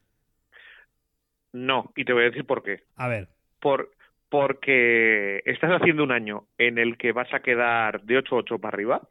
No, 1.52 1.92
y 1.96 2.04
te 2.04 2.12
voy 2.12 2.22
a 2.22 2.26
decir 2.26 2.44
por 2.44 2.62
qué. 2.62 2.82
A 2.96 3.08
ver, 3.08 3.28
Por, 3.60 3.90
porque 4.28 5.42
estás 5.46 5.70
haciendo 5.70 6.04
un 6.04 6.12
año 6.12 6.44
en 6.58 6.78
el 6.78 6.96
que 6.98 7.12
vas 7.12 7.32
a 7.32 7.40
quedar 7.40 8.02
de 8.02 8.18
8-8 8.18 8.60
para 8.60 8.74
arriba, 8.74 9.02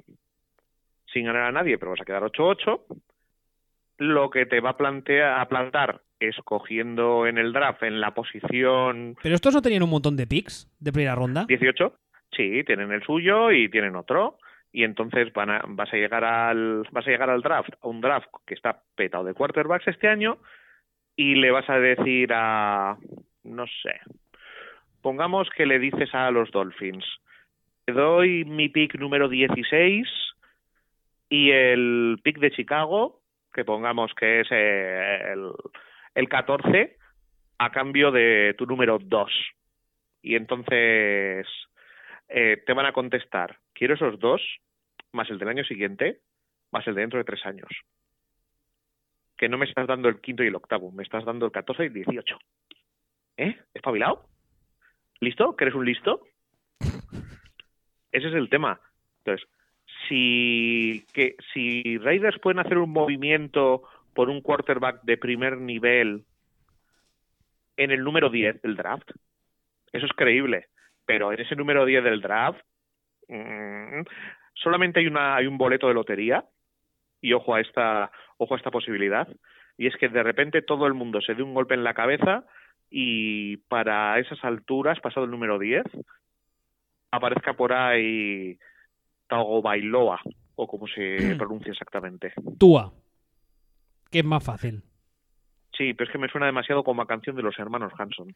sin 1.11 1.25
ganar 1.25 1.43
a 1.43 1.51
nadie, 1.51 1.77
pero 1.77 1.91
vas 1.91 2.01
a 2.01 2.05
quedar 2.05 2.23
8-8. 2.23 2.81
Lo 3.99 4.29
que 4.29 4.45
te 4.45 4.59
va 4.59 4.71
a, 4.71 4.77
plantear, 4.77 5.39
a 5.39 5.47
plantar 5.47 6.01
escogiendo 6.19 7.25
en 7.27 7.37
el 7.37 7.53
draft 7.53 7.83
en 7.83 7.99
la 8.01 8.13
posición 8.13 9.15
¿pero 9.21 9.35
estos 9.35 9.53
no 9.53 9.61
tenían 9.61 9.83
un 9.83 9.91
montón 9.91 10.15
de 10.15 10.25
picks 10.25 10.67
de 10.79 10.91
primera 10.91 11.13
ronda? 11.15 11.45
18, 11.47 11.93
sí, 12.31 12.63
tienen 12.63 12.91
el 12.91 13.03
suyo 13.03 13.51
y 13.51 13.69
tienen 13.69 13.95
otro. 13.95 14.37
Y 14.71 14.83
entonces 14.83 15.31
van 15.33 15.49
a, 15.49 15.61
vas 15.67 15.91
a 15.93 15.97
llegar 15.97 16.23
al 16.23 16.83
vas 16.91 17.07
a 17.07 17.09
llegar 17.09 17.29
al 17.29 17.41
draft, 17.41 17.73
a 17.81 17.87
un 17.87 18.01
draft 18.01 18.27
que 18.45 18.53
está 18.53 18.81
petado 18.95 19.23
de 19.23 19.33
quarterbacks 19.33 19.87
este 19.87 20.07
año 20.07 20.37
y 21.15 21.35
le 21.35 21.51
vas 21.51 21.69
a 21.69 21.79
decir 21.79 22.31
a 22.33 22.97
no 23.43 23.65
sé. 23.65 23.99
Pongamos 25.01 25.49
que 25.55 25.65
le 25.65 25.79
dices 25.79 26.13
a 26.13 26.29
los 26.31 26.51
Dolphins, 26.51 27.05
te 27.85 27.93
doy 27.93 28.43
mi 28.45 28.69
pick 28.69 28.95
número 28.95 29.29
16 29.29 30.07
y 31.29 31.51
el 31.51 32.19
pick 32.23 32.39
de 32.39 32.51
Chicago, 32.51 33.21
que 33.53 33.63
pongamos 33.63 34.13
que 34.13 34.41
es 34.41 34.51
el, 34.51 35.51
el 36.13 36.29
14, 36.29 36.97
a 37.57 37.71
cambio 37.71 38.11
de 38.11 38.53
tu 38.57 38.65
número 38.65 38.99
2. 39.01 39.31
Y 40.21 40.35
entonces 40.35 41.47
eh, 42.29 42.61
te 42.65 42.73
van 42.73 42.85
a 42.85 42.93
contestar, 42.93 43.59
quiero 43.73 43.95
esos 43.95 44.19
dos, 44.19 44.41
más 45.11 45.29
el 45.29 45.39
del 45.39 45.49
año 45.49 45.63
siguiente, 45.63 46.19
más 46.71 46.85
el 46.87 46.95
de 46.95 47.01
dentro 47.01 47.19
de 47.19 47.25
tres 47.25 47.45
años. 47.45 47.69
Que 49.37 49.49
no 49.49 49.57
me 49.57 49.65
estás 49.65 49.87
dando 49.87 50.09
el 50.09 50.19
quinto 50.19 50.43
y 50.43 50.47
el 50.47 50.55
octavo, 50.55 50.91
me 50.91 51.03
estás 51.03 51.25
dando 51.25 51.45
el 51.45 51.51
14 51.51 51.83
y 51.83 51.87
el 51.87 51.93
18. 51.93 52.37
¿Eh? 53.37 53.55
¿Espabilado? 53.73 54.27
¿Listo? 55.19 55.55
¿Que 55.55 55.65
eres 55.65 55.75
un 55.75 55.85
listo? 55.85 56.21
Ese 58.11 58.27
es 58.27 58.33
el 58.33 58.49
tema. 58.49 58.79
Entonces, 59.19 59.47
si, 60.07 61.05
que, 61.13 61.35
si 61.53 61.97
Raiders 61.97 62.39
pueden 62.39 62.59
hacer 62.59 62.77
un 62.77 62.89
movimiento 62.89 63.83
por 64.13 64.29
un 64.29 64.41
quarterback 64.41 65.03
de 65.03 65.17
primer 65.17 65.57
nivel 65.57 66.25
en 67.77 67.91
el 67.91 68.03
número 68.03 68.29
10 68.29 68.61
del 68.61 68.75
draft, 68.75 69.11
eso 69.91 70.05
es 70.05 70.13
creíble. 70.13 70.67
Pero 71.07 71.33
en 71.33 71.39
ese 71.39 71.55
número 71.55 71.85
10 71.85 72.03
del 72.03 72.21
draft, 72.21 72.59
mm, 73.29 74.01
solamente 74.53 74.99
hay, 74.99 75.07
una, 75.07 75.37
hay 75.37 75.47
un 75.47 75.57
boleto 75.57 75.87
de 75.87 75.95
lotería, 75.95 76.45
y 77.21 77.33
ojo 77.33 77.55
a 77.55 77.61
esta, 77.61 78.11
ojo 78.37 78.53
a 78.53 78.57
esta 78.57 78.69
posibilidad, 78.69 79.27
y 79.77 79.87
es 79.87 79.95
que 79.95 80.09
de 80.09 80.21
repente 80.21 80.61
todo 80.61 80.85
el 80.85 80.93
mundo 80.93 81.21
se 81.21 81.33
dé 81.33 81.41
un 81.41 81.53
golpe 81.53 81.73
en 81.73 81.83
la 81.83 81.93
cabeza 81.93 82.45
y 82.89 83.57
para 83.57 84.19
esas 84.19 84.43
alturas, 84.43 84.99
pasado 84.99 85.25
el 85.25 85.31
número 85.31 85.57
10, 85.57 85.83
aparezca 87.11 87.53
por 87.53 87.73
ahí 87.73 88.59
Tago 89.27 89.61
Bailoa, 89.61 90.19
o 90.55 90.67
como 90.67 90.87
se 90.87 91.17
pronuncia 91.37 91.71
exactamente. 91.71 92.33
Tua, 92.59 92.91
que 94.11 94.19
es 94.19 94.25
más 94.25 94.43
fácil. 94.43 94.83
Sí, 95.77 95.93
pero 95.93 96.07
es 96.07 96.11
que 96.11 96.17
me 96.17 96.29
suena 96.29 96.47
demasiado 96.47 96.83
como 96.83 97.01
a 97.01 97.07
canción 97.07 97.35
de 97.35 97.43
los 97.43 97.57
hermanos 97.59 97.93
Hanson. 97.97 98.35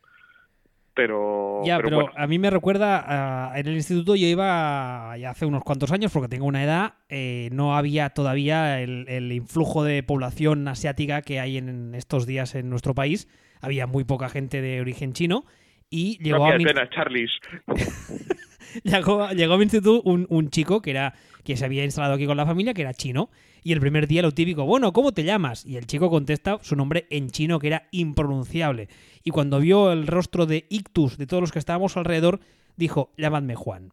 Pero, 0.94 1.62
Ya, 1.66 1.78
pero 1.78 1.88
pero, 1.88 1.96
bueno, 2.02 2.12
a 2.18 2.28
mí 2.28 2.38
me 2.38 2.50
recuerda, 2.50 3.52
a- 3.54 3.58
en 3.60 3.68
el 3.68 3.76
instituto 3.76 4.16
yo 4.16 4.28
iba 4.28 5.16
ya 5.18 5.30
hace 5.30 5.46
unos 5.46 5.64
cuantos 5.64 5.92
años, 5.92 6.12
porque 6.12 6.28
tengo 6.28 6.46
una 6.46 6.64
edad, 6.64 6.94
eh, 7.08 7.50
no 7.54 7.78
había 7.78 8.10
todavía 8.10 8.82
el, 8.82 9.06
el 9.08 9.32
influjo 9.32 9.84
de 9.84 10.04
población 10.04 10.68
asiática 10.68 11.22
que 11.22 11.40
hay 11.40 11.58
en 11.58 11.96
estos 11.96 12.26
días 12.26 12.56
en 12.56 12.70
nuestro 12.70 12.94
país. 12.94 13.28
Había 13.62 13.88
muy 13.88 14.04
poca 14.04 14.28
gente 14.28 14.62
de 14.62 14.82
origen 14.82 15.14
chino 15.14 15.46
y 15.90 16.18
llegó 16.24 16.46
a 16.46 16.58
mi, 16.58 16.66
venas, 16.66 16.90
Charlies. 16.90 17.32
llegó, 18.84 19.30
llegó 19.32 19.54
a 19.54 19.58
mi 19.58 19.64
instituto 19.64 20.02
un, 20.04 20.50
chico 20.50 20.82
que 20.82 20.92
era 20.92 21.14
que 21.44 21.58
se 21.58 21.66
había 21.66 21.84
instalado 21.84 22.14
aquí 22.14 22.26
con 22.26 22.38
la 22.38 22.46
familia, 22.46 22.74
que 22.74 22.82
era 22.84 22.94
chino, 22.94 23.30
y 23.64 23.74
el 23.74 23.80
primer 23.80 24.08
día 24.08 24.22
lo 24.22 24.32
típico, 24.32 24.66
bueno, 24.66 24.94
¿cómo 24.94 25.12
te 25.12 25.24
llamas? 25.24 25.66
Y 25.66 25.78
el 25.78 25.88
chico 25.88 26.10
contesta 26.10 26.60
su 26.62 26.76
nombre 26.76 27.08
en 27.10 27.30
chino, 27.32 27.60
que 27.60 27.68
era 27.68 27.88
impronunciable. 27.92 28.90
Y 29.24 29.32
cuando 29.32 29.60
vio 29.60 29.92
el 29.92 30.08
rostro 30.08 30.46
de 30.46 30.66
ictus 30.70 31.18
de 31.18 31.26
todos 31.28 31.42
los 31.42 31.52
que 31.52 31.60
estábamos 31.60 31.98
alrededor, 31.98 32.40
dijo, 32.76 33.12
llamadme 33.18 33.56
Juan. 33.56 33.92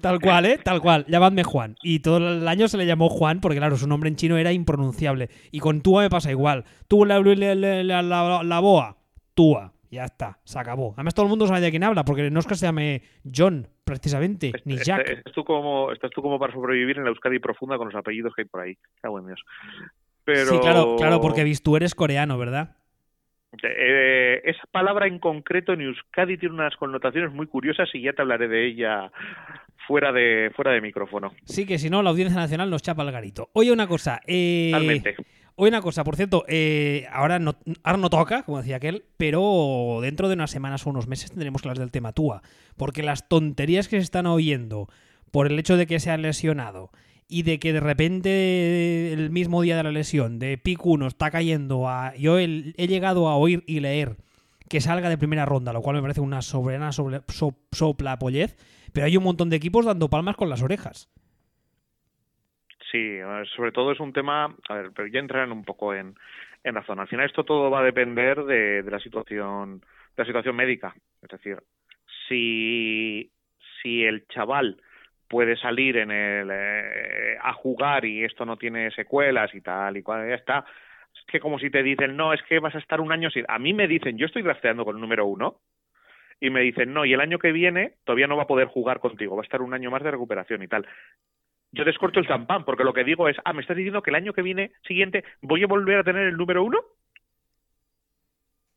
Tal 0.00 0.20
cual, 0.20 0.46
¿eh? 0.46 0.58
Tal 0.62 0.80
cual, 0.80 1.04
llamadme 1.08 1.42
Juan. 1.42 1.76
Y 1.82 2.00
todo 2.00 2.18
el 2.18 2.46
año 2.46 2.68
se 2.68 2.76
le 2.76 2.86
llamó 2.86 3.08
Juan 3.08 3.40
porque, 3.40 3.58
claro, 3.58 3.76
su 3.76 3.88
nombre 3.88 4.08
en 4.08 4.16
chino 4.16 4.36
era 4.36 4.52
impronunciable. 4.52 5.30
Y 5.50 5.58
con 5.60 5.80
Tua 5.80 6.02
me 6.02 6.10
pasa 6.10 6.30
igual. 6.30 6.64
Tú 6.86 7.04
la, 7.04 7.18
la, 7.20 8.02
la- 8.02 8.42
la 8.42 8.60
boa, 8.60 8.98
Tua. 9.34 9.72
Ya 9.96 10.04
está, 10.04 10.38
se 10.44 10.58
acabó. 10.58 10.92
Además 10.94 11.14
todo 11.14 11.24
el 11.26 11.30
mundo 11.30 11.46
sabe 11.46 11.60
de 11.60 11.70
quién 11.70 11.82
habla, 11.84 12.04
porque 12.04 12.30
no 12.30 12.38
es 12.40 12.46
que 12.46 12.54
se 12.54 12.66
llame 12.66 13.02
John, 13.34 13.66
precisamente, 13.84 14.52
ni 14.64 14.74
Est- 14.74 14.84
Jack. 14.84 15.00
est- 15.08 15.18
Estás 15.18 15.32
tú, 15.32 15.42
como, 15.44 15.90
estás 15.92 16.10
tú 16.10 16.20
como 16.22 16.38
para 16.38 16.52
sobrevivir 16.52 16.98
en 16.98 17.04
la 17.04 17.10
Euskadi 17.10 17.38
profunda 17.38 17.78
con 17.78 17.86
los 17.88 17.94
apellidos 17.96 18.34
que 18.34 18.42
hay 18.42 18.48
por 18.48 18.60
ahí. 18.60 18.76
Cago 19.00 19.18
en 19.20 19.26
Dios. 19.28 19.40
Pero... 20.24 20.50
Sí, 20.52 20.58
claro, 20.60 20.96
claro, 20.98 21.20
porque 21.20 21.50
tú 21.62 21.76
eres 21.76 21.94
coreano, 21.94 22.36
¿verdad? 22.36 22.76
Eh, 23.62 24.42
esa 24.44 24.64
palabra 24.70 25.06
en 25.06 25.18
concreto 25.18 25.72
en 25.72 25.80
Euskadi 25.82 26.36
tiene 26.36 26.54
unas 26.54 26.76
connotaciones 26.76 27.32
muy 27.32 27.46
curiosas 27.46 27.88
y 27.94 28.02
ya 28.02 28.12
te 28.12 28.20
hablaré 28.22 28.48
de 28.48 28.66
ella 28.66 29.10
fuera 29.86 30.12
de 30.12 30.50
fuera 30.54 30.72
de 30.72 30.80
micrófono. 30.80 31.32
Sí, 31.44 31.64
que 31.64 31.78
si 31.78 31.88
no, 31.88 32.02
la 32.02 32.10
Audiencia 32.10 32.38
Nacional 32.38 32.68
nos 32.68 32.82
chapa 32.82 33.02
el 33.02 33.12
garito. 33.12 33.48
Oye, 33.54 33.72
una 33.72 33.86
cosa. 33.86 34.20
Eh, 34.26 34.70
Totalmente. 34.72 35.16
Oye, 35.58 35.70
una 35.70 35.80
cosa, 35.80 36.04
por 36.04 36.16
cierto, 36.16 36.44
eh, 36.48 37.06
ahora, 37.10 37.38
no, 37.38 37.56
ahora 37.82 37.96
no 37.96 38.10
toca, 38.10 38.42
como 38.42 38.58
decía 38.58 38.76
aquel, 38.76 39.04
pero 39.16 40.00
dentro 40.02 40.28
de 40.28 40.34
unas 40.34 40.50
semanas 40.50 40.86
o 40.86 40.90
unos 40.90 41.06
meses 41.06 41.30
tendremos 41.30 41.62
que 41.62 41.68
hablar 41.68 41.78
del 41.78 41.90
tema 41.90 42.12
Túa. 42.12 42.42
Porque 42.76 43.02
las 43.02 43.26
tonterías 43.26 43.88
que 43.88 43.96
se 43.96 44.02
están 44.02 44.26
oyendo 44.26 44.88
por 45.30 45.46
el 45.46 45.58
hecho 45.58 45.78
de 45.78 45.86
que 45.86 45.98
se 45.98 46.10
ha 46.10 46.18
lesionado 46.18 46.90
y 47.26 47.42
de 47.42 47.58
que 47.58 47.72
de 47.72 47.80
repente 47.80 49.14
el 49.14 49.30
mismo 49.30 49.62
día 49.62 49.78
de 49.78 49.82
la 49.82 49.92
lesión 49.92 50.38
de 50.38 50.58
pick 50.58 50.84
1 50.84 51.06
está 51.06 51.30
cayendo 51.30 51.88
a... 51.88 52.14
Yo 52.16 52.38
he, 52.38 52.74
llegado 52.76 53.28
a 53.28 53.36
oír 53.36 53.64
y 53.66 53.80
leer 53.80 54.18
que 54.68 54.82
salga 54.82 55.08
de 55.08 55.16
primera 55.16 55.46
ronda, 55.46 55.72
lo 55.72 55.80
cual 55.80 55.96
me 55.96 56.02
parece 56.02 56.20
una 56.20 56.42
soberana 56.42 56.92
sobre, 56.92 57.22
sopla 57.72 58.18
pollez, 58.18 58.56
pero 58.92 59.06
hay 59.06 59.16
un 59.16 59.24
montón 59.24 59.48
de 59.48 59.56
equipos 59.56 59.86
dando 59.86 60.10
palmas 60.10 60.36
con 60.36 60.50
las 60.50 60.60
orejas. 60.60 61.08
Sí, 62.96 63.18
sobre 63.54 63.72
todo 63.72 63.92
es 63.92 64.00
un 64.00 64.12
tema, 64.12 64.54
a 64.68 64.74
ver, 64.74 64.90
pero 64.94 65.08
ya 65.08 65.20
entrarán 65.20 65.52
un 65.52 65.64
poco 65.64 65.94
en, 65.94 66.14
en 66.64 66.74
razón. 66.74 66.98
Al 66.98 67.08
final 67.08 67.26
esto 67.26 67.44
todo 67.44 67.70
va 67.70 67.80
a 67.80 67.84
depender 67.84 68.42
de, 68.44 68.82
de 68.82 68.90
la 68.90 68.98
situación 69.00 69.80
de 69.80 70.22
la 70.22 70.24
situación 70.24 70.56
médica. 70.56 70.94
Es 71.22 71.28
decir, 71.28 71.58
si, 72.26 73.30
si 73.82 74.04
el 74.04 74.26
chaval 74.28 74.80
puede 75.28 75.56
salir 75.56 75.98
en 75.98 76.10
el, 76.10 76.48
eh, 76.50 77.36
a 77.42 77.52
jugar 77.52 78.04
y 78.06 78.24
esto 78.24 78.46
no 78.46 78.56
tiene 78.56 78.90
secuelas 78.92 79.54
y 79.54 79.60
tal 79.60 79.96
y 79.98 80.02
cual 80.02 80.28
ya 80.28 80.36
está, 80.36 80.64
es 81.14 81.24
que 81.26 81.40
como 81.40 81.58
si 81.58 81.68
te 81.70 81.82
dicen, 81.82 82.16
no, 82.16 82.32
es 82.32 82.42
que 82.44 82.60
vas 82.60 82.74
a 82.74 82.78
estar 82.78 83.00
un 83.00 83.12
año 83.12 83.30
sin... 83.30 83.44
A 83.48 83.58
mí 83.58 83.74
me 83.74 83.88
dicen, 83.88 84.16
yo 84.16 84.26
estoy 84.26 84.42
drafteando 84.42 84.84
con 84.86 84.96
el 84.96 85.02
número 85.02 85.26
uno 85.26 85.60
y 86.40 86.50
me 86.50 86.60
dicen, 86.60 86.94
no, 86.94 87.04
y 87.04 87.12
el 87.12 87.20
año 87.20 87.38
que 87.38 87.52
viene 87.52 87.94
todavía 88.04 88.26
no 88.26 88.36
va 88.36 88.44
a 88.44 88.46
poder 88.46 88.68
jugar 88.68 89.00
contigo, 89.00 89.36
va 89.36 89.42
a 89.42 89.44
estar 89.44 89.62
un 89.62 89.74
año 89.74 89.90
más 89.90 90.02
de 90.02 90.10
recuperación 90.12 90.62
y 90.62 90.68
tal. 90.68 90.86
Yo 91.72 91.84
descorto 91.84 92.20
el 92.20 92.26
champán 92.26 92.64
porque 92.64 92.84
lo 92.84 92.92
que 92.92 93.04
digo 93.04 93.28
es, 93.28 93.36
ah, 93.44 93.52
me 93.52 93.60
estás 93.60 93.76
diciendo 93.76 94.02
que 94.02 94.10
el 94.10 94.16
año 94.16 94.32
que 94.32 94.42
viene, 94.42 94.72
siguiente, 94.86 95.24
voy 95.42 95.62
a 95.62 95.66
volver 95.66 95.98
a 95.98 96.04
tener 96.04 96.26
el 96.26 96.36
número 96.36 96.64
uno 96.64 96.78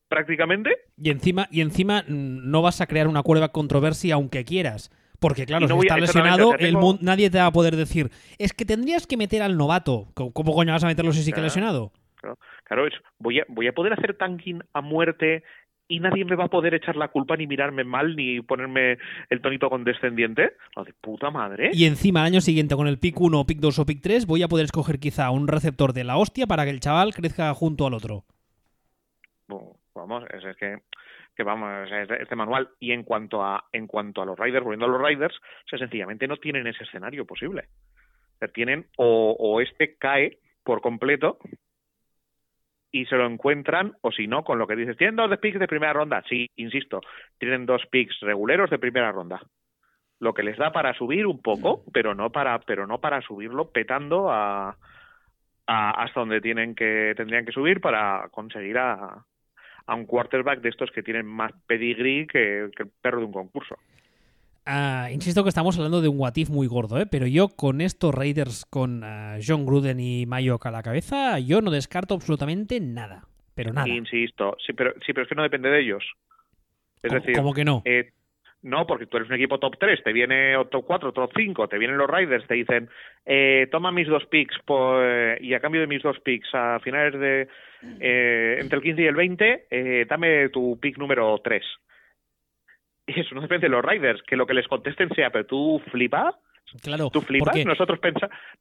prácticamente. 0.10 0.72
Y 0.98 1.12
encima, 1.12 1.48
y 1.52 1.62
encima 1.62 2.02
mm, 2.02 2.50
no 2.50 2.62
vas 2.62 2.82
a 2.82 2.88
crear 2.88 3.08
una 3.08 3.24
cuerda 3.24 3.50
controversia 3.50 4.16
aunque 4.16 4.44
quieras. 4.44 4.92
Porque 5.20 5.46
claro, 5.46 5.68
si 5.68 5.74
está 5.74 5.98
lesionado, 5.98 6.56
el 6.58 6.76
nadie 7.02 7.30
te 7.30 7.40
va 7.40 7.48
a 7.48 7.52
poder 7.52 7.76
decir, 7.76 8.10
es 8.38 8.54
que 8.54 8.66
tendrías 8.66 9.06
que 9.06 9.18
meter 9.18 9.42
al 9.42 9.58
novato. 9.58 10.08
¿Cómo 10.14 10.54
coño 10.54 10.72
vas 10.72 10.84
a 10.84 10.88
meterlo 10.88 11.12
si 11.12 11.24
sí 11.24 11.34
que 11.34 11.42
lesionado? 11.42 11.92
Claro, 12.64 12.88
es, 12.88 12.94
voy, 13.18 13.40
a, 13.40 13.46
voy 13.50 13.68
a 13.68 13.74
poder 13.74 13.94
hacer 13.94 14.16
tanking 14.16 14.62
a 14.74 14.82
muerte 14.82 15.44
y 15.90 16.00
nadie 16.00 16.24
me 16.24 16.36
va 16.36 16.46
a 16.46 16.50
poder 16.50 16.76
echar 16.76 16.96
la 16.96 17.08
culpa 17.10 17.36
ni 17.36 17.48
mirarme 17.48 17.84
mal 17.84 18.16
ni 18.16 18.42
ponerme 18.42 19.00
el 19.30 19.42
tonito 19.42 19.70
condescendiente. 19.70 20.54
Lo 20.76 20.86
de 20.86 20.94
puta 20.94 21.32
madre. 21.32 21.72
Y 21.74 21.86
encima, 21.86 22.22
al 22.22 22.28
año 22.28 22.42
siguiente, 22.42 22.76
con 22.76 22.88
el 22.88 23.00
pick 23.00 23.20
1, 23.20 23.46
pick 23.46 23.58
2 23.58 23.80
o 23.80 23.86
pick 23.86 24.00
3, 24.02 24.28
voy 24.28 24.44
a 24.44 24.48
poder 24.48 24.66
escoger 24.66 25.00
quizá 25.00 25.32
un 25.32 25.48
receptor 25.48 25.92
de 25.92 26.04
la 26.04 26.18
hostia 26.18 26.46
para 26.46 26.64
que 26.64 26.70
el 26.70 26.80
chaval 26.80 27.14
crezca 27.14 27.52
junto 27.56 27.88
al 27.88 27.96
otro. 27.96 28.24
vamos, 29.96 30.24
es, 30.32 30.56
que 30.58 30.78
que 31.36 31.44
vamos, 31.44 31.90
este 31.92 32.36
manual. 32.36 32.70
Y 32.80 32.92
en 32.92 33.04
cuanto 33.04 33.44
a 33.44 33.66
en 33.74 33.88
cuanto 33.88 34.22
a 34.22 34.26
los 34.26 34.38
riders, 34.38 34.64
volviendo 34.64 34.86
a 34.86 34.90
los 34.90 35.02
riders, 35.02 35.36
o 35.74 35.78
sencillamente 35.78 36.28
no 36.28 36.38
tienen 36.38 36.68
ese 36.68 36.84
escenario 36.84 37.26
posible. 37.26 37.66
O 38.42 38.48
tienen 38.50 38.86
o, 38.98 39.36
o 39.40 39.60
este 39.60 39.96
cae 39.98 40.38
por 40.64 40.82
completo 40.82 41.40
y 42.92 43.06
se 43.06 43.16
lo 43.16 43.26
encuentran, 43.28 43.94
o 44.02 44.12
si 44.12 44.28
no, 44.28 44.44
con 44.44 44.58
lo 44.58 44.68
que 44.68 44.76
dices, 44.76 44.98
tienen 44.98 45.16
dos 45.16 45.38
picks 45.38 45.60
de 45.60 45.68
primera 45.68 45.94
ronda. 45.94 46.24
Sí, 46.28 46.50
insisto, 46.56 47.02
tienen 47.38 47.66
dos 47.66 47.86
picks 47.92 48.20
reguleros 48.22 48.70
de 48.70 48.80
primera 48.80 49.12
ronda. 49.12 49.42
Lo 50.20 50.34
que 50.34 50.44
les 50.44 50.58
da 50.58 50.72
para 50.72 50.94
subir 50.94 51.28
un 51.28 51.42
poco, 51.42 51.84
pero 51.94 52.16
no 52.16 52.32
para, 52.32 52.60
pero 52.60 52.88
no 52.88 53.00
para 53.00 53.22
subirlo 53.22 53.72
petando 53.72 54.30
a, 54.30 54.76
hasta 55.66 56.20
donde 56.20 56.42
tienen 56.42 56.76
que, 56.76 57.14
tendrían 57.16 57.46
que 57.46 57.52
subir 57.52 57.80
para 57.80 58.28
conseguir 58.32 58.78
a, 58.80 59.24
a 59.86 59.96
un 59.96 60.06
quarterback 60.06 60.62
de 60.62 60.70
estos 60.70 60.92
que 60.92 61.04
tienen 61.04 61.26
más 61.26 61.52
pedigree 61.68 62.28
que, 62.28 62.70
que 62.76 62.84
el 62.84 62.92
perro 63.02 63.20
de 63.20 63.26
un 63.26 63.34
concurso. 63.34 63.78
Ah, 64.72 65.10
insisto 65.12 65.42
que 65.42 65.50
estamos 65.50 65.76
hablando 65.78 66.00
de 66.00 66.10
un 66.10 66.20
what 66.20 66.36
muy 66.52 66.68
gordo, 66.68 67.02
¿eh? 67.02 67.08
pero 67.10 67.26
yo 67.26 67.48
con 67.48 67.82
estos 67.82 68.14
Raiders, 68.14 68.66
con 68.66 69.04
uh, 69.04 69.40
John 69.44 69.66
Gruden 69.66 70.00
y 70.00 70.28
Mayock 70.28 70.68
a 70.68 70.70
la 70.70 70.84
cabeza, 70.84 71.40
yo 71.40 71.60
no 71.62 71.72
descarto 71.72 72.14
absolutamente 72.14 72.80
nada. 72.80 73.24
Pero 73.56 73.74
nada. 73.74 73.90
Insisto, 73.90 74.56
sí, 74.64 74.74
pero, 74.74 74.94
sí, 75.04 75.12
pero 75.12 75.24
es 75.24 75.30
que 75.30 75.34
no 75.34 75.42
depende 75.42 75.70
de 75.70 75.82
ellos. 75.82 76.04
Es 77.02 77.12
decir, 77.12 77.36
¿cómo 77.36 77.52
que 77.52 77.66
no? 77.66 77.82
Eh, 77.84 78.12
no, 78.62 78.86
porque 78.86 79.08
tú 79.08 79.18
eres 79.18 79.30
un 79.30 79.38
equipo 79.38 79.58
top 79.58 79.76
3, 79.80 80.04
te 80.04 80.14
viene 80.14 80.54
top 80.70 80.86
4, 80.86 81.14
top 81.14 81.32
5, 81.36 81.68
te 81.68 81.80
vienen 81.80 81.98
los 81.98 82.08
Raiders, 82.08 82.46
te 82.46 82.54
dicen, 82.54 82.90
eh, 83.26 83.68
toma 83.72 83.92
mis 83.92 84.08
dos 84.08 84.28
picks 84.28 84.56
por, 84.66 85.04
y 85.42 85.52
a 85.56 85.62
cambio 85.62 85.82
de 85.82 85.88
mis 85.88 86.04
dos 86.04 86.20
picks 86.20 86.54
a 86.54 86.80
finales 86.84 87.20
de, 87.20 87.48
eh, 88.00 88.58
entre 88.62 88.78
el 88.78 88.84
15 88.84 89.02
y 89.02 89.06
el 89.06 89.16
20, 89.16 89.66
eh, 89.72 90.06
dame 90.08 90.50
tu 90.50 90.80
pick 90.80 91.00
número 91.00 91.36
3 91.44 91.64
eso 93.16 93.36
no 93.36 93.42
depende 93.42 93.68
de 93.68 93.72
los 93.72 93.84
riders, 93.84 94.22
que 94.24 94.36
lo 94.36 94.46
que 94.46 94.54
les 94.54 94.68
contesten 94.68 95.10
sea, 95.16 95.30
pero 95.30 95.46
tú 95.46 95.82
flipas. 95.92 96.36
Claro, 96.84 97.10
¿Tú 97.10 97.22
flipas? 97.22 97.66
Nosotros, 97.66 98.00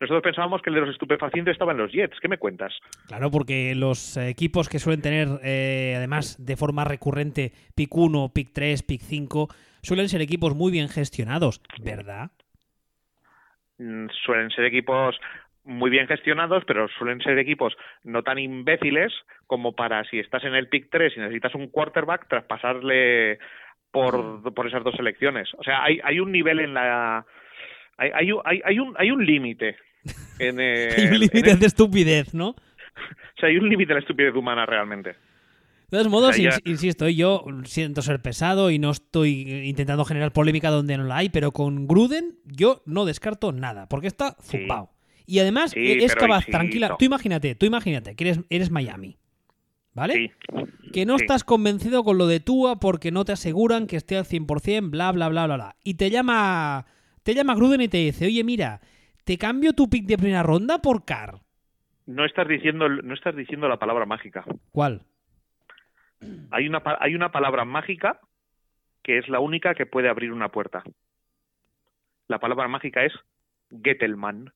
nosotros 0.00 0.22
pensábamos 0.22 0.62
que 0.62 0.70
el 0.70 0.76
de 0.76 0.80
los 0.80 0.90
estupefacientes 0.90 1.52
estaba 1.52 1.72
en 1.72 1.78
los 1.78 1.92
Jets. 1.92 2.18
¿Qué 2.20 2.28
me 2.28 2.38
cuentas? 2.38 2.72
Claro, 3.06 3.30
porque 3.30 3.74
los 3.74 4.16
equipos 4.16 4.70
que 4.70 4.78
suelen 4.78 5.02
tener, 5.02 5.28
eh, 5.44 5.94
además, 5.94 6.42
de 6.42 6.56
forma 6.56 6.84
recurrente, 6.84 7.52
pick 7.74 7.94
1, 7.94 8.32
pick 8.34 8.52
3, 8.54 8.82
pick 8.82 9.02
5, 9.02 9.48
suelen 9.82 10.08
ser 10.08 10.22
equipos 10.22 10.54
muy 10.54 10.72
bien 10.72 10.88
gestionados, 10.88 11.60
¿verdad? 11.82 12.30
Mm, 13.78 14.06
suelen 14.24 14.50
ser 14.50 14.64
equipos 14.64 15.18
muy 15.64 15.90
bien 15.90 16.06
gestionados, 16.06 16.64
pero 16.66 16.88
suelen 16.88 17.20
ser 17.20 17.38
equipos 17.38 17.76
no 18.02 18.22
tan 18.22 18.38
imbéciles 18.38 19.12
como 19.46 19.76
para 19.76 20.02
si 20.04 20.18
estás 20.18 20.44
en 20.44 20.54
el 20.54 20.68
pick 20.68 20.88
3 20.90 21.12
y 21.14 21.20
necesitas 21.20 21.54
un 21.54 21.68
quarterback, 21.68 22.26
traspasarle 22.26 23.38
por, 23.90 24.54
por 24.54 24.66
esas 24.66 24.84
dos 24.84 24.94
elecciones. 24.98 25.48
O 25.58 25.62
sea, 25.62 25.82
hay, 25.82 25.98
hay 26.02 26.20
un 26.20 26.32
nivel 26.32 26.60
en 26.60 26.74
la... 26.74 27.24
Hay, 27.96 28.10
hay, 28.14 28.30
hay, 28.44 28.60
hay 28.64 28.78
un, 28.78 28.94
hay 28.98 29.10
un 29.10 29.24
límite. 29.24 29.76
En, 30.40 30.60
hay 30.60 31.06
un 31.06 31.18
límite 31.18 31.56
de 31.56 31.66
estupidez, 31.66 32.32
¿no? 32.32 32.50
o 33.36 33.40
sea, 33.40 33.48
hay 33.48 33.56
un 33.56 33.68
límite 33.68 33.88
de 33.88 33.94
la 33.94 34.00
estupidez 34.00 34.32
humana 34.36 34.66
realmente. 34.66 35.16
De 35.90 35.96
todos 35.96 36.08
modos, 36.08 36.38
insisto, 36.38 37.08
yo 37.08 37.44
siento 37.64 38.02
ser 38.02 38.20
pesado 38.20 38.70
y 38.70 38.78
no 38.78 38.90
estoy 38.90 39.64
intentando 39.64 40.04
generar 40.04 40.32
polémica 40.32 40.68
donde 40.68 40.98
no 40.98 41.04
la 41.04 41.16
hay, 41.16 41.30
pero 41.30 41.50
con 41.50 41.88
Gruden 41.88 42.38
yo 42.44 42.82
no 42.84 43.06
descarto 43.06 43.52
nada, 43.52 43.88
porque 43.88 44.06
está 44.06 44.36
zumbao. 44.42 44.92
Y 45.24 45.38
además 45.38 45.72
es 45.74 46.14
capaz, 46.14 46.44
tranquila, 46.44 46.96
tú 46.98 47.06
imagínate, 47.06 47.54
tú 47.54 47.64
imagínate 47.64 48.16
que 48.16 48.24
eres, 48.24 48.40
eres 48.50 48.70
Miami, 48.70 49.16
¿vale? 49.98 50.32
Que 50.92 51.04
no 51.04 51.16
estás 51.16 51.44
convencido 51.44 52.04
con 52.04 52.18
lo 52.18 52.26
de 52.26 52.40
Tua 52.40 52.76
porque 52.76 53.10
no 53.10 53.24
te 53.24 53.32
aseguran 53.32 53.86
que 53.86 53.96
esté 53.96 54.16
al 54.16 54.24
100%, 54.24 54.90
bla, 54.90 55.12
bla, 55.12 55.28
bla, 55.28 55.46
bla, 55.46 55.56
bla. 55.56 55.76
Y 55.82 55.94
te 55.94 56.10
llama, 56.10 56.86
te 57.22 57.34
llama 57.34 57.54
Gruden 57.54 57.80
y 57.80 57.88
te 57.88 57.98
dice, 57.98 58.26
oye, 58.26 58.44
mira, 58.44 58.80
te 59.24 59.36
cambio 59.36 59.72
tu 59.72 59.90
pick 59.90 60.06
de 60.06 60.16
primera 60.16 60.42
ronda 60.42 60.78
por 60.78 61.04
Carr. 61.04 61.40
No 62.06 62.24
estás 62.24 62.48
diciendo, 62.48 62.88
no 62.88 63.12
estás 63.12 63.36
diciendo 63.36 63.68
la 63.68 63.78
palabra 63.78 64.06
mágica. 64.06 64.44
¿Cuál? 64.70 65.02
Hay 66.50 66.66
una, 66.66 66.82
hay 67.00 67.14
una 67.14 67.30
palabra 67.30 67.64
mágica 67.64 68.20
que 69.02 69.18
es 69.18 69.28
la 69.28 69.40
única 69.40 69.74
que 69.74 69.86
puede 69.86 70.08
abrir 70.08 70.32
una 70.32 70.48
puerta. 70.48 70.82
La 72.28 72.38
palabra 72.38 72.68
mágica 72.68 73.04
es 73.04 73.12
Gettelman. 73.82 74.52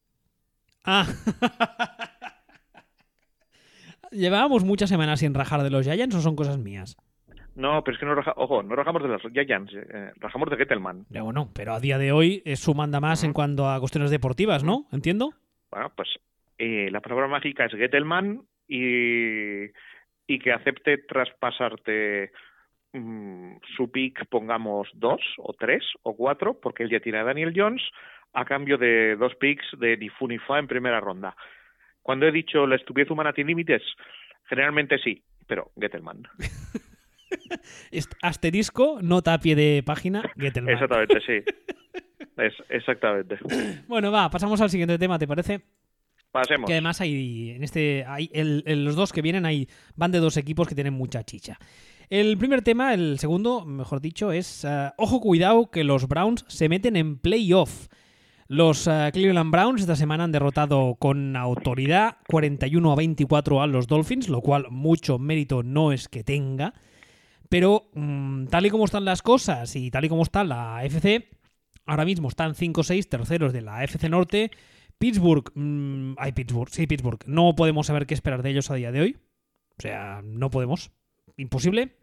Ah. 0.84 1.06
¿Llevábamos 4.12 4.64
muchas 4.64 4.88
semanas 4.88 5.20
sin 5.20 5.34
rajar 5.34 5.62
de 5.62 5.70
los 5.70 5.84
Giants 5.84 6.14
o 6.14 6.20
son 6.20 6.36
cosas 6.36 6.58
mías? 6.58 6.96
No, 7.54 7.82
pero 7.84 7.94
es 7.94 8.00
que 8.00 8.06
no 8.06 8.14
ojo, 8.36 8.62
no 8.62 8.74
rajamos 8.74 9.02
de 9.02 9.08
los 9.08 9.22
Giants, 9.32 9.72
eh, 9.74 10.12
rajamos 10.16 10.48
de 10.50 10.56
Gettelman. 10.56 11.04
Ya, 11.10 11.22
bueno, 11.22 11.50
pero 11.54 11.74
a 11.74 11.80
día 11.80 11.98
de 11.98 12.12
hoy 12.12 12.42
es 12.44 12.60
su 12.60 12.74
manda 12.74 13.00
más 13.00 13.24
en 13.24 13.32
cuanto 13.32 13.68
a 13.68 13.78
cuestiones 13.78 14.10
deportivas, 14.10 14.64
¿no? 14.64 14.86
¿Entiendo? 14.92 15.34
Bueno, 15.70 15.92
pues 15.94 16.08
eh, 16.58 16.88
la 16.90 17.00
palabra 17.00 17.28
mágica 17.28 17.66
es 17.66 17.72
Gettelman 17.72 18.42
y, 18.68 19.64
y 20.26 20.38
que 20.38 20.52
acepte 20.52 20.98
traspasarte 20.98 22.32
mm, 22.92 23.56
su 23.76 23.90
pick, 23.90 24.26
pongamos 24.28 24.88
dos 24.94 25.20
o 25.38 25.52
tres 25.52 25.84
o 26.02 26.16
cuatro, 26.16 26.58
porque 26.58 26.84
él 26.84 26.90
ya 26.90 27.00
tiene 27.00 27.18
a 27.18 27.24
Daniel 27.24 27.52
Jones, 27.54 27.82
a 28.32 28.46
cambio 28.46 28.78
de 28.78 29.16
dos 29.16 29.34
picks 29.34 29.66
de 29.78 29.96
Difunifa 29.96 30.58
en 30.58 30.68
primera 30.68 31.00
ronda. 31.00 31.36
Cuando 32.02 32.26
he 32.26 32.32
dicho 32.32 32.66
la 32.66 32.76
estupidez 32.76 33.10
humana 33.10 33.32
tiene 33.32 33.48
límites, 33.48 33.82
generalmente 34.44 34.98
sí, 34.98 35.22
pero 35.46 35.72
Gettelman. 35.78 36.22
Asterisco, 38.22 38.98
nota 39.02 39.34
a 39.34 39.38
pie 39.38 39.54
de 39.54 39.82
página, 39.84 40.22
Gettelman. 40.36 40.74
Exactamente, 40.74 41.20
sí. 41.20 41.42
Es, 42.36 42.54
exactamente. 42.70 43.38
Bueno, 43.88 44.10
va, 44.10 44.30
pasamos 44.30 44.60
al 44.60 44.70
siguiente 44.70 44.98
tema, 44.98 45.18
¿te 45.18 45.28
parece? 45.28 45.60
Pasemos. 46.30 46.66
Que 46.66 46.72
además 46.72 46.98
hay 47.02 47.50
en 47.50 47.62
este 47.62 48.06
hay 48.08 48.30
los 48.34 48.96
dos 48.96 49.12
que 49.12 49.20
vienen 49.20 49.44
hay 49.44 49.68
van 49.96 50.12
de 50.12 50.18
dos 50.18 50.38
equipos 50.38 50.66
que 50.66 50.74
tienen 50.74 50.94
mucha 50.94 51.22
chicha. 51.24 51.58
El 52.08 52.36
primer 52.38 52.62
tema, 52.62 52.94
el 52.94 53.18
segundo, 53.18 53.64
mejor 53.64 54.00
dicho, 54.00 54.32
es 54.32 54.64
eh, 54.64 54.90
ojo 54.96 55.20
cuidado 55.20 55.70
que 55.70 55.84
los 55.84 56.08
Browns 56.08 56.44
se 56.48 56.68
meten 56.68 56.96
en 56.96 57.18
playoff. 57.18 57.88
Los 58.52 58.86
eh, 58.86 59.08
Cleveland 59.14 59.50
Browns 59.50 59.80
esta 59.80 59.96
semana 59.96 60.24
han 60.24 60.32
derrotado 60.32 60.96
con 60.96 61.36
autoridad 61.36 62.18
41 62.28 62.92
a 62.92 62.94
24 62.96 63.62
a 63.62 63.66
los 63.66 63.86
Dolphins, 63.86 64.28
lo 64.28 64.42
cual 64.42 64.66
mucho 64.70 65.18
mérito 65.18 65.62
no 65.62 65.90
es 65.90 66.06
que 66.06 66.22
tenga. 66.22 66.74
Pero 67.48 67.88
mm, 67.94 68.48
tal 68.48 68.66
y 68.66 68.68
como 68.68 68.84
están 68.84 69.06
las 69.06 69.22
cosas 69.22 69.74
y 69.74 69.90
tal 69.90 70.04
y 70.04 70.10
como 70.10 70.22
está 70.22 70.44
la 70.44 70.84
FC, 70.84 71.30
ahora 71.86 72.04
mismo 72.04 72.28
están 72.28 72.54
5-6 72.54 73.08
terceros 73.08 73.54
de 73.54 73.62
la 73.62 73.84
FC 73.84 74.10
Norte. 74.10 74.50
Pittsburgh, 74.98 75.50
mm, 75.54 76.16
ay 76.18 76.32
Pittsburgh, 76.32 76.68
sí 76.68 76.86
Pittsburgh, 76.86 77.20
no 77.24 77.54
podemos 77.56 77.86
saber 77.86 78.04
qué 78.04 78.12
esperar 78.12 78.42
de 78.42 78.50
ellos 78.50 78.70
a 78.70 78.74
día 78.74 78.92
de 78.92 79.00
hoy. 79.00 79.16
O 79.78 79.80
sea, 79.80 80.20
no 80.22 80.50
podemos. 80.50 80.90
Imposible. 81.38 81.96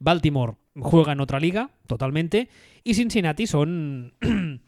Baltimore 0.00 0.56
juega 0.78 1.12
en 1.12 1.20
otra 1.20 1.40
liga, 1.40 1.70
totalmente. 1.86 2.50
Y 2.84 2.92
Cincinnati 2.92 3.46
son 3.46 4.12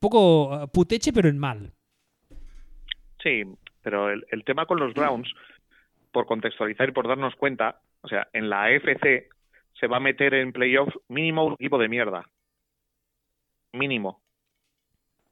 poco 0.00 0.62
eh, 0.62 0.66
puteche, 0.72 1.12
pero 1.12 1.28
en 1.28 1.38
mal. 1.38 1.72
Sí, 3.22 3.44
pero 3.82 4.10
el, 4.10 4.24
el 4.30 4.44
tema 4.44 4.66
con 4.66 4.78
los 4.78 4.94
Browns, 4.94 5.32
por 6.12 6.26
contextualizar 6.26 6.88
y 6.88 6.92
por 6.92 7.08
darnos 7.08 7.34
cuenta, 7.36 7.80
o 8.02 8.08
sea, 8.08 8.28
en 8.32 8.48
la 8.48 8.64
AFC 8.64 9.28
se 9.78 9.86
va 9.86 9.98
a 9.98 10.00
meter 10.00 10.34
en 10.34 10.52
playoff 10.52 10.94
mínimo 11.08 11.44
un 11.44 11.54
equipo 11.54 11.78
de 11.78 11.88
mierda. 11.88 12.28
Mínimo. 13.72 14.20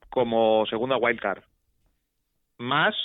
Como 0.09 0.65
segunda 0.67 0.97
wildcard. 0.97 1.43
Más, 2.59 2.95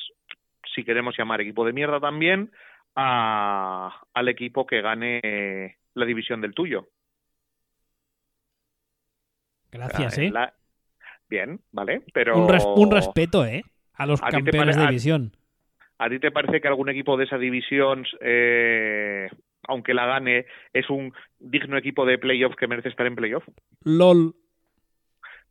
si 0.74 0.84
queremos 0.84 1.16
llamar 1.16 1.40
equipo 1.40 1.64
de 1.64 1.72
mierda 1.72 2.00
también, 2.00 2.52
a, 2.94 4.02
al 4.14 4.28
equipo 4.28 4.66
que 4.66 4.82
gane 4.82 5.78
la 5.94 6.04
división 6.04 6.40
del 6.40 6.54
tuyo. 6.54 6.88
Gracias, 9.70 10.18
¿eh? 10.18 10.30
La... 10.30 10.54
Bien, 11.32 11.60
vale, 11.72 12.02
pero... 12.12 12.36
Un, 12.36 12.46
res 12.46 12.62
un, 12.76 12.90
respeto, 12.90 13.46
¿eh? 13.46 13.62
A 13.94 14.04
los 14.04 14.22
¿A 14.22 14.28
campeones 14.28 14.76
de 14.76 14.82
división. 14.82 15.32
¿A, 15.96 16.04
¿A 16.04 16.10
ti 16.10 16.18
te 16.18 16.30
parece 16.30 16.60
que 16.60 16.68
algún 16.68 16.90
equipo 16.90 17.16
de 17.16 17.24
esa 17.24 17.38
división, 17.38 18.04
eh, 18.20 19.30
aunque 19.66 19.94
la 19.94 20.04
gane, 20.04 20.44
es 20.74 20.90
un 20.90 21.14
digno 21.38 21.78
equipo 21.78 22.04
de 22.04 22.18
playoff 22.18 22.54
que 22.54 22.66
merece 22.66 22.90
estar 22.90 23.06
en 23.06 23.16
playoff? 23.16 23.48
LOL. 23.82 24.34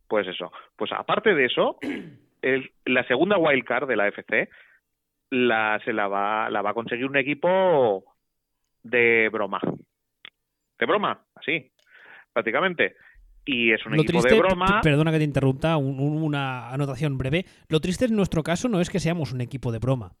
Pues 0.06 0.28
eso. 0.28 0.52
Pues 0.76 0.92
aparte 0.92 1.34
de 1.34 1.46
eso, 1.46 1.78
el, 2.42 2.70
la 2.84 3.04
segunda 3.08 3.36
wildcard 3.36 3.88
de 3.88 3.96
la 3.96 4.06
FC 4.06 4.50
la, 5.30 5.80
se 5.84 5.92
la 5.92 6.06
va, 6.06 6.48
la 6.48 6.62
va 6.62 6.70
a 6.70 6.74
conseguir 6.74 7.06
un 7.06 7.16
equipo 7.16 8.04
de 8.84 9.28
broma. 9.32 9.60
De 10.78 10.86
broma, 10.86 11.24
así, 11.34 11.72
prácticamente. 12.32 12.94
Y 13.44 13.72
es 13.72 13.84
un 13.86 13.96
Lo 13.96 14.02
equipo 14.02 14.20
triste, 14.20 14.34
de 14.34 14.40
broma. 14.40 14.80
Perdona 14.82 15.10
que 15.10 15.18
te 15.18 15.24
interrumpa, 15.24 15.76
un, 15.76 15.98
un, 15.98 16.22
una 16.22 16.70
anotación 16.70 17.18
breve. 17.18 17.44
Lo 17.68 17.80
triste 17.80 18.04
en 18.04 18.14
nuestro 18.14 18.42
caso 18.42 18.68
no 18.68 18.80
es 18.80 18.88
que 18.90 19.00
seamos 19.00 19.32
un 19.32 19.40
equipo 19.40 19.72
de 19.72 19.78
broma, 19.80 20.12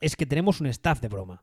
es 0.00 0.16
que 0.16 0.26
tenemos 0.26 0.60
un 0.60 0.66
staff 0.66 1.00
de 1.00 1.08
broma. 1.08 1.42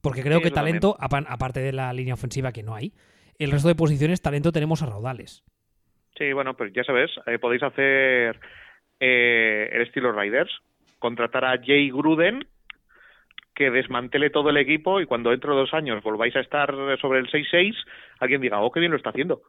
Porque 0.00 0.22
creo 0.22 0.38
Sí, 0.38 0.44
que 0.44 0.50
talento, 0.50 0.96
apa- 0.98 1.24
aparte 1.28 1.60
de 1.60 1.72
la 1.72 1.92
línea 1.92 2.14
ofensiva 2.14 2.52
que 2.52 2.62
no 2.62 2.74
hay, 2.74 2.92
el 3.38 3.50
resto 3.50 3.68
de 3.68 3.74
posiciones, 3.74 4.22
talento 4.22 4.52
tenemos 4.52 4.82
a 4.82 4.86
raudales. 4.86 5.42
Sí, 6.16 6.32
bueno, 6.32 6.54
pues 6.56 6.72
ya 6.72 6.84
sabes, 6.84 7.10
eh, 7.26 7.38
podéis 7.38 7.62
hacer 7.62 8.38
eh, 9.00 9.68
el 9.72 9.82
estilo 9.82 10.12
Riders, 10.12 10.50
contratar 10.98 11.44
a 11.44 11.58
Jay 11.62 11.90
Gruden, 11.90 12.46
que 13.54 13.70
desmantele 13.70 14.30
todo 14.30 14.50
el 14.50 14.56
equipo 14.56 15.00
y 15.00 15.06
cuando 15.06 15.30
dentro 15.30 15.54
de 15.54 15.60
dos 15.60 15.74
años 15.74 16.02
volváis 16.02 16.34
a 16.36 16.40
estar 16.40 16.72
sobre 17.00 17.18
el 17.20 17.26
6-6, 17.30 17.74
alguien 18.20 18.40
diga, 18.40 18.60
oh, 18.60 18.70
qué 18.70 18.80
bien 18.80 18.92
lo 18.92 18.96
está 18.98 19.10
haciendo. 19.10 19.42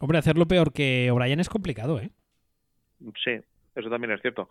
Hombre, 0.00 0.18
hacerlo 0.18 0.46
peor 0.46 0.72
que 0.72 1.10
O'Brien 1.10 1.40
es 1.40 1.48
complicado, 1.48 2.00
¿eh? 2.00 2.10
Sí, 3.22 3.38
eso 3.74 3.90
también 3.90 4.12
es 4.12 4.20
cierto. 4.20 4.48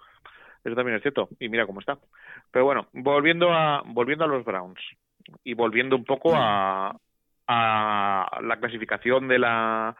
Eso 0.63 0.75
también 0.75 0.97
es 0.97 1.01
cierto. 1.01 1.29
Y 1.39 1.49
mira 1.49 1.65
cómo 1.65 1.79
está. 1.79 1.97
Pero 2.51 2.65
bueno, 2.65 2.87
volviendo 2.93 3.51
a, 3.51 3.83
volviendo 3.85 4.25
a 4.25 4.27
los 4.27 4.43
Browns 4.43 4.79
y 5.43 5.53
volviendo 5.53 5.95
un 5.95 6.05
poco 6.05 6.33
a, 6.35 6.97
a 7.47 8.39
la 8.41 8.59
clasificación 8.59 9.27
de 9.27 9.39
la 9.39 9.95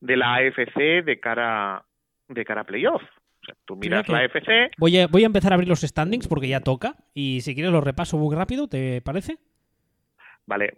de 0.00 0.16
la 0.16 0.34
AFC 0.36 1.04
de 1.04 1.18
cara 1.20 1.84
de 2.28 2.44
cara 2.44 2.62
a 2.62 2.64
playoff. 2.64 3.02
O 3.02 3.44
sea, 3.44 3.54
tú 3.64 3.76
miras 3.76 4.08
la 4.08 4.18
AFC, 4.18 4.72
Voy 4.78 4.98
a, 4.98 5.06
voy 5.06 5.22
a 5.22 5.26
empezar 5.26 5.52
a 5.52 5.54
abrir 5.54 5.68
los 5.68 5.80
standings 5.80 6.28
porque 6.28 6.48
ya 6.48 6.60
toca. 6.60 6.96
Y 7.14 7.40
si 7.42 7.54
quieres 7.54 7.72
lo 7.72 7.80
repaso 7.80 8.18
muy 8.18 8.34
rápido, 8.34 8.68
¿te 8.68 9.00
parece? 9.00 9.38
Vale, 10.48 10.72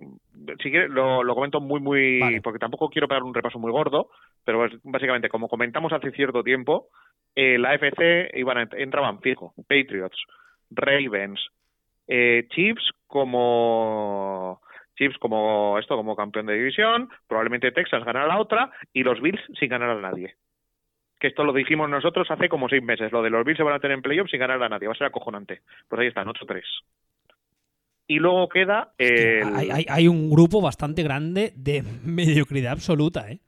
si 0.63 0.71
quieres 0.71 0.91
lo, 0.91 1.23
lo 1.23 1.35
comento 1.35 1.61
muy 1.61 1.81
muy 1.81 2.19
Vale. 2.21 2.41
porque 2.43 2.59
tampoco 2.59 2.91
quiero 2.91 3.07
pegar 3.09 3.23
un 3.23 3.33
repaso 3.33 3.59
muy 3.59 3.71
gordo, 3.71 4.11
pero 4.45 4.67
es- 4.67 4.79
básicamente 4.83 5.29
como 5.29 5.49
comentamos 5.49 5.93
hace 5.93 6.11
cierto 6.11 6.43
tiempo, 6.43 6.89
eh, 7.37 7.57
la 7.57 7.71
AFC 7.71 8.31
iban 8.35 8.59
a- 8.59 8.69
entraban 8.77 9.21
fijo, 9.21 9.55
Patriots, 9.69 10.19
Ravens, 10.71 11.41
eh, 12.09 12.47
Chiefs 12.51 12.91
como 13.07 14.61
Chiefs 14.97 15.17
como 15.19 15.79
esto 15.79 15.97
como 15.97 16.17
campeón 16.17 16.47
de 16.47 16.55
división, 16.55 17.09
probablemente 17.29 17.73
Texas 17.73 18.05
ganará 18.05 18.27
la 18.27 18.39
otra 18.41 18.71
y 18.93 19.03
los 19.05 19.21
Bills 19.21 19.41
sin 19.59 19.69
ganar 19.71 19.91
a 19.91 20.01
nadie. 20.01 20.35
Que 21.19 21.29
esto 21.29 21.45
lo 21.45 21.53
dijimos 21.53 21.89
nosotros 21.89 22.31
hace 22.31 22.49
como 22.49 22.69
seis 22.69 22.83
meses. 22.83 23.13
Lo 23.13 23.23
de 23.23 23.31
los 23.31 23.45
Bills 23.45 23.59
se 23.59 23.63
van 23.63 23.75
a 23.75 23.79
tener 23.79 23.95
en 23.95 24.03
playoffs 24.03 24.31
sin 24.31 24.41
ganar 24.41 24.63
a 24.63 24.69
nadie. 24.69 24.89
Va 24.89 24.95
a 24.95 24.97
ser 24.97 25.07
acojonante. 25.07 25.61
Pues 25.89 26.01
ahí 26.01 26.07
están, 26.09 26.27
8-3. 26.29 26.65
Y 28.11 28.19
luego 28.19 28.49
queda 28.49 28.93
el... 28.99 29.45
Hay, 29.55 29.71
hay- 29.71 29.87
hay 29.89 30.09
un 30.09 30.31
grupo 30.31 30.61
bastante 30.61 31.05
grande 31.05 31.53
de 31.55 31.83
mediocridad 32.05 32.73
absoluta, 32.73 33.31
¿eh? 33.31 33.39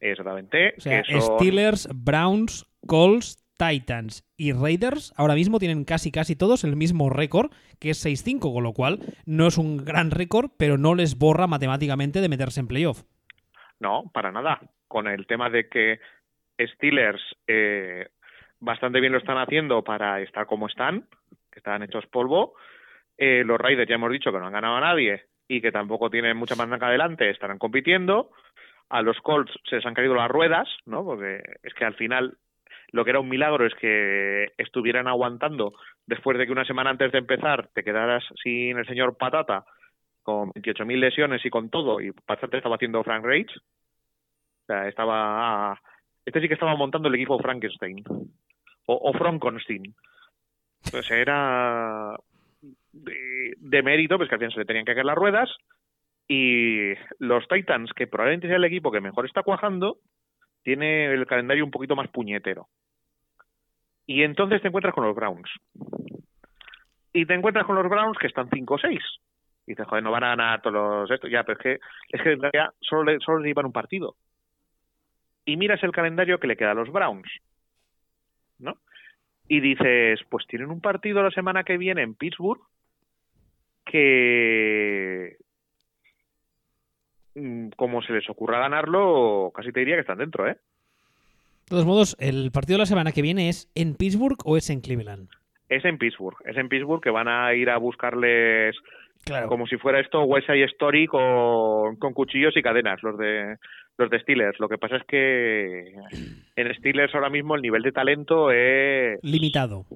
Exactamente. 0.00 0.74
O 0.76 0.80
sea, 0.80 1.02
que 1.02 1.12
son- 1.20 1.38
Steelers, 1.38 1.88
Browns, 1.94 2.66
Colts, 2.88 3.38
Titans 3.56 4.24
y 4.36 4.52
Raiders 4.52 5.12
ahora 5.16 5.34
mismo 5.36 5.60
tienen 5.60 5.84
casi 5.84 6.10
casi 6.10 6.34
todos 6.34 6.64
el 6.64 6.74
mismo 6.74 7.08
récord, 7.08 7.52
que 7.78 7.90
es 7.90 8.04
6-5, 8.04 8.52
con 8.52 8.64
lo 8.64 8.72
cual 8.72 8.98
no 9.26 9.46
es 9.46 9.58
un 9.58 9.76
gran 9.84 10.10
récord, 10.10 10.50
pero 10.58 10.76
no 10.76 10.96
les 10.96 11.16
borra 11.16 11.46
matemáticamente 11.46 12.20
de 12.20 12.28
meterse 12.28 12.58
en 12.58 12.66
playoff. 12.66 13.04
No, 13.78 14.10
para 14.12 14.32
nada. 14.32 14.58
Con 14.88 15.06
el 15.06 15.24
tema 15.28 15.50
de 15.50 15.68
que 15.68 16.00
Steelers 16.58 17.22
eh, 17.46 18.08
bastante 18.58 18.98
bien 19.00 19.12
lo 19.12 19.18
están 19.18 19.38
haciendo 19.38 19.84
para 19.84 20.20
estar 20.20 20.46
como 20.46 20.66
están, 20.66 21.06
que 21.52 21.60
están 21.60 21.84
hechos 21.84 22.04
polvo. 22.08 22.54
Eh, 23.16 23.42
los 23.44 23.60
Raiders 23.60 23.88
ya 23.88 23.94
hemos 23.94 24.10
dicho 24.10 24.32
que 24.32 24.38
no 24.38 24.46
han 24.46 24.52
ganado 24.52 24.76
a 24.76 24.80
nadie 24.80 25.24
y 25.48 25.60
que 25.60 25.72
tampoco 25.72 26.10
tienen 26.10 26.36
mucha 26.36 26.56
más 26.56 26.70
adelante, 26.82 27.30
estarán 27.30 27.58
compitiendo. 27.58 28.30
A 28.88 29.02
los 29.02 29.18
Colts 29.20 29.52
se 29.68 29.76
les 29.76 29.86
han 29.86 29.94
caído 29.94 30.14
las 30.14 30.30
ruedas, 30.30 30.68
¿no? 30.86 31.04
Porque 31.04 31.42
es 31.62 31.74
que 31.74 31.84
al 31.84 31.94
final 31.94 32.36
lo 32.92 33.04
que 33.04 33.10
era 33.10 33.20
un 33.20 33.28
milagro 33.28 33.66
es 33.66 33.74
que 33.74 34.52
estuvieran 34.56 35.08
aguantando 35.08 35.74
después 36.06 36.38
de 36.38 36.46
que 36.46 36.52
una 36.52 36.64
semana 36.64 36.90
antes 36.90 37.12
de 37.12 37.18
empezar 37.18 37.68
te 37.74 37.82
quedaras 37.82 38.24
sin 38.42 38.78
el 38.78 38.86
señor 38.86 39.16
Patata 39.16 39.64
con 40.22 40.52
28.000 40.52 40.98
lesiones 40.98 41.44
y 41.44 41.50
con 41.50 41.70
todo, 41.70 42.00
y 42.00 42.12
bastante 42.26 42.56
estaba 42.56 42.76
haciendo 42.76 43.04
Frank 43.04 43.24
Reich. 43.24 43.50
O 43.56 44.66
sea, 44.66 44.88
estaba. 44.88 45.78
Este 46.24 46.40
sí 46.40 46.48
que 46.48 46.54
estaba 46.54 46.74
montando 46.74 47.08
el 47.08 47.14
equipo 47.14 47.38
Frankenstein. 47.38 48.02
O, 48.86 48.94
o 48.94 49.12
Frankenstein. 49.12 49.94
Pues 50.90 51.10
era. 51.10 52.16
De, 52.94 53.54
de 53.58 53.82
mérito, 53.82 54.16
pues 54.16 54.28
que 54.28 54.36
al 54.36 54.38
final 54.38 54.52
se 54.52 54.60
le 54.60 54.64
tenían 54.64 54.84
que 54.84 54.94
caer 54.94 55.06
las 55.06 55.16
ruedas. 55.16 55.50
Y 56.28 56.94
los 57.18 57.46
Titans, 57.48 57.92
que 57.92 58.06
probablemente 58.06 58.46
sea 58.46 58.56
el 58.56 58.64
equipo 58.64 58.90
que 58.90 59.00
mejor 59.00 59.26
está 59.26 59.42
cuajando, 59.42 59.98
tiene 60.62 61.12
el 61.12 61.26
calendario 61.26 61.64
un 61.64 61.70
poquito 61.70 61.96
más 61.96 62.08
puñetero. 62.08 62.68
Y 64.06 64.22
entonces 64.22 64.62
te 64.62 64.68
encuentras 64.68 64.94
con 64.94 65.04
los 65.04 65.14
Browns. 65.14 65.50
Y 67.12 67.26
te 67.26 67.34
encuentras 67.34 67.66
con 67.66 67.76
los 67.76 67.88
Browns 67.88 68.18
que 68.18 68.26
están 68.26 68.48
5-6. 68.48 69.00
Y 69.66 69.72
dices, 69.72 69.86
joder, 69.86 70.02
no 70.02 70.10
van 70.10 70.24
a 70.24 70.28
ganar 70.28 70.62
todos 70.62 70.74
los 70.74 71.10
esto. 71.10 71.28
Ya, 71.28 71.44
pero 71.44 71.58
es 71.58 71.62
que, 71.62 71.78
es 72.10 72.22
que 72.22 72.36
solo 72.80 73.04
le, 73.04 73.18
solo 73.20 73.38
le 73.38 73.48
llevan 73.48 73.66
un 73.66 73.72
partido. 73.72 74.16
Y 75.44 75.56
miras 75.56 75.82
el 75.82 75.92
calendario 75.92 76.38
que 76.38 76.46
le 76.46 76.56
queda 76.56 76.72
a 76.72 76.74
los 76.74 76.90
Browns. 76.90 77.30
¿No? 78.58 78.78
Y 79.48 79.60
dices, 79.60 80.20
pues 80.30 80.46
tienen 80.46 80.70
un 80.70 80.80
partido 80.80 81.22
la 81.22 81.30
semana 81.30 81.64
que 81.64 81.76
viene 81.76 82.02
en 82.02 82.14
Pittsburgh 82.14 82.62
que 83.84 85.36
mm, 87.34 87.68
como 87.76 88.02
se 88.02 88.12
les 88.12 88.28
ocurra 88.30 88.58
ganarlo, 88.60 89.52
casi 89.54 89.72
te 89.72 89.80
diría 89.80 89.96
que 89.96 90.00
están 90.02 90.18
dentro, 90.18 90.48
¿eh? 90.48 90.56
De 90.56 91.70
todos 91.70 91.86
modos, 91.86 92.16
¿el 92.20 92.50
partido 92.52 92.76
de 92.76 92.80
la 92.82 92.86
semana 92.86 93.12
que 93.12 93.22
viene 93.22 93.48
es 93.48 93.70
en 93.74 93.94
Pittsburgh 93.94 94.38
o 94.44 94.56
es 94.56 94.68
en 94.70 94.80
Cleveland? 94.80 95.28
Es 95.68 95.84
en 95.84 95.96
Pittsburgh, 95.98 96.36
es 96.44 96.56
en 96.56 96.68
Pittsburgh 96.68 97.02
que 97.02 97.10
van 97.10 97.26
a 97.28 97.54
ir 97.54 97.70
a 97.70 97.78
buscarles 97.78 98.76
Claro. 99.24 99.48
como 99.48 99.66
si 99.66 99.78
fuera 99.78 100.00
esto 100.00 100.22
West 100.24 100.46
Side 100.46 100.64
Story 100.64 101.06
con, 101.06 101.96
con 101.96 102.12
cuchillos 102.12 102.54
y 102.58 102.62
cadenas, 102.62 103.02
los 103.02 103.16
de 103.16 103.56
los 103.96 104.10
de 104.10 104.20
Steelers. 104.20 104.60
Lo 104.60 104.68
que 104.68 104.76
pasa 104.76 104.96
es 104.96 105.04
que 105.04 105.94
en 106.56 106.74
Steelers 106.74 107.14
ahora 107.14 107.30
mismo 107.30 107.54
el 107.54 107.62
nivel 107.62 107.82
de 107.82 107.92
talento 107.92 108.50
es 108.50 109.18
Limitado. 109.22 109.86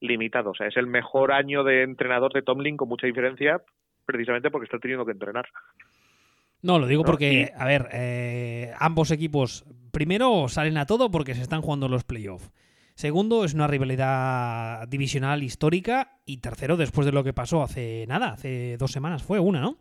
Limitado. 0.00 0.50
O 0.50 0.54
sea, 0.54 0.66
es 0.68 0.76
el 0.76 0.86
mejor 0.86 1.32
año 1.32 1.64
de 1.64 1.82
entrenador 1.82 2.32
de 2.32 2.42
Tomlin 2.42 2.76
con 2.76 2.88
mucha 2.88 3.06
diferencia, 3.06 3.62
precisamente 4.06 4.50
porque 4.50 4.64
está 4.66 4.78
teniendo 4.78 5.04
que 5.04 5.12
entrenar. 5.12 5.46
No, 6.62 6.78
lo 6.78 6.86
digo 6.86 7.02
¿no? 7.02 7.06
porque, 7.06 7.52
a 7.56 7.64
ver, 7.66 7.88
eh, 7.92 8.72
ambos 8.78 9.10
equipos, 9.10 9.64
primero, 9.92 10.48
salen 10.48 10.76
a 10.76 10.86
todo 10.86 11.10
porque 11.10 11.34
se 11.34 11.42
están 11.42 11.62
jugando 11.62 11.88
los 11.88 12.04
playoffs. 12.04 12.50
Segundo, 12.94 13.44
es 13.44 13.54
una 13.54 13.68
rivalidad 13.68 14.88
divisional 14.88 15.44
histórica. 15.44 16.18
Y 16.26 16.38
tercero, 16.38 16.76
después 16.76 17.06
de 17.06 17.12
lo 17.12 17.22
que 17.22 17.32
pasó 17.32 17.62
hace 17.62 18.04
nada, 18.08 18.32
hace 18.32 18.76
dos 18.76 18.90
semanas, 18.90 19.22
fue 19.22 19.38
una, 19.38 19.60
¿no? 19.60 19.78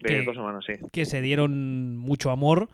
De 0.00 0.08
Que- 0.08 0.22
dos 0.24 0.34
semanas, 0.34 0.64
sí. 0.66 0.72
Que 0.92 1.04
se 1.04 1.20
dieron 1.22 1.96
mucho 1.96 2.30
amor. 2.30 2.68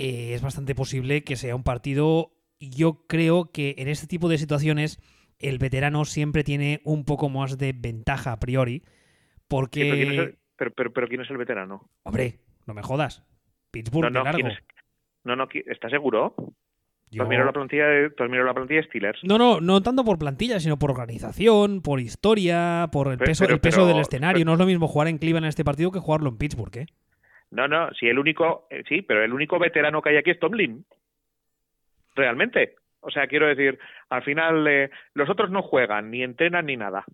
eh, 0.00 0.34
es 0.34 0.42
bastante 0.42 0.74
posible 0.76 1.24
que 1.24 1.34
sea 1.36 1.56
un 1.56 1.64
partido. 1.64 2.30
Yo 2.60 3.04
creo 3.08 3.50
que 3.50 3.74
en 3.78 3.88
este 3.88 4.06
tipo 4.06 4.28
de 4.28 4.38
situaciones 4.38 5.00
el 5.38 5.58
veterano 5.58 6.04
siempre 6.04 6.44
tiene 6.44 6.80
un 6.84 7.04
poco 7.04 7.28
más 7.28 7.58
de 7.58 7.72
ventaja 7.76 8.32
a 8.32 8.40
priori. 8.40 8.80
Sí, 8.80 8.86
Porque. 9.48 9.80
pero 9.82 9.94
¿quién, 9.96 10.12
es 10.12 10.18
el, 10.18 10.38
Pero, 10.56 10.70
pero, 10.72 10.92
pero 10.92 11.08
¿quién 11.08 11.20
es 11.22 11.30
el 11.30 11.36
veterano? 11.36 11.88
Hombre, 12.02 12.40
no 12.66 12.74
me 12.74 12.82
jodas. 12.82 13.22
Pittsburgh 13.70 14.04
no, 14.04 14.10
no, 14.18 14.24
largo. 14.24 14.36
¿quién 14.40 14.50
es? 14.52 14.58
No, 15.24 15.36
no, 15.36 15.48
¿qui- 15.48 15.64
¿estás 15.66 15.90
seguro? 15.90 16.34
Yo- 17.10 17.18
¿Tú 17.18 17.22
has 17.22 17.28
mirado 17.28 17.46
la 17.46 17.52
plantilla 17.52 17.86
de, 17.86 18.10
la 18.18 18.54
plantilla 18.54 18.82
Steelers? 18.82 19.20
No, 19.24 19.38
no, 19.38 19.60
no 19.60 19.82
tanto 19.82 20.04
por 20.04 20.18
plantilla, 20.18 20.60
sino 20.60 20.78
por 20.78 20.90
organización, 20.90 21.80
por 21.80 22.00
historia, 22.00 22.88
por 22.92 23.08
el 23.10 23.18
peso, 23.18 23.44
pero- 23.44 23.54
el 23.54 23.60
peso 23.60 23.78
pero- 23.78 23.86
del 23.88 24.00
escenario. 24.00 24.44
No 24.44 24.52
es 24.54 24.58
lo 24.58 24.66
mismo 24.66 24.88
jugar 24.88 25.08
en 25.08 25.18
Cleveland 25.18 25.44
en 25.46 25.48
este 25.48 25.64
partido 25.64 25.90
que 25.90 26.00
jugarlo 26.00 26.28
en 26.28 26.36
Pittsburgh, 26.36 26.76
¿eh? 26.76 26.86
No, 27.50 27.66
no, 27.66 27.90
sí, 27.98 28.06
el 28.06 28.18
único, 28.18 28.66
eh, 28.70 28.82
sí, 28.88 29.00
pero 29.00 29.24
el 29.24 29.32
único 29.32 29.58
veterano 29.58 30.02
que 30.02 30.10
hay 30.10 30.16
aquí 30.18 30.30
es 30.32 30.38
Tomlin. 30.38 30.84
Realmente. 32.14 32.74
O 33.00 33.10
sea, 33.10 33.26
quiero 33.26 33.46
decir, 33.46 33.78
al 34.10 34.22
final 34.22 34.66
eh, 34.66 34.90
los 35.14 35.28
otros 35.30 35.50
no 35.50 35.62
juegan, 35.62 36.10
ni 36.10 36.22
entrenan, 36.22 36.66
ni 36.66 36.76
nada. 36.76 37.04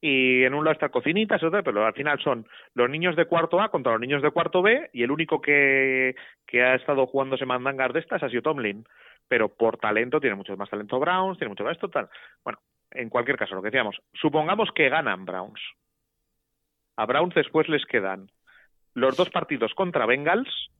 Y 0.00 0.44
en 0.44 0.54
un 0.54 0.64
lado 0.64 0.74
está 0.74 0.90
Cocinitas, 0.90 1.42
otro, 1.42 1.62
pero 1.64 1.84
al 1.84 1.94
final 1.94 2.20
son 2.20 2.46
los 2.74 2.88
niños 2.88 3.16
de 3.16 3.24
cuarto 3.24 3.60
A 3.60 3.70
contra 3.70 3.92
los 3.92 4.00
niños 4.00 4.22
de 4.22 4.30
cuarto 4.30 4.62
B, 4.62 4.90
y 4.92 5.02
el 5.02 5.10
único 5.10 5.40
que, 5.40 6.14
que 6.46 6.62
ha 6.62 6.74
estado 6.74 7.06
jugándose 7.06 7.46
mandangas 7.46 7.92
de 7.92 8.00
estas 8.00 8.22
ha 8.22 8.28
sido 8.28 8.42
Tomlin. 8.42 8.84
Pero 9.28 9.48
por 9.48 9.78
talento, 9.78 10.20
tiene 10.20 10.36
mucho 10.36 10.56
más 10.56 10.70
talento 10.70 11.00
Browns, 11.00 11.38
tiene 11.38 11.48
mucho 11.48 11.64
más 11.64 11.78
total. 11.78 12.08
Bueno, 12.44 12.60
en 12.92 13.08
cualquier 13.08 13.36
caso, 13.36 13.54
lo 13.54 13.62
que 13.62 13.68
decíamos, 13.68 13.96
supongamos 14.12 14.70
que 14.72 14.88
ganan 14.88 15.24
Browns. 15.24 15.60
A 16.96 17.06
Browns 17.06 17.34
después 17.34 17.68
les 17.68 17.84
quedan 17.86 18.30
los 18.94 19.16
dos 19.16 19.30
partidos 19.30 19.74
contra 19.74 20.06
Bengals, 20.06 20.70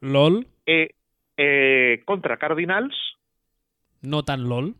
LOL, 0.00 0.46
eh, 0.66 0.90
eh, 1.36 2.02
contra 2.04 2.36
Cardinals 2.36 2.94
no 4.02 4.22
tan 4.22 4.48
LOL. 4.48 4.74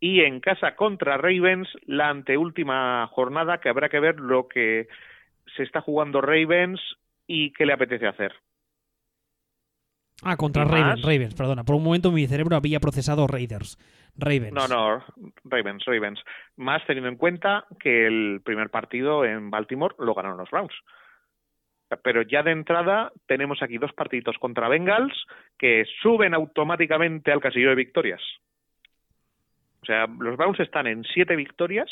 y 0.00 0.20
en 0.20 0.40
casa 0.40 0.74
contra 0.76 1.16
Ravens 1.18 1.68
la 1.86 2.08
anteúltima 2.08 3.06
jornada 3.08 3.58
que 3.58 3.68
habrá 3.68 3.88
que 3.88 4.00
ver 4.00 4.18
lo 4.18 4.48
que 4.48 4.88
se 5.56 5.62
está 5.62 5.80
jugando 5.82 6.20
Ravens 6.20 6.80
y 7.26 7.52
qué 7.52 7.66
le 7.66 7.72
apetece 7.74 8.06
hacer. 8.06 8.32
Ah, 10.22 10.36
contra 10.36 10.64
¿Y 10.64 10.66
Ravens? 10.66 11.02
Ravens, 11.02 11.34
perdona. 11.34 11.64
Por 11.64 11.76
un 11.76 11.84
momento 11.84 12.12
mi 12.12 12.26
cerebro 12.26 12.56
había 12.56 12.80
procesado 12.80 13.26
Raiders. 13.26 13.78
Ravens. 14.16 14.52
No, 14.52 14.68
no, 14.68 15.04
Ravens, 15.44 15.84
Ravens. 15.86 16.20
Más 16.56 16.84
teniendo 16.86 17.08
en 17.08 17.16
cuenta 17.16 17.64
que 17.78 18.06
el 18.06 18.42
primer 18.44 18.68
partido 18.70 19.24
en 19.24 19.50
Baltimore 19.50 19.94
lo 19.98 20.12
ganaron 20.14 20.36
los 20.38 20.50
Browns. 20.50 20.74
Pero 21.96 22.22
ya 22.22 22.42
de 22.42 22.52
entrada 22.52 23.12
tenemos 23.26 23.62
aquí 23.62 23.78
dos 23.78 23.92
partidos 23.92 24.38
contra 24.38 24.68
Bengals 24.68 25.26
que 25.58 25.84
suben 26.02 26.34
automáticamente 26.34 27.32
al 27.32 27.40
casillo 27.40 27.70
de 27.70 27.74
victorias. 27.74 28.22
O 29.82 29.86
sea, 29.86 30.06
los 30.06 30.36
Browns 30.36 30.60
están 30.60 30.86
en 30.86 31.04
siete 31.04 31.36
victorias 31.36 31.90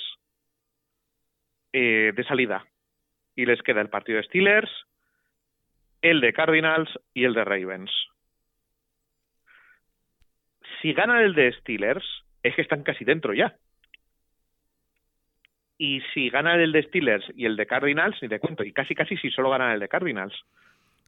eh, 1.72 2.12
de 2.14 2.24
salida. 2.24 2.64
Y 3.34 3.46
les 3.46 3.62
queda 3.62 3.80
el 3.80 3.88
partido 3.88 4.18
de 4.18 4.24
Steelers, 4.24 4.70
el 6.02 6.20
de 6.20 6.32
Cardinals 6.32 6.90
y 7.14 7.24
el 7.24 7.34
de 7.34 7.44
Ravens. 7.44 7.90
Si 10.80 10.92
ganan 10.92 11.18
el 11.18 11.34
de 11.34 11.52
Steelers, 11.52 12.04
es 12.42 12.54
que 12.54 12.62
están 12.62 12.82
casi 12.82 13.04
dentro 13.04 13.34
ya. 13.34 13.56
Y 15.78 16.00
si 16.12 16.28
ganan 16.28 16.60
el 16.60 16.72
de 16.72 16.82
Steelers 16.82 17.24
y 17.36 17.44
el 17.46 17.56
de 17.56 17.66
Cardinals, 17.66 18.16
ni 18.20 18.28
te 18.28 18.40
cuento. 18.40 18.64
Y 18.64 18.72
casi 18.72 18.94
casi 18.94 19.16
si 19.16 19.30
solo 19.30 19.48
ganan 19.50 19.70
el 19.72 19.80
de 19.80 19.88
Cardinals. 19.88 20.34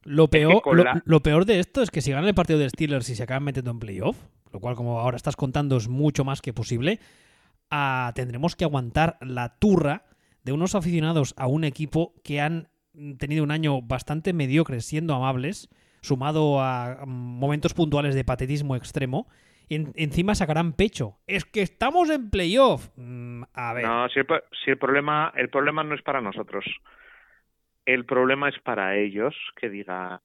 Lo 0.05 0.29
peor, 0.29 0.63
lo, 0.65 0.85
la- 0.85 1.03
lo 1.05 1.21
peor 1.21 1.45
de 1.45 1.59
esto 1.59 1.83
es 1.83 1.91
que 1.91 2.01
si 2.01 2.13
ganan 2.13 2.29
el 2.29 2.35
partido 2.35 2.59
de 2.59 2.71
Steelers 2.71 3.09
y 3.11 3.17
se 3.17 3.23
acaban 3.25 3.43
metiendo 3.45 3.71
en 3.73 3.81
playoff, 3.81 4.17
lo 4.53 4.61
cual 4.61 4.77
como 4.77 4.99
ahora 5.01 5.17
estás 5.17 5.37
contando 5.37 5.77
es 5.77 5.89
mucho 5.89 6.25
más 6.25 6.41
que 6.41 6.53
posible, 6.55 7.01
ah, 7.71 8.13
tendremos 8.15 8.57
que 8.57 8.65
aguantar 8.65 9.19
la 9.21 9.59
turra 9.59 10.05
de 10.45 10.53
unos 10.53 10.75
aficionados 10.75 11.35
a 11.37 11.47
un 11.49 11.65
equipo 11.65 12.15
que 12.25 12.41
han 12.41 12.69
tenido 13.19 13.45
un 13.45 13.51
año 13.51 13.83
bastante 13.83 14.33
mediocre 14.33 14.81
siendo 14.81 15.15
amables, 15.15 15.69
sumado 16.01 16.61
a 16.63 17.05
mm, 17.05 17.11
momentos 17.11 17.75
puntuales 17.75 18.15
de 18.15 18.25
patetismo 18.25 18.77
extremo, 18.77 19.29
y 19.71 19.77
en- 19.77 19.93
encima 19.95 20.35
sacarán 20.35 20.73
pecho. 20.75 21.19
Es 21.27 21.45
que 21.47 21.63
estamos 21.63 22.11
en 22.11 22.29
playoff. 22.29 22.91
Mm, 22.97 23.45
a 23.55 23.73
ver. 23.73 23.85
No, 23.87 24.09
si 24.11 24.19
el, 24.21 24.27
si 24.65 24.71
el 24.73 24.79
problema, 24.79 25.33
el 25.37 25.49
problema 25.49 25.83
no 25.85 25.95
es 25.95 26.03
para 26.03 26.21
nosotros. 26.21 26.65
El 27.87 28.05
problema 28.05 28.49
es 28.49 28.59
para 28.61 28.97
ellos 28.97 29.35
que 29.57 29.71
digan, 29.71 30.21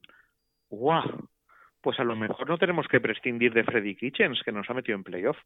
guau, 0.70 1.30
pues 1.80 2.00
a 2.00 2.04
lo 2.04 2.16
mejor 2.16 2.50
no 2.50 2.58
tenemos 2.58 2.88
que 2.88 3.00
prescindir 3.00 3.54
de 3.54 3.64
Freddy 3.64 3.96
Kitchens, 3.96 4.42
que 4.44 4.52
nos 4.52 4.70
ha 4.70 4.74
metido 4.74 4.98
en 4.98 5.04
playoff. 5.04 5.38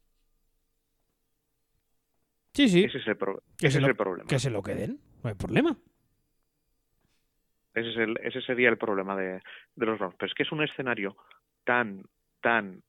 sí, 2.54 2.68
sí. 2.68 2.84
Ese 2.84 2.98
es 2.98 3.06
el, 3.06 3.16
pro- 3.16 3.42
Que 3.58 3.66
ese 3.68 3.74
se 3.74 3.78
es 3.78 3.82
lo- 3.82 3.88
el 3.88 3.96
problema. 3.96 4.28
Que 4.28 4.38
se 4.38 4.50
lo 4.50 4.62
queden. 4.62 4.98
No 5.22 5.28
hay 5.28 5.34
problema. 5.36 5.76
Ese, 7.74 7.90
es 7.90 7.96
el, 7.98 8.18
ese 8.22 8.40
sería 8.42 8.68
el 8.68 8.78
problema 8.78 9.14
de, 9.16 9.40
de 9.76 9.86
los 9.86 9.98
Browns. 9.98 10.16
Pero 10.18 10.28
es 10.28 10.34
que 10.34 10.42
es 10.42 10.52
un 10.52 10.62
escenario 10.62 11.16
tan, 11.64 12.02
tan, 12.40 12.82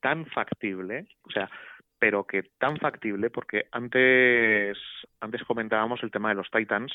tan 0.00 0.26
factible, 0.26 1.06
o 1.22 1.30
sea, 1.30 1.50
pero 1.98 2.24
que 2.24 2.44
tan 2.58 2.76
factible, 2.78 3.30
porque 3.30 3.66
antes, 3.72 4.78
antes 5.20 5.42
comentábamos 5.44 6.02
el 6.02 6.10
tema 6.10 6.28
de 6.28 6.36
los 6.36 6.50
Titans, 6.50 6.92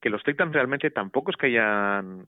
que 0.00 0.10
los 0.10 0.22
Titans 0.22 0.52
realmente 0.52 0.90
tampoco 0.90 1.30
es 1.30 1.36
que 1.36 1.46
hayan, 1.46 2.26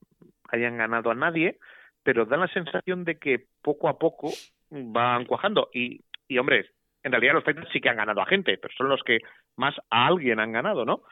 hayan 0.51 0.77
ganado 0.77 1.11
a 1.11 1.15
nadie, 1.15 1.59
pero 2.03 2.27
dan 2.27 2.41
la 2.41 2.49
sensación 2.49 3.05
de 3.05 3.19
que 3.19 3.47
poco 3.63 3.89
a 3.89 3.99
poco 3.99 4.31
van 4.71 5.25
cuajando. 5.25 5.71
Y, 5.73 6.01
y 6.29 6.39
hombre, 6.39 6.71
en 7.03 7.13
realidad 7.13 7.35
los 7.35 7.45
Titans 7.45 7.69
sí 7.73 7.81
que 7.81 7.89
han 7.89 7.97
ganado 7.97 8.21
a 8.21 8.27
gente, 8.27 8.59
pero 8.59 8.75
son 8.77 8.89
los 8.89 9.03
que 9.03 9.21
más 9.57 9.75
a 9.91 10.07
alguien 10.07 10.41
han 10.41 10.53
ganado, 10.53 10.85
¿no? 10.85 11.03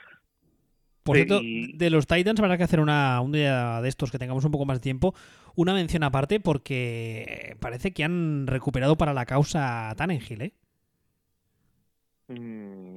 Por 1.02 1.16
Eh, 1.16 1.24
cierto, 1.24 1.40
de 1.42 1.90
los 1.90 2.06
Titans 2.06 2.38
habrá 2.40 2.56
que 2.58 2.64
hacer 2.64 2.80
una, 2.80 3.20
un 3.20 3.32
día 3.32 3.80
de 3.80 3.88
estos 3.88 4.10
que 4.10 4.18
tengamos 4.18 4.44
un 4.44 4.50
poco 4.50 4.66
más 4.66 4.78
de 4.78 4.82
tiempo, 4.82 5.14
una 5.56 5.72
mención 5.74 6.02
aparte 6.02 6.40
porque 6.40 7.56
parece 7.60 7.92
que 7.92 8.04
han 8.04 8.46
recuperado 8.46 8.96
para 8.96 9.14
la 9.14 9.24
causa 9.26 9.92
Tannenhill, 9.96 10.42
¿eh? 10.42 10.52
Mm, 12.28 12.94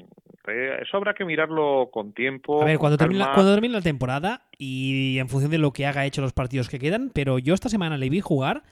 eh, 0.48 0.78
eso 0.82 0.98
habrá 0.98 1.14
que 1.14 1.26
mirarlo 1.26 1.90
con 1.92 2.14
tiempo. 2.14 2.62
A 2.62 2.66
ver, 2.66 2.78
cuando 2.78 2.98
termine, 2.98 3.20
la, 3.20 3.26
calma. 3.26 3.36
cuando 3.36 3.54
termine 3.54 3.74
la 3.74 3.82
temporada 3.82 4.48
y 4.58 5.18
en 5.18 5.30
función 5.30 5.50
de 5.52 5.58
lo 5.58 5.72
que 5.74 5.86
haga 5.88 6.06
hecho 6.06 6.22
los 6.22 6.34
partidos 6.34 6.70
que 6.70 6.80
quedan, 6.80 7.10
pero 7.14 7.40
yo 7.40 7.54
esta 7.54 7.70
semana 7.70 7.98
le 7.98 8.10
vi 8.10 8.20
jugar 8.20 8.64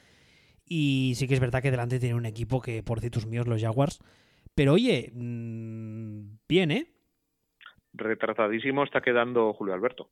y 0.66 1.14
sí 1.16 1.28
que 1.28 1.34
es 1.34 1.40
verdad 1.40 1.62
que 1.62 1.72
delante 1.72 2.00
tiene 2.00 2.16
un 2.16 2.26
equipo 2.26 2.62
que, 2.62 2.84
por 2.84 3.00
citos 3.00 3.26
míos, 3.26 3.48
los 3.48 3.62
Jaguars. 3.62 4.00
Pero 4.54 4.74
oye, 4.74 5.12
mm, 5.14 6.38
bien, 6.48 6.72
¿eh? 6.72 6.88
Retratadísimo 7.94 8.84
está 8.84 9.02
quedando 9.02 9.54
Julio 9.54 9.74
Alberto, 9.74 10.10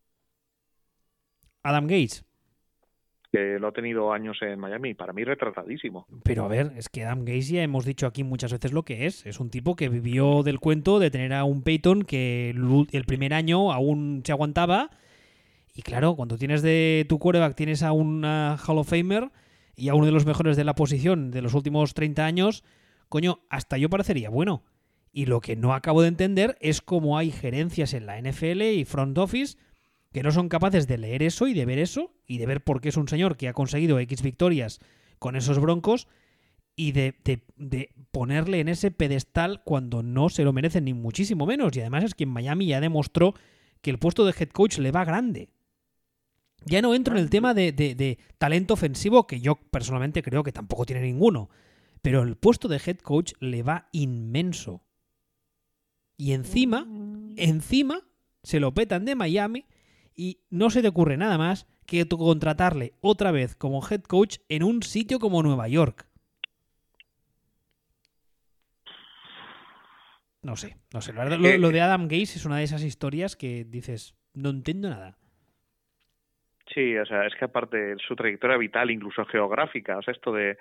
Adam 1.64 1.86
Gates. 1.86 2.26
que 3.32 3.60
lo 3.60 3.68
ha 3.68 3.72
tenido 3.72 4.12
años 4.12 4.38
en 4.42 4.60
Miami. 4.60 4.96
Para 4.96 5.14
mí, 5.14 5.24
retratadísimo. 5.24 6.08
Pero 6.24 6.46
a 6.46 6.48
ver, 6.48 6.74
es 6.76 6.90
que 6.90 7.04
Adam 7.06 7.26
Gaze 7.26 7.54
ya 7.54 7.64
hemos 7.64 7.86
dicho 7.86 8.08
aquí 8.08 8.24
muchas 8.24 8.52
veces 8.52 8.74
lo 8.74 8.84
que 8.84 9.06
es. 9.06 9.26
Es 9.26 9.40
un 9.40 9.52
tipo 9.52 9.76
que 9.76 9.88
vivió 9.88 10.42
del 10.42 10.60
cuento 10.60 10.98
de 11.00 11.12
tener 11.12 11.34
a 11.34 11.44
un 11.44 11.62
Peyton 11.62 12.04
que 12.04 12.50
el 12.50 13.06
primer 13.06 13.34
año 13.34 13.72
aún 13.72 14.24
se 14.26 14.32
aguantaba. 14.32 14.90
Y 15.76 15.84
claro, 15.84 16.16
cuando 16.16 16.38
tienes 16.38 16.62
de 16.64 17.06
tu 17.08 17.20
quarterback, 17.20 17.56
tienes 17.56 17.84
a 17.84 17.92
un 17.92 18.26
Hall 18.26 18.78
of 18.78 18.90
Famer 18.90 19.30
y 19.76 19.90
a 19.90 19.94
uno 19.94 20.08
de 20.08 20.12
los 20.12 20.26
mejores 20.26 20.58
de 20.58 20.64
la 20.64 20.74
posición 20.76 21.30
de 21.32 21.42
los 21.42 21.54
últimos 21.54 21.94
30 21.94 22.26
años, 22.26 22.64
coño, 23.08 23.40
hasta 23.50 23.78
yo 23.78 23.90
parecería 23.90 24.30
bueno. 24.30 24.64
Y 25.20 25.26
lo 25.26 25.42
que 25.42 25.58
no 25.58 25.74
acabo 25.74 26.02
de 26.02 26.08
entender 26.08 26.58
es 26.62 26.80
cómo 26.80 27.18
hay 27.18 27.30
gerencias 27.30 27.94
en 27.94 28.06
la 28.06 28.22
NFL 28.22 28.62
y 28.62 28.86
front 28.86 29.18
office 29.18 29.58
que 30.14 30.24
no 30.24 30.32
son 30.32 30.48
capaces 30.48 30.88
de 30.88 30.98
leer 30.98 31.24
eso 31.24 31.50
y 31.50 31.54
de 31.54 31.66
ver 31.66 31.78
eso 31.78 32.14
y 32.26 32.38
de 32.38 32.46
ver 32.46 32.64
por 32.64 32.80
qué 32.80 32.88
es 32.88 32.96
un 32.96 33.10
señor 33.10 33.36
que 33.36 33.50
ha 33.50 33.54
conseguido 33.54 34.00
X 34.00 34.22
victorias 34.22 34.80
con 35.20 35.36
esos 35.36 35.60
broncos 35.60 36.08
y 36.78 36.94
de, 36.94 37.18
ponerle 38.12 38.62
en 38.62 38.70
ese 38.70 38.92
pedestal 38.92 39.62
cuando 39.66 40.04
no 40.04 40.30
se 40.30 40.46
lo 40.46 40.54
merecen 40.54 40.86
ni 40.86 40.94
muchísimo 40.94 41.46
menos. 41.46 41.76
Y 41.76 41.82
además 41.82 42.06
es 42.06 42.16
que 42.16 42.24
en 42.24 42.30
Miami 42.30 42.68
ya 42.68 42.80
demostró 42.80 43.34
que 43.82 43.90
el 43.90 44.00
puesto 44.00 44.26
de 44.26 44.34
head 44.40 44.52
coach 44.52 44.78
le 44.78 44.94
va 44.94 45.04
grande. 45.04 45.50
Ya 46.64 46.82
no 46.82 46.96
entro 46.96 47.18
en 47.18 47.22
el 47.22 47.30
tema 47.30 47.54
de 47.54 48.18
talento 48.38 48.74
ofensivo, 48.74 49.28
que 49.28 49.42
yo 49.42 49.56
personalmente 49.70 50.24
creo 50.24 50.44
que 50.44 50.54
tampoco 50.54 50.86
tiene 50.86 51.02
ninguno. 51.02 51.50
Pero 52.02 52.24
el 52.24 52.38
puesto 52.38 52.70
de 52.70 52.80
head 52.86 53.00
coach 53.00 53.34
le 53.42 53.64
va 53.64 53.90
inmenso. 53.92 54.82
Y 56.20 56.34
encima, 56.34 56.86
encima, 57.38 58.02
se 58.44 58.60
lo 58.60 58.74
petan 58.74 59.06
de 59.06 59.16
Miami 59.16 59.66
y 60.18 60.42
no 60.50 60.70
se 60.70 60.82
te 60.82 60.90
ocurre 60.90 61.16
nada 61.16 61.38
más 61.38 61.66
que 61.86 62.06
contratarle 62.10 62.92
otra 63.00 63.32
vez 63.32 63.56
como 63.56 63.82
head 63.90 64.02
coach 64.02 64.40
en 64.50 64.64
un 64.64 64.84
sitio 64.84 65.18
como 65.18 65.42
Nueva 65.42 65.70
York. 65.70 66.10
No 70.42 70.58
sé, 70.58 70.76
no 70.94 71.00
sé. 71.00 71.14
La 71.14 71.24
verdad, 71.24 71.40
lo, 71.40 71.58
lo 71.58 71.70
de 71.70 71.80
Adam 71.80 72.10
Gaze 72.10 72.38
es 72.38 72.46
una 72.46 72.58
de 72.58 72.64
esas 72.66 72.84
historias 72.84 73.38
que 73.38 73.64
dices, 73.64 74.14
no 74.34 74.50
entiendo 74.50 74.90
nada. 74.90 75.18
Sí, 76.74 76.98
o 76.98 77.06
sea, 77.06 77.28
es 77.28 77.34
que 77.36 77.46
aparte 77.46 77.96
su 78.06 78.18
trayectoria 78.18 78.58
vital, 78.58 78.92
incluso 78.92 79.24
geográfica, 79.24 79.98
o 79.98 80.02
sea, 80.02 80.14
esto 80.14 80.34
de, 80.34 80.58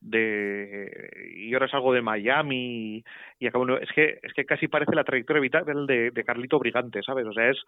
de 0.00 1.32
y 1.34 1.52
ahora 1.52 1.66
es 1.66 1.74
algo 1.74 1.92
de 1.92 2.02
Miami 2.02 3.02
y 3.40 3.46
acabo 3.46 3.78
es 3.78 3.90
que 3.92 4.20
es 4.22 4.32
que 4.32 4.44
casi 4.44 4.68
parece 4.68 4.94
la 4.94 5.02
trayectoria 5.02 5.42
vital 5.42 5.86
de, 5.86 6.24
Carlito 6.24 6.58
Brigante 6.58 7.02
sabes 7.02 7.26
o 7.26 7.32
sea 7.32 7.50
es 7.50 7.58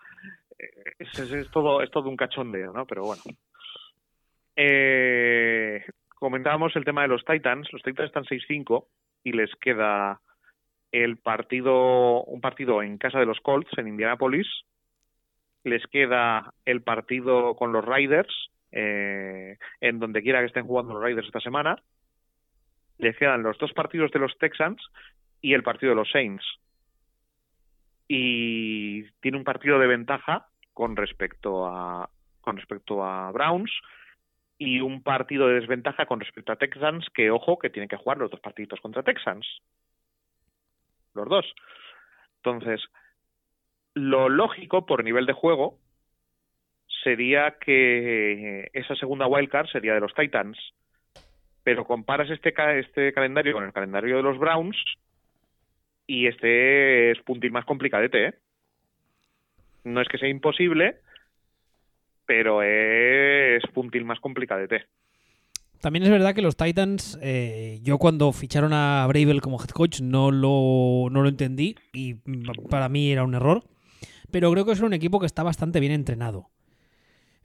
es, 0.98 1.50
todo 1.50 1.82
es 1.82 1.90
todo 1.90 2.08
un 2.08 2.16
cachondeo 2.16 2.72
no 2.72 2.86
pero 2.86 3.02
bueno. 3.04 3.22
Eh, 4.62 5.82
comentábamos 6.16 6.76
el 6.76 6.84
tema 6.84 7.02
de 7.02 7.08
los 7.08 7.24
Titans. 7.24 7.72
Los 7.72 7.82
Titans 7.82 8.08
están 8.08 8.24
6-5 8.24 8.84
y 9.24 9.32
les 9.32 9.50
queda 9.56 10.20
el 10.92 11.16
partido 11.16 12.22
un 12.24 12.40
partido 12.40 12.82
en 12.82 12.98
casa 12.98 13.18
de 13.18 13.26
los 13.26 13.40
Colts 13.40 13.70
en 13.78 13.88
Indianapolis. 13.88 14.46
Les 15.64 15.82
queda 15.86 16.52
el 16.66 16.82
partido 16.82 17.54
con 17.54 17.72
los 17.72 17.84
Riders 17.84 18.50
eh, 18.72 19.56
en 19.80 19.98
donde 19.98 20.22
quiera 20.22 20.40
que 20.40 20.46
estén 20.46 20.66
jugando 20.66 20.94
los 20.94 21.02
Riders 21.02 21.26
esta 21.26 21.40
semana 21.40 21.82
le 23.00 23.14
quedan 23.14 23.42
los 23.42 23.58
dos 23.58 23.72
partidos 23.72 24.10
de 24.12 24.18
los 24.18 24.36
Texans 24.38 24.82
y 25.40 25.54
el 25.54 25.62
partido 25.62 25.90
de 25.90 25.96
los 25.96 26.10
Saints. 26.10 26.44
Y 28.08 29.04
tiene 29.20 29.38
un 29.38 29.44
partido 29.44 29.78
de 29.78 29.86
ventaja 29.86 30.48
con 30.72 30.96
respecto 30.96 31.66
a 31.66 32.10
con 32.40 32.56
respecto 32.56 33.04
a 33.04 33.30
Browns 33.32 33.70
y 34.58 34.80
un 34.80 35.02
partido 35.02 35.46
de 35.48 35.60
desventaja 35.60 36.06
con 36.06 36.20
respecto 36.20 36.52
a 36.52 36.56
Texans 36.56 37.06
que 37.14 37.30
ojo 37.30 37.58
que 37.58 37.70
tienen 37.70 37.88
que 37.88 37.96
jugar 37.96 38.18
los 38.18 38.30
dos 38.30 38.40
partidos 38.40 38.80
contra 38.80 39.02
Texans. 39.02 39.46
Los 41.14 41.28
dos. 41.28 41.54
Entonces, 42.36 42.80
lo 43.94 44.28
lógico 44.28 44.86
por 44.86 45.04
nivel 45.04 45.26
de 45.26 45.32
juego 45.32 45.78
sería 47.04 47.56
que 47.58 48.70
esa 48.72 48.94
segunda 48.96 49.26
wildcard 49.26 49.68
sería 49.68 49.94
de 49.94 50.00
los 50.00 50.14
Titans 50.14 50.58
pero 51.62 51.84
comparas 51.84 52.30
este, 52.30 52.54
este 52.78 53.12
calendario 53.12 53.52
con 53.52 53.64
el 53.64 53.72
calendario 53.72 54.16
de 54.16 54.22
los 54.22 54.38
Browns 54.38 54.76
y 56.06 56.26
este 56.26 57.12
es 57.12 57.20
puntil 57.22 57.52
más 57.52 57.64
complicadete, 57.64 58.26
¿eh? 58.26 58.34
No 59.84 60.00
es 60.00 60.08
que 60.08 60.18
sea 60.18 60.28
imposible, 60.28 60.96
pero 62.26 62.62
es 62.62 63.62
puntil 63.72 64.04
más 64.04 64.20
complicadete. 64.20 64.86
También 65.80 66.02
es 66.02 66.10
verdad 66.10 66.34
que 66.34 66.42
los 66.42 66.56
Titans, 66.56 67.18
eh, 67.22 67.78
yo 67.82 67.96
cuando 67.96 68.32
ficharon 68.32 68.72
a 68.74 69.06
Bravel 69.08 69.40
como 69.40 69.60
head 69.60 69.70
coach 69.70 70.00
no 70.02 70.30
lo, 70.30 71.08
no 71.10 71.22
lo 71.22 71.28
entendí 71.28 71.74
y 71.94 72.14
para 72.68 72.90
mí 72.90 73.10
era 73.10 73.24
un 73.24 73.34
error, 73.34 73.64
pero 74.30 74.52
creo 74.52 74.66
que 74.66 74.72
es 74.72 74.80
un 74.80 74.92
equipo 74.92 75.20
que 75.20 75.26
está 75.26 75.42
bastante 75.42 75.80
bien 75.80 75.92
entrenado. 75.92 76.50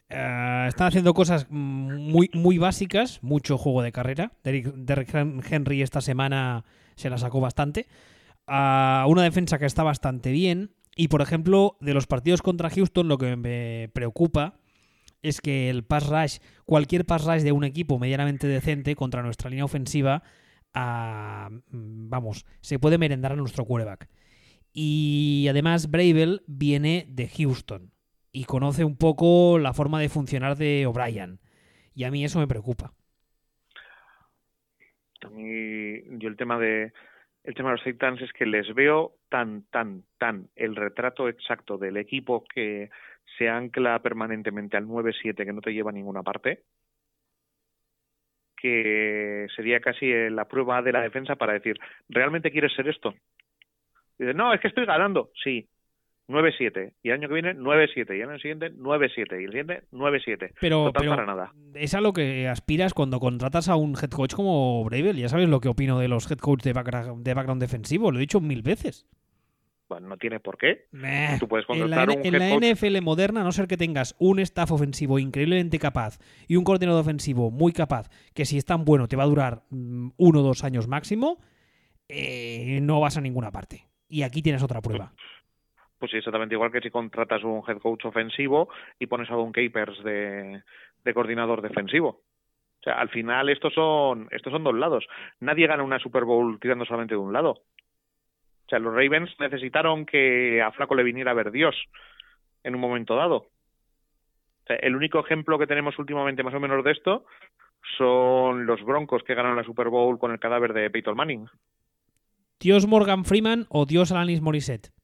Eh, 0.09 0.65
están 0.67 0.87
haciendo 0.87 1.13
cosas 1.13 1.47
muy, 1.49 2.29
muy 2.33 2.57
básicas, 2.57 3.19
mucho 3.23 3.57
juego 3.57 3.81
de 3.81 3.91
carrera. 3.91 4.33
Derrick, 4.43 5.13
Henry 5.49 5.81
esta 5.81 6.01
semana 6.01 6.63
se 6.95 7.09
la 7.09 7.17
sacó 7.17 7.39
bastante. 7.41 7.87
a 8.47 9.05
una 9.07 9.23
defensa 9.23 9.57
que 9.57 9.65
está 9.65 9.83
bastante 9.83 10.31
bien. 10.31 10.75
Y 10.95 11.07
por 11.09 11.21
ejemplo, 11.21 11.77
de 11.81 11.93
los 11.93 12.07
partidos 12.07 12.41
contra 12.41 12.69
Houston, 12.69 13.07
lo 13.07 13.17
que 13.17 13.35
me 13.35 13.89
preocupa 13.93 14.59
es 15.21 15.41
que 15.41 15.69
el 15.69 15.83
pass 15.83 16.07
rush, 16.07 16.37
cualquier 16.65 17.05
pass 17.05 17.25
rush 17.25 17.41
de 17.41 17.51
un 17.51 17.63
equipo 17.63 17.99
medianamente 17.99 18.47
decente 18.47 18.95
contra 18.95 19.23
nuestra 19.23 19.49
línea 19.49 19.65
ofensiva, 19.65 20.23
ah, 20.73 21.49
vamos, 21.71 22.45
se 22.61 22.79
puede 22.79 22.97
merendar 22.97 23.33
a 23.33 23.35
nuestro 23.35 23.65
quarterback. 23.65 24.07
Y 24.71 25.47
además, 25.49 25.89
Bravel 25.89 26.43
viene 26.47 27.07
de 27.09 27.27
Houston 27.27 27.94
y 28.35 28.43
conoce 28.43 28.83
un 28.83 28.97
poco 28.97 29.57
la 29.59 29.71
forma 29.71 30.01
de 30.01 30.09
funcionar 30.09 30.57
de 30.57 30.85
O'Brien. 30.85 31.39
Y 31.93 32.03
a 32.03 32.11
mí 32.11 32.25
eso 32.25 32.37
me 32.37 32.47
preocupa. 32.47 32.91
A 35.21 35.29
mí, 35.29 36.01
yo 36.19 36.27
el 36.27 36.35
tema 36.35 36.59
de 36.59 36.91
el 37.45 37.53
tema 37.53 37.69
de 37.69 37.75
los 37.77 37.83
Titans 37.85 38.21
es 38.21 38.33
que 38.33 38.45
les 38.45 38.73
veo 38.73 39.13
tan, 39.29 39.63
tan, 39.69 40.03
tan 40.17 40.49
el 40.55 40.75
retrato 40.75 41.29
exacto 41.29 41.77
del 41.77 41.95
equipo 41.95 42.43
que 42.43 42.89
se 43.37 43.47
ancla 43.47 44.01
permanentemente 44.01 44.75
al 44.75 44.85
9-7 44.85 45.45
que 45.45 45.53
no 45.53 45.61
te 45.61 45.71
lleva 45.71 45.91
a 45.91 45.93
ninguna 45.93 46.21
parte, 46.21 46.63
que 48.57 49.47
sería 49.55 49.79
casi 49.79 50.11
la 50.29 50.45
prueba 50.45 50.81
de 50.81 50.91
la 50.91 51.01
defensa 51.01 51.35
para 51.35 51.53
decir, 51.53 51.77
¿realmente 52.09 52.51
quieres 52.51 52.73
ser 52.73 52.89
esto? 52.89 53.13
Dice, 54.17 54.33
no, 54.33 54.53
es 54.53 54.59
que 54.59 54.67
estoy 54.67 54.85
ganando. 54.85 55.31
Sí, 55.41 55.69
9-7. 56.27 56.93
Y 57.03 57.09
el 57.09 57.15
año 57.15 57.27
que 57.27 57.33
viene 57.33 57.55
9-7. 57.55 58.17
Y 58.17 58.21
el 58.21 58.29
año 58.29 58.39
siguiente 58.39 58.71
9-7. 58.73 59.41
Y 59.41 59.43
el 59.45 59.51
siguiente 59.51 59.83
9-7. 59.91 60.51
Pero, 60.59 60.91
para 60.91 61.25
nada. 61.25 61.53
es 61.73 61.93
a 61.93 62.01
lo 62.01 62.13
que 62.13 62.47
aspiras 62.47 62.93
cuando 62.93 63.19
contratas 63.19 63.69
a 63.69 63.75
un 63.75 63.95
head 63.95 64.09
coach 64.09 64.33
como 64.33 64.83
Bravel. 64.83 65.17
Ya 65.17 65.29
sabes 65.29 65.49
lo 65.49 65.59
que 65.59 65.69
opino 65.69 65.99
de 65.99 66.07
los 66.07 66.29
head 66.29 66.37
coach 66.37 66.63
de 66.63 66.73
background, 66.73 67.23
de 67.23 67.33
background 67.33 67.61
defensivo. 67.61 68.11
Lo 68.11 68.17
he 68.17 68.21
dicho 68.21 68.41
mil 68.41 68.61
veces. 68.61 69.07
Bueno, 69.87 70.07
no 70.07 70.17
tiene 70.17 70.39
por 70.39 70.57
qué. 70.57 70.87
Tú 71.39 71.47
puedes 71.47 71.65
contratar 71.67 72.09
en 72.09 72.15
la, 72.15 72.15
un 72.15 72.25
en 72.25 72.61
la 72.61 72.73
NFL 72.73 73.01
moderna, 73.01 73.41
a 73.41 73.43
no 73.43 73.51
ser 73.51 73.67
que 73.67 73.77
tengas 73.77 74.15
un 74.17 74.39
staff 74.39 74.71
ofensivo 74.71 75.19
increíblemente 75.19 75.77
capaz 75.77 76.17
y 76.47 76.55
un 76.55 76.63
coordinador 76.63 77.01
ofensivo 77.01 77.51
muy 77.51 77.71
capaz, 77.71 78.09
que 78.33 78.45
si 78.45 78.57
es 78.57 78.65
tan 78.65 78.83
bueno 78.83 79.07
te 79.07 79.15
va 79.15 79.23
a 79.23 79.27
durar 79.27 79.63
mm, 79.69 80.09
uno 80.17 80.39
o 80.39 80.43
dos 80.43 80.63
años 80.63 80.87
máximo, 80.87 81.39
eh, 82.09 82.79
no 82.81 82.99
vas 82.99 83.17
a 83.17 83.21
ninguna 83.21 83.51
parte. 83.51 83.87
Y 84.07 84.23
aquí 84.23 84.41
tienes 84.41 84.63
otra 84.63 84.81
prueba. 84.81 85.13
Pues 85.99 86.13
exactamente 86.13 86.55
igual 86.55 86.71
que 86.71 86.81
si 86.81 86.89
contratas 86.89 87.43
un 87.43 87.63
head 87.67 87.77
coach 87.77 88.05
ofensivo 88.05 88.69
y 88.99 89.07
pones 89.07 89.29
a 89.29 89.37
un 89.37 89.51
Capers 89.51 90.03
de, 90.03 90.61
coordinador 91.13 91.61
defensivo. 91.61 92.21
O 92.79 92.83
sea, 92.83 92.99
al 92.99 93.09
final 93.09 93.49
estos 93.49 93.73
son, 93.73 94.27
estos 94.31 94.51
son 94.51 94.63
dos 94.63 94.75
lados. 94.75 95.07
Nadie 95.39 95.67
gana 95.67 95.83
una 95.83 95.99
Super 95.99 96.25
Bowl 96.25 96.59
tirando 96.59 96.85
solamente 96.85 97.15
de 97.15 97.19
un 97.19 97.33
lado. 97.33 97.51
O 97.51 98.69
sea, 98.69 98.79
los 98.79 98.93
Ravens 98.93 99.31
necesitaron 99.39 100.05
que 100.05 100.61
a 100.61 100.71
Flaco 100.71 100.95
le 100.95 101.03
viniera 101.03 101.31
a 101.31 101.35
ver 101.35 101.51
Dios 101.51 101.75
en 102.63 102.75
un 102.75 102.81
momento 102.81 103.15
dado. 103.15 103.35
O 103.37 104.67
sea, 104.67 104.75
el 104.77 104.95
único 104.95 105.19
ejemplo 105.19 105.57
que 105.57 105.67
tenemos 105.67 105.97
últimamente 105.99 106.43
más 106.43 106.53
o 106.53 106.59
menos 106.59 106.83
de 106.83 106.91
esto 106.91 107.25
son 107.97 108.65
los 108.65 108.83
Broncos 108.83 109.23
que 109.23 109.35
ganaron 109.35 109.57
la 109.57 109.63
Super 109.63 109.89
Bowl 109.89 110.17
con 110.17 110.31
el 110.31 110.39
cadáver 110.39 110.73
de 110.73 110.89
Peyton 110.89 111.15
Manning. 111.15 111.47
¿Dios 112.59 112.87
Morgan 112.87 113.25
Freeman 113.25 113.65
o 113.69 113.85
Dios 113.85 114.11
Alanis 114.11 114.41
Morissette? 114.41 114.94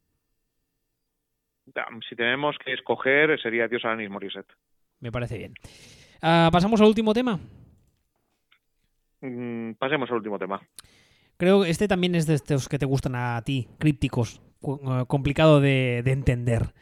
Si 2.07 2.15
tenemos 2.15 2.57
que 2.63 2.73
escoger, 2.73 3.39
sería 3.41 3.67
Dios 3.67 3.85
Alanis 3.85 4.09
Morissette. 4.09 4.53
Me 4.99 5.11
parece 5.11 5.37
bien. 5.37 5.53
Ah, 6.21 6.49
¿Pasamos 6.51 6.79
al 6.81 6.87
último 6.87 7.13
tema? 7.13 7.39
Mm, 9.21 9.73
pasemos 9.73 10.09
al 10.09 10.17
último 10.17 10.37
tema. 10.37 10.61
Creo 11.37 11.63
que 11.63 11.69
este 11.69 11.87
también 11.87 12.15
es 12.15 12.27
de 12.27 12.35
estos 12.35 12.69
que 12.69 12.77
te 12.77 12.85
gustan 12.85 13.15
a 13.15 13.41
ti, 13.43 13.67
crípticos, 13.79 14.41
eh, 14.63 15.05
complicado 15.07 15.59
de, 15.59 15.99
entender. 16.05 16.73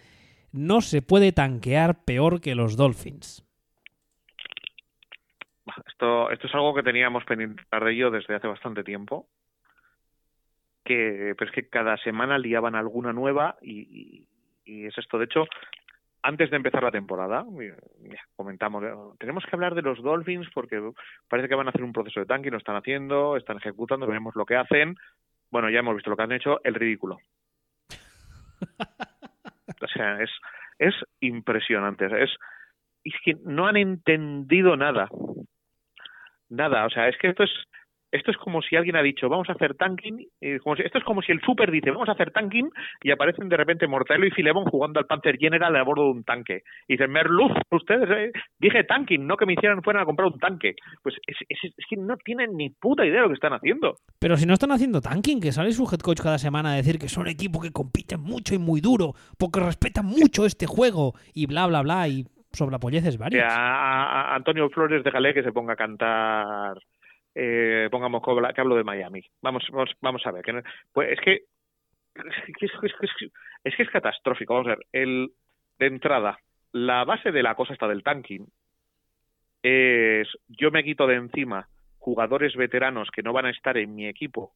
No 0.51 0.81
se 0.81 1.01
puede 1.01 1.31
tanquear 1.31 2.03
peor 2.03 2.41
que 2.41 2.55
los 2.55 2.75
Dolphins. 2.75 3.45
Esto, 5.87 6.29
esto 6.31 6.47
es 6.47 6.53
algo 6.55 6.73
que 6.73 6.83
teníamos 6.83 7.23
pendiente 7.25 7.63
de 7.71 7.91
ello 7.91 8.11
desde 8.11 8.35
hace 8.35 8.47
bastante 8.47 8.83
tiempo. 8.83 9.27
Que, 10.83 11.35
pero 11.37 11.49
es 11.49 11.55
que 11.55 11.69
cada 11.69 11.97
semana 11.97 12.39
liaban 12.39 12.75
alguna 12.75 13.13
nueva 13.13 13.57
y, 13.61 13.81
y 13.81 14.27
es 14.86 14.97
esto. 14.97 15.17
De 15.17 15.26
hecho, 15.26 15.45
antes 16.22 16.49
de 16.49 16.57
empezar 16.57 16.84
la 16.84 16.91
temporada, 16.91 17.45
comentamos, 18.36 18.84
tenemos 19.20 19.43
que 19.45 19.55
hablar 19.55 19.76
de 19.76 19.82
los 19.82 20.01
Dolphins 20.01 20.49
porque 20.53 20.82
parece 21.28 21.47
que 21.47 21.55
van 21.55 21.67
a 21.67 21.70
hacer 21.70 21.84
un 21.84 21.93
proceso 21.93 22.20
de 22.20 22.26
tanque, 22.26 22.51
lo 22.51 22.57
están 22.57 22.76
haciendo, 22.76 23.38
están 23.38 23.57
ejecutando, 23.57 24.07
veremos 24.07 24.36
lo 24.36 24.45
que 24.45 24.55
hacen. 24.55 24.95
Bueno, 25.51 25.70
ya 25.70 25.80
hemos 25.80 25.95
visto 25.95 26.09
lo 26.09 26.17
que 26.17 26.24
han 26.24 26.32
hecho, 26.32 26.59
el 26.63 26.76
ridículo. 26.76 27.20
o 29.82 29.88
sea, 29.88 30.22
es, 30.22 30.30
es 30.78 30.95
impresionante. 31.22 32.05
Es, 32.24 32.32
es 33.03 33.15
que 33.24 33.36
no 33.45 33.67
han 33.67 33.78
entendido 33.78 34.76
nada. 34.76 35.09
Nada, 36.49 36.86
o 36.86 36.89
sea, 36.89 37.07
es 37.07 37.17
que 37.17 37.30
esto 37.30 37.43
es 37.43 37.51
esto 38.12 38.32
es 38.32 38.38
como 38.38 38.62
si 38.62 38.76
alguien 38.76 38.95
ha 38.95 39.01
dicho, 39.01 39.30
vamos 39.30 39.49
a 39.49 39.53
hacer 39.53 39.76
tanking, 39.76 40.26
como 40.64 40.76
esto 40.76 40.97
es 40.97 41.03
como 41.03 41.22
si 41.22 41.32
el 41.32 41.41
super 41.41 41.72
dice, 41.72 41.91
vamos 41.91 42.10
a 42.10 42.14
hacer 42.14 42.32
tanking, 42.32 42.70
y 43.03 43.12
aparecen 43.12 43.49
de 43.49 43.57
repente 43.57 43.88
Mortelo 43.88 44.26
y 44.26 44.32
Filemon 44.32 44.66
jugando 44.66 44.99
al 44.99 45.05
Panther 45.05 45.38
General 45.38 45.76
a 45.76 45.84
bordo 45.84 46.05
de 46.05 46.12
un 46.12 46.24
tanque. 46.24 46.64
Y 46.88 46.93
dicen, 46.93 47.12
Merluz, 47.12 47.51
ustedes, 47.72 48.10
eh, 48.10 48.32
dije 48.60 48.84
tanking, 48.84 49.26
no 49.26 49.38
que 49.38 49.45
me 49.45 49.53
hicieran 49.53 49.84
fuera 49.84 50.01
a 50.01 50.05
comprar 50.05 50.28
un 50.28 50.39
tanque. 50.39 50.76
Pues 51.03 51.16
es, 51.28 51.38
que 51.89 51.97
no 51.97 52.18
tienen 52.18 52.55
ni 52.55 52.70
puta 52.70 53.05
idea 53.05 53.18
de 53.18 53.22
lo 53.24 53.28
que 53.30 53.36
están 53.36 53.53
haciendo. 53.53 53.95
Pero 54.20 54.38
si 54.38 54.45
no 54.45 54.53
están 54.53 54.72
haciendo 54.72 55.01
tanking, 55.01 55.39
que 55.39 55.51
sale 55.51 55.72
su 55.72 55.84
head 55.84 55.99
coach 55.99 56.22
cada 56.22 56.38
semana 56.38 56.74
a 56.74 56.76
decir 56.76 56.99
que 56.99 57.10
son 57.10 57.28
equipo 57.28 57.62
que 57.62 57.72
compiten 57.72 58.22
mucho 58.22 58.55
y 58.55 58.57
muy 58.57 58.82
duro, 58.82 59.14
porque 59.38 59.60
respetan 59.60 60.05
mucho 60.05 60.45
este 60.45 60.66
juego, 60.66 61.14
y 61.34 61.45
bla, 61.45 61.68
bla, 61.68 61.82
bla, 61.82 62.07
y 62.07 62.26
sobrapolleces 62.51 63.18
varias. 63.18 63.53
A, 63.53 64.32
a 64.32 64.36
Antonio 64.36 64.70
Flores 64.70 65.03
déjale 65.03 65.34
que 65.34 65.43
se 65.43 65.51
ponga 65.51 65.74
a 65.74 65.76
cantar 65.76 66.78
eh, 67.41 67.87
pongamos 67.89 68.21
que 68.53 68.61
hablo 68.61 68.75
de 68.75 68.83
Miami. 68.83 69.23
Vamos, 69.41 69.65
vamos, 69.71 69.91
vamos 70.01 70.25
a 70.25 70.31
ver. 70.31 70.43
Que 70.43 70.61
pues 70.91 71.11
es 71.11 71.21
que 71.21 71.43
es 72.13 73.73
que 73.73 73.83
es, 73.83 73.89
catastrófico. 73.89 74.53
Vamos 74.53 74.67
a 74.67 74.75
ver. 74.75 74.85
El, 74.91 75.31
de 75.77 75.85
entrada, 75.85 76.37
la 76.73 77.05
base 77.05 77.31
de 77.31 77.41
la 77.41 77.55
cosa 77.55 77.71
está 77.71 77.87
del 77.87 78.03
tanking 78.03 78.45
es 79.63 80.27
yo 80.47 80.69
me 80.71 80.83
quito 80.83 81.07
de 81.07 81.15
encima 81.15 81.67
jugadores 81.97 82.55
veteranos 82.55 83.09
que 83.11 83.23
no 83.23 83.31
van 83.31 83.45
a 83.45 83.51
estar 83.51 83.77
en 83.77 83.95
mi 83.95 84.07
equipo 84.07 84.53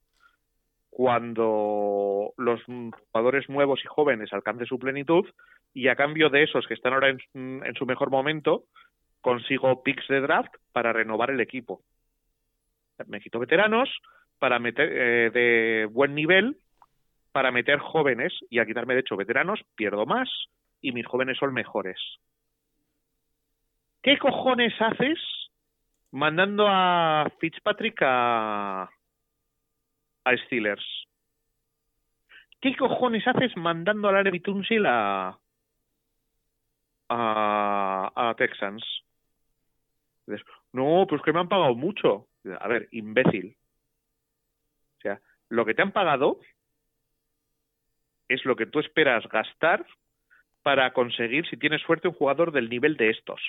cuando 0.89 2.33
los 2.37 2.61
jugadores 2.63 3.49
nuevos 3.49 3.81
y 3.83 3.87
jóvenes 3.87 4.31
alcancen 4.31 4.67
su 4.67 4.77
plenitud 4.77 5.25
y 5.73 5.87
a 5.87 5.95
cambio 5.95 6.29
de 6.29 6.43
esos 6.43 6.67
que 6.67 6.73
están 6.73 6.93
ahora 6.93 7.09
en 7.09 7.75
su 7.75 7.85
mejor 7.85 8.11
momento 8.11 8.65
consigo 9.21 9.83
picks 9.83 10.07
de 10.09 10.21
draft 10.21 10.53
para 10.71 10.93
renovar 10.93 11.31
el 11.31 11.39
equipo. 11.39 11.81
Me 13.07 13.19
quito 13.19 13.39
veteranos 13.39 13.89
para 14.39 14.59
meter 14.59 14.89
eh, 14.91 15.29
de 15.31 15.87
buen 15.91 16.15
nivel 16.15 16.57
para 17.31 17.51
meter 17.51 17.79
jóvenes 17.79 18.33
y 18.49 18.59
a 18.59 18.65
quitarme 18.65 18.93
de 18.93 19.01
hecho 19.01 19.17
veteranos 19.17 19.59
pierdo 19.75 20.05
más 20.05 20.29
y 20.81 20.91
mis 20.91 21.05
jóvenes 21.05 21.37
son 21.37 21.53
mejores. 21.53 21.97
¿Qué 24.03 24.17
cojones 24.17 24.73
haces 24.79 25.19
mandando 26.11 26.67
a 26.67 27.31
Fitzpatrick 27.39 27.99
a, 28.01 28.83
a 30.25 30.37
Steelers? 30.45 30.85
¿Qué 32.61 32.75
cojones 32.75 33.27
haces 33.27 33.55
mandando 33.57 34.09
a 34.09 34.11
Larry 34.11 34.39
Tunsil 34.39 34.85
a, 34.85 35.37
a, 37.09 38.11
a 38.15 38.35
Texans? 38.35 38.83
No, 40.71 41.05
pues 41.07 41.21
que 41.21 41.33
me 41.33 41.39
han 41.39 41.49
pagado 41.49 41.75
mucho. 41.75 42.27
A 42.59 42.67
ver, 42.67 42.87
imbécil. 42.91 43.55
O 44.97 45.01
sea, 45.01 45.19
lo 45.49 45.65
que 45.65 45.73
te 45.73 45.81
han 45.81 45.91
pagado 45.91 46.39
es 48.27 48.43
lo 48.45 48.55
que 48.55 48.65
tú 48.65 48.79
esperas 48.79 49.27
gastar 49.29 49.85
para 50.61 50.93
conseguir, 50.93 51.47
si 51.47 51.57
tienes 51.57 51.81
suerte, 51.81 52.07
un 52.07 52.13
jugador 52.13 52.51
del 52.51 52.69
nivel 52.69 52.95
de 52.97 53.09
estos. 53.09 53.41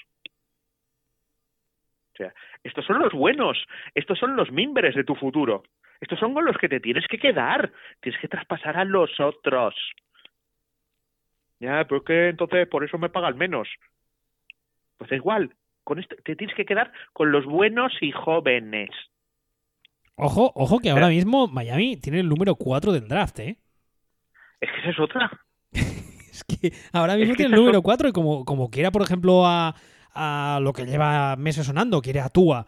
O 2.12 2.16
sea, 2.16 2.34
estos 2.62 2.84
son 2.84 3.00
los 3.00 3.12
buenos, 3.12 3.58
estos 3.94 4.18
son 4.18 4.36
los 4.36 4.50
mimbres 4.52 4.94
de 4.94 5.04
tu 5.04 5.16
futuro, 5.16 5.64
estos 6.00 6.18
son 6.18 6.34
con 6.34 6.44
los 6.44 6.56
que 6.58 6.68
te 6.68 6.80
tienes 6.80 7.06
que 7.08 7.18
quedar, 7.18 7.72
tienes 8.00 8.20
que 8.20 8.28
traspasar 8.28 8.76
a 8.76 8.84
los 8.84 9.18
otros. 9.18 9.74
Ya, 11.58 11.84
pero 11.84 11.98
es 11.98 12.04
que 12.04 12.28
entonces 12.28 12.68
por 12.68 12.84
eso 12.84 12.98
me 12.98 13.08
pagan 13.08 13.36
menos. 13.36 13.68
Pues 14.96 15.10
da 15.10 15.16
igual, 15.16 15.54
con 15.84 15.98
esto 15.98 16.16
te 16.24 16.36
tienes 16.36 16.56
que 16.56 16.64
quedar 16.64 16.92
con 17.12 17.30
los 17.30 17.44
buenos 17.44 17.92
y 18.00 18.10
jóvenes. 18.10 18.90
Ojo, 20.16 20.52
ojo 20.54 20.78
que 20.78 20.90
ahora 20.90 21.08
mismo 21.08 21.48
Miami 21.48 21.96
tiene 21.96 22.20
el 22.20 22.28
número 22.28 22.54
4 22.54 22.92
del 22.92 23.08
draft, 23.08 23.38
¿eh? 23.40 23.58
Es 24.60 24.70
que 24.70 24.80
esa 24.80 24.90
es 24.90 25.00
otra. 25.00 25.30
es 25.72 26.44
que 26.44 26.72
ahora 26.92 27.16
mismo 27.16 27.34
tiene 27.34 27.54
el 27.54 27.60
número 27.60 27.82
4 27.82 28.08
y 28.08 28.12
como, 28.12 28.44
como 28.44 28.70
quiera, 28.70 28.90
por 28.90 29.02
ejemplo, 29.02 29.44
a, 29.44 29.74
a 30.14 30.60
lo 30.62 30.72
que 30.72 30.86
lleva 30.86 31.36
meses 31.36 31.66
sonando, 31.66 32.00
quiere 32.00 32.20
a 32.20 32.28
Tua 32.28 32.66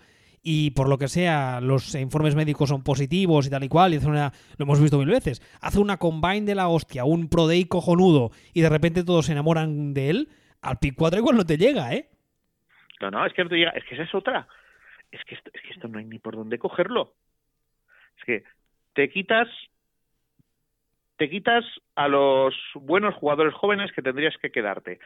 y 0.48 0.70
por 0.70 0.88
lo 0.88 0.96
que 0.96 1.08
sea 1.08 1.60
los 1.60 1.92
informes 1.96 2.36
médicos 2.36 2.68
son 2.68 2.82
positivos 2.82 3.46
y 3.46 3.50
tal 3.50 3.64
y 3.64 3.68
cual, 3.68 3.94
y 3.94 3.96
hace 3.96 4.06
una, 4.06 4.32
lo 4.56 4.62
hemos 4.64 4.80
visto 4.80 4.96
mil 4.96 5.08
veces, 5.08 5.42
hace 5.60 5.80
una 5.80 5.96
combine 5.96 6.42
de 6.42 6.54
la 6.54 6.68
hostia, 6.68 7.04
un 7.04 7.28
Pro 7.28 7.48
Day 7.48 7.64
cojonudo 7.64 8.30
y 8.54 8.60
de 8.60 8.68
repente 8.68 9.02
todos 9.02 9.26
se 9.26 9.32
enamoran 9.32 9.92
de 9.92 10.10
él, 10.10 10.28
al 10.62 10.78
pick 10.78 10.94
4 10.96 11.18
igual 11.18 11.36
no 11.36 11.44
te 11.44 11.58
llega, 11.58 11.92
¿eh? 11.94 12.10
No, 13.01 13.11
no, 13.11 13.26
es 13.26 13.32
que 13.32 13.44
no 13.44 13.51
te 13.51 13.57
llega, 13.57 13.70
es 13.70 13.84
que 13.84 13.94
esa 13.94 14.05
es 14.05 14.14
otra. 14.14 14.49
Es 15.11 15.22
que 15.24 15.34
esto, 15.34 15.51
es 15.53 15.62
que 15.62 15.70
esto 15.70 15.88
no 15.88 15.99
hay 15.99 16.05
ni 16.05 16.18
por 16.18 16.36
dónde 16.36 16.59
cogerlo. 16.59 17.14
Es 18.18 18.24
que 18.24 18.44
te 18.94 19.09
quitas 19.11 19.49
te 21.16 21.30
quitas 21.30 21.64
a 21.94 22.09
los 22.09 22.55
buenos 22.74 23.14
jugadores 23.14 23.55
jóvenes 23.55 23.90
que 23.92 24.03
tendrías 24.03 24.36
que 24.36 24.51
quedarte. 24.51 24.99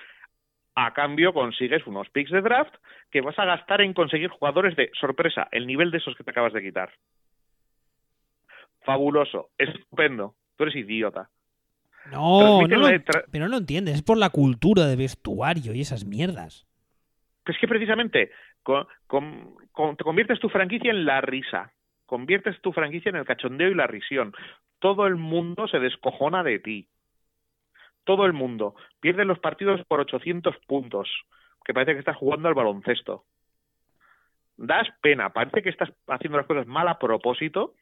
A 0.75 0.93
cambio 0.93 1.33
consigues 1.33 1.87
unos 1.87 2.09
picks 2.11 2.31
de 2.31 2.41
draft 2.41 2.75
que 3.11 3.21
vas 3.21 3.39
a 3.39 3.45
gastar 3.45 3.81
en 3.81 3.93
conseguir 3.93 4.29
jugadores 4.29 4.77
de 4.77 4.91
sorpresa, 4.99 5.49
el 5.53 5.67
nivel 5.67 5.91
de 5.91 5.99
esos 5.99 6.17
que 6.17 6.25
te 6.25 6.31
acabas 6.31 6.53
de 6.53 6.63
quitar. 6.63 6.91
Fabuloso, 8.83 9.51
estupendo. 9.59 10.35
Tú 10.57 10.65
eres 10.65 10.77
idiota. 10.77 11.29
No, 12.11 12.63
no 12.63 12.89
pero 13.31 13.45
no 13.45 13.51
lo 13.51 13.59
entiendes, 13.59 13.97
es 13.97 14.03
por 14.03 14.17
la 14.17 14.31
cultura 14.31 14.87
de 14.87 14.97
vestuario 14.97 15.75
y 15.75 15.83
esas 15.83 16.05
mierdas. 16.05 16.67
Es 17.47 17.59
que 17.59 17.69
precisamente 17.69 18.31
te 18.65 20.03
conviertes 20.03 20.41
tu 20.41 20.49
franquicia 20.49 20.91
en 20.91 21.05
la 21.05 21.21
risa, 21.21 21.73
conviertes 22.07 22.61
tu 22.61 22.73
franquicia 22.73 23.11
en 23.11 23.17
el 23.17 23.25
cachondeo 23.25 23.71
y 23.71 23.75
la 23.75 23.87
risión. 23.87 24.33
Todo 24.79 25.07
el 25.07 25.17
mundo 25.17 25.69
se 25.69 25.79
descojona 25.79 26.43
de 26.43 26.59
ti. 26.59 26.89
Todo 28.05 28.27
el 28.27 28.33
mundo. 28.33 28.75
Pierde 29.01 29.25
los 29.25 29.39
partidos 29.39 29.81
por 29.87 30.01
800 30.01 30.57
puntos, 30.67 31.09
que 31.65 31.75
parece 31.75 31.93
que 31.93 31.99
estás 31.99 32.17
jugando 32.17 32.49
al 32.49 32.55
baloncesto. 32.55 33.25
Das 34.57 34.89
pena, 35.01 35.31
parece 35.31 35.63
que 35.63 35.71
estás 35.71 35.91
haciendo 36.07 36.39
las 36.39 36.47
cosas 36.47 36.67
mal 36.67 36.87
a 36.89 36.99
propósito 36.99 37.75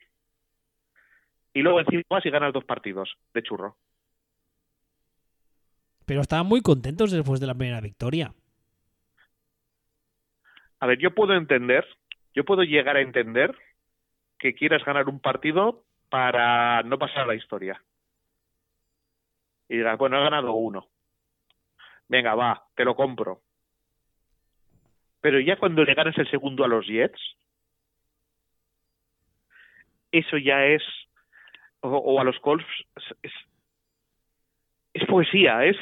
y 1.52 1.62
luego 1.62 1.80
encima 1.80 2.02
vas 2.08 2.24
y 2.24 2.30
ganas 2.30 2.52
dos 2.52 2.64
partidos 2.64 3.16
de 3.34 3.42
churro. 3.42 3.76
Pero 6.06 6.20
estaban 6.20 6.46
muy 6.46 6.62
contentos 6.62 7.10
después 7.10 7.40
de 7.40 7.46
la 7.46 7.54
primera 7.54 7.80
victoria. 7.80 8.32
A 10.80 10.86
ver, 10.86 10.98
yo 10.98 11.14
puedo 11.14 11.34
entender, 11.34 11.86
yo 12.34 12.44
puedo 12.44 12.62
llegar 12.62 12.96
a 12.96 13.00
entender 13.00 13.56
que 14.38 14.54
quieras 14.54 14.84
ganar 14.84 15.08
un 15.08 15.20
partido 15.20 15.84
para 16.08 16.82
no 16.82 16.98
pasar 16.98 17.22
a 17.22 17.26
la 17.26 17.34
historia. 17.34 17.82
Y 19.68 19.76
digas, 19.76 19.98
bueno, 19.98 20.18
he 20.18 20.22
ganado 20.22 20.52
uno. 20.52 20.88
Venga, 22.08 22.34
va, 22.34 22.64
te 22.74 22.84
lo 22.84 22.94
compro. 22.94 23.42
Pero 25.20 25.40
ya 25.40 25.56
cuando 25.56 25.84
le 25.84 25.94
ganas 25.94 26.16
el 26.16 26.30
segundo 26.30 26.64
a 26.64 26.68
los 26.68 26.86
Jets, 26.86 27.20
eso 30.12 30.38
ya 30.38 30.64
es, 30.64 30.82
o, 31.80 32.20
a 32.20 32.24
los 32.24 32.38
Colts, 32.38 32.66
es, 33.22 33.32
es 34.94 35.06
poesía, 35.06 35.64
es, 35.64 35.76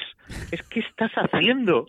es 0.50 0.62
¿qué 0.68 0.80
estás 0.80 1.12
haciendo? 1.12 1.86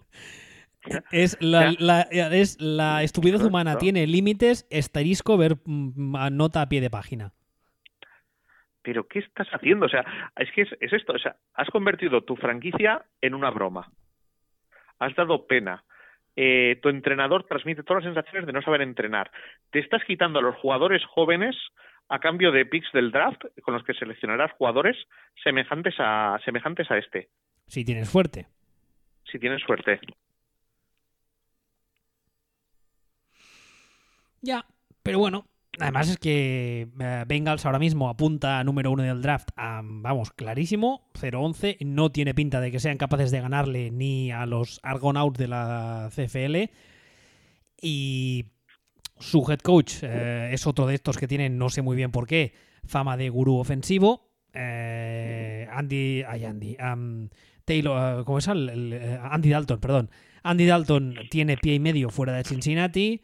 Es 1.12 1.38
la, 1.42 1.72
es 2.12 2.58
la 2.60 3.04
estupidez 3.04 3.42
humana, 3.42 3.78
tiene 3.78 4.08
límites, 4.08 4.68
estarisco, 4.70 5.38
ver 5.38 5.58
mm, 5.66 6.28
nota 6.32 6.62
a 6.62 6.70
pie 6.70 6.82
de 6.82 6.90
página. 6.90 7.34
Pero 8.88 9.06
¿qué 9.08 9.20
estás 9.20 9.50
haciendo? 9.50 9.88
O 9.88 9.90
sea, 9.90 10.06
es 10.38 10.50
que 10.54 10.62
es, 10.62 10.94
esto, 10.94 11.12
o 11.12 11.20
sea, 11.20 11.36
has 11.56 11.70
convertido 11.70 12.24
tu 12.24 12.38
franquicia 12.38 13.04
en 13.20 13.34
una 13.34 13.50
broma. 13.50 13.92
Has 15.00 15.14
dado 15.16 15.46
pena. 15.46 15.84
Eh, 16.38 16.80
tu 16.82 16.88
entrenador 16.88 17.44
transmite 17.44 17.84
todas 17.84 18.06
las 18.06 18.14
sensaciones 18.14 18.48
de 18.48 18.54
no 18.54 18.62
saber 18.62 18.82
entrenar. 18.82 19.30
Te 19.72 19.80
estás 19.80 20.04
quitando 20.06 20.40
a 20.40 20.42
los 20.42 20.56
jugadores 20.56 21.04
jóvenes 21.04 21.56
a 22.08 22.20
cambio 22.20 22.54
de 22.54 22.66
picks 22.66 22.92
del 22.94 23.12
draft 23.12 23.44
con 23.62 23.74
los 23.74 23.84
que 23.84 23.94
seleccionarás 23.94 24.54
jugadores 24.54 24.96
semejantes 25.44 25.96
a 26.00 26.40
semejantes 26.46 26.90
a 26.90 26.98
este. 26.98 27.28
Si 27.66 27.84
tienes 27.84 28.08
suerte. 28.08 28.48
Si 29.30 29.38
tienes 29.38 29.62
suerte. 29.64 30.00
Ya, 34.42 34.66
pero 35.04 35.20
bueno, 35.20 35.48
además 35.80 36.10
es 36.10 36.18
que 36.18 36.88
eh, 37.00 37.24
Bengals 37.28 37.66
ahora 37.66 37.80
mismo 37.80 38.10
apunta 38.10 38.64
número 38.64 38.92
uno 38.92 39.04
del 39.04 39.22
draft, 39.22 39.50
vamos, 39.56 40.32
clarísimo, 40.32 41.10
0-11, 41.14 41.78
no 41.86 42.12
tiene 42.12 42.34
pinta 42.34 42.62
de 42.62 42.72
que 42.72 42.80
sean 42.80 42.98
capaces 42.98 43.32
de 43.32 43.42
ganarle 43.42 43.92
ni 43.92 44.32
a 44.32 44.46
los 44.46 44.80
Argonauts 44.84 45.38
de 45.38 45.48
la 45.48 46.10
CFL 46.14 46.72
y 47.82 48.46
su 49.20 49.46
head 49.50 49.60
coach 49.60 49.96
eh, 50.04 50.50
es 50.52 50.68
otro 50.68 50.88
de 50.88 50.96
estos 50.96 51.18
que 51.18 51.28
tienen, 51.28 51.58
no 51.58 51.70
sé 51.70 51.82
muy 51.82 51.96
bien 51.96 52.12
por 52.12 52.28
qué, 52.28 52.54
fama 52.86 53.18
de 53.18 53.30
gurú 53.30 53.58
ofensivo. 53.58 54.28
Eh, 54.54 55.68
Andy, 55.72 56.24
ay 56.28 56.46
Andy, 56.46 56.78
Taylor, 57.66 58.24
¿cómo 58.26 58.40
es? 58.40 58.48
Andy 58.48 59.50
Dalton, 59.50 59.80
perdón. 59.80 60.10
Andy 60.44 60.66
Dalton 60.66 61.16
tiene 61.30 61.58
pie 61.58 61.76
y 61.76 61.80
medio 61.80 62.10
fuera 62.10 62.34
de 62.34 62.44
Cincinnati 62.44 63.22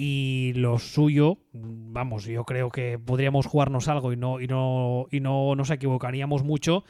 y 0.00 0.52
lo 0.54 0.78
suyo, 0.78 1.38
vamos, 1.52 2.24
yo 2.24 2.44
creo 2.44 2.70
que 2.70 3.00
podríamos 3.00 3.46
jugarnos 3.46 3.88
algo 3.88 4.12
y 4.12 4.16
no, 4.16 4.40
y 4.40 4.46
no, 4.46 5.06
y 5.10 5.18
no 5.18 5.56
nos 5.56 5.70
equivocaríamos 5.70 6.44
mucho, 6.44 6.84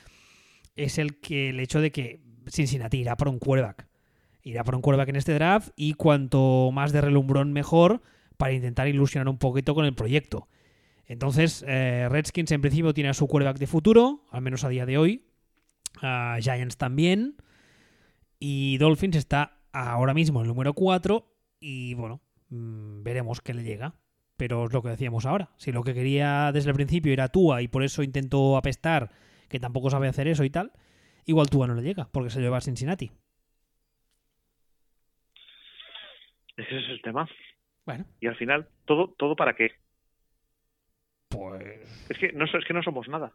es 0.76 0.98
el 0.98 1.18
que 1.18 1.48
el 1.48 1.59
hecho 1.59 1.80
de 1.80 1.90
que 1.90 2.20
Cincinnati 2.50 2.98
irá 2.98 3.16
por 3.16 3.28
un 3.28 3.38
quarterback. 3.38 3.88
Irá 4.42 4.62
por 4.62 4.74
un 4.74 4.82
quarterback 4.82 5.09
en 5.09 5.16
este 5.16 5.32
draft 5.32 5.70
y 5.74 5.94
cuanto 5.94 6.68
más 6.70 6.92
de 6.92 7.00
relumbrón 7.00 7.54
mejor 7.54 8.02
para 8.36 8.52
intentar 8.52 8.88
ilusionar 8.88 9.30
un 9.30 9.38
poquito 9.38 9.74
con 9.74 9.86
el 9.86 9.94
proyecto. 9.94 10.46
Entonces, 11.06 11.64
eh, 11.66 12.09
Redskins 12.11 12.52
en 12.52 12.61
principio 12.61 12.92
tiene 12.92 13.09
a 13.09 13.14
su 13.14 13.26
quarterback 13.26 13.59
de 13.59 13.66
futuro, 13.66 14.26
al 14.30 14.42
menos 14.42 14.64
a 14.64 14.68
día 14.68 14.84
de 14.84 14.98
hoy. 14.98 15.24
Giants 16.40 16.76
también. 16.76 17.36
Y 18.38 18.76
Dolphins 18.76 19.16
está 19.16 19.62
ahora 19.72 20.12
mismo 20.12 20.40
en 20.40 20.44
el 20.44 20.48
número 20.48 20.74
4. 20.74 21.26
Y 21.59 21.94
bueno, 21.94 22.20
Mm, 22.51 23.03
veremos 23.03 23.40
qué 23.40 23.55
le 23.55 23.62
llega. 23.62 23.94
Pero 24.36 24.66
es 24.66 24.72
lo 24.72 24.82
que 24.82 24.90
decíamos 24.90 25.26
ahora. 25.26 25.51
Si 25.57 25.72
lo 25.72 25.82
que 25.82 25.94
quería 25.94 26.53
desde 26.53 26.70
el 26.70 26.76
principio 26.76 27.12
era 27.12 27.28
Tua 27.28 27.61
y 27.61 27.68
por 27.68 27.82
eso 27.82 28.05
intentó 28.05 28.57
apestar, 28.57 29.11
que 29.49 29.59
tampoco 29.59 29.90
sabe 29.90 30.07
hacer 30.07 30.28
eso 30.28 30.44
y 30.44 30.51
tal, 30.51 30.72
igual 31.26 31.51
Tua 31.51 31.66
no 31.66 31.74
le 31.74 31.82
llega, 31.82 32.09
porque 32.12 32.30
se 32.30 32.40
lleva 32.40 32.59
a 32.59 32.61
Cincinnati. 32.61 33.11
Ese 36.57 36.78
es 36.78 36.88
el 36.88 37.03
tema. 37.03 37.28
Bueno. 37.84 38.05
Y 38.20 38.28
al 38.28 38.36
final, 38.36 38.68
¿todo, 38.84 39.14
todo 39.18 39.34
para 39.34 39.55
qué? 39.55 39.72
Pues. 41.28 42.09
Es 42.09 42.18
que 42.18 42.32
no, 42.32 42.44
es 42.44 42.64
que 42.64 42.74
no 42.74 42.82
somos 42.82 43.09
nada. 43.09 43.32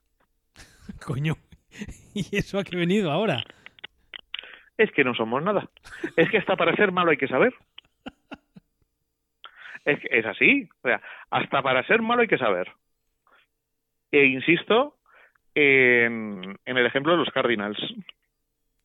Coño. 1.06 1.36
¿Y 2.14 2.38
eso 2.38 2.60
a 2.60 2.64
qué 2.64 2.76
venido 2.76 3.12
ahora? 3.12 3.44
Es 4.78 4.92
que 4.92 5.04
no 5.04 5.14
somos 5.14 5.44
nada. 5.44 5.70
Es 6.16 6.30
que 6.30 6.38
hasta 6.38 6.56
para 6.56 6.76
ser 6.76 6.92
malo 6.92 7.12
hay 7.12 7.18
que 7.18 7.28
saber. 7.28 7.54
Es, 9.86 10.00
es 10.10 10.26
así. 10.26 10.70
O 10.84 10.88
sea, 10.88 11.02
hasta 11.30 11.62
para 11.62 11.84
ser 11.84 12.02
malo 12.02 12.22
hay 12.22 12.28
que 12.28 12.38
saber. 12.38 12.72
E 14.12 14.26
insisto 14.26 14.98
en, 15.56 16.58
en 16.66 16.78
el 16.78 16.86
ejemplo 16.86 17.14
de 17.14 17.20
los 17.20 17.30
Cardinals. 17.32 17.80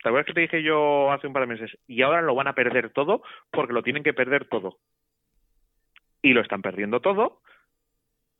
¿Te 0.03 0.09
acuerdas 0.09 0.27
que 0.27 0.35
te 0.35 0.41
dije 0.41 0.63
yo 0.63 1.11
hace 1.11 1.27
un 1.27 1.33
par 1.33 1.43
de 1.43 1.55
meses? 1.55 1.79
Y 1.87 2.03
ahora 2.03 2.23
lo 2.23 2.35
van 2.35 2.47
a 2.47 2.55
perder 2.55 2.91
todo 2.91 3.23
porque 3.51 3.73
lo 3.73 3.83
tienen 3.83 4.03
que 4.03 4.15
perder 4.15 4.47
todo. 4.47 4.79
Y 6.23 6.33
lo 6.33 6.41
están 6.41 6.63
perdiendo 6.63 7.01
todo, 7.01 7.41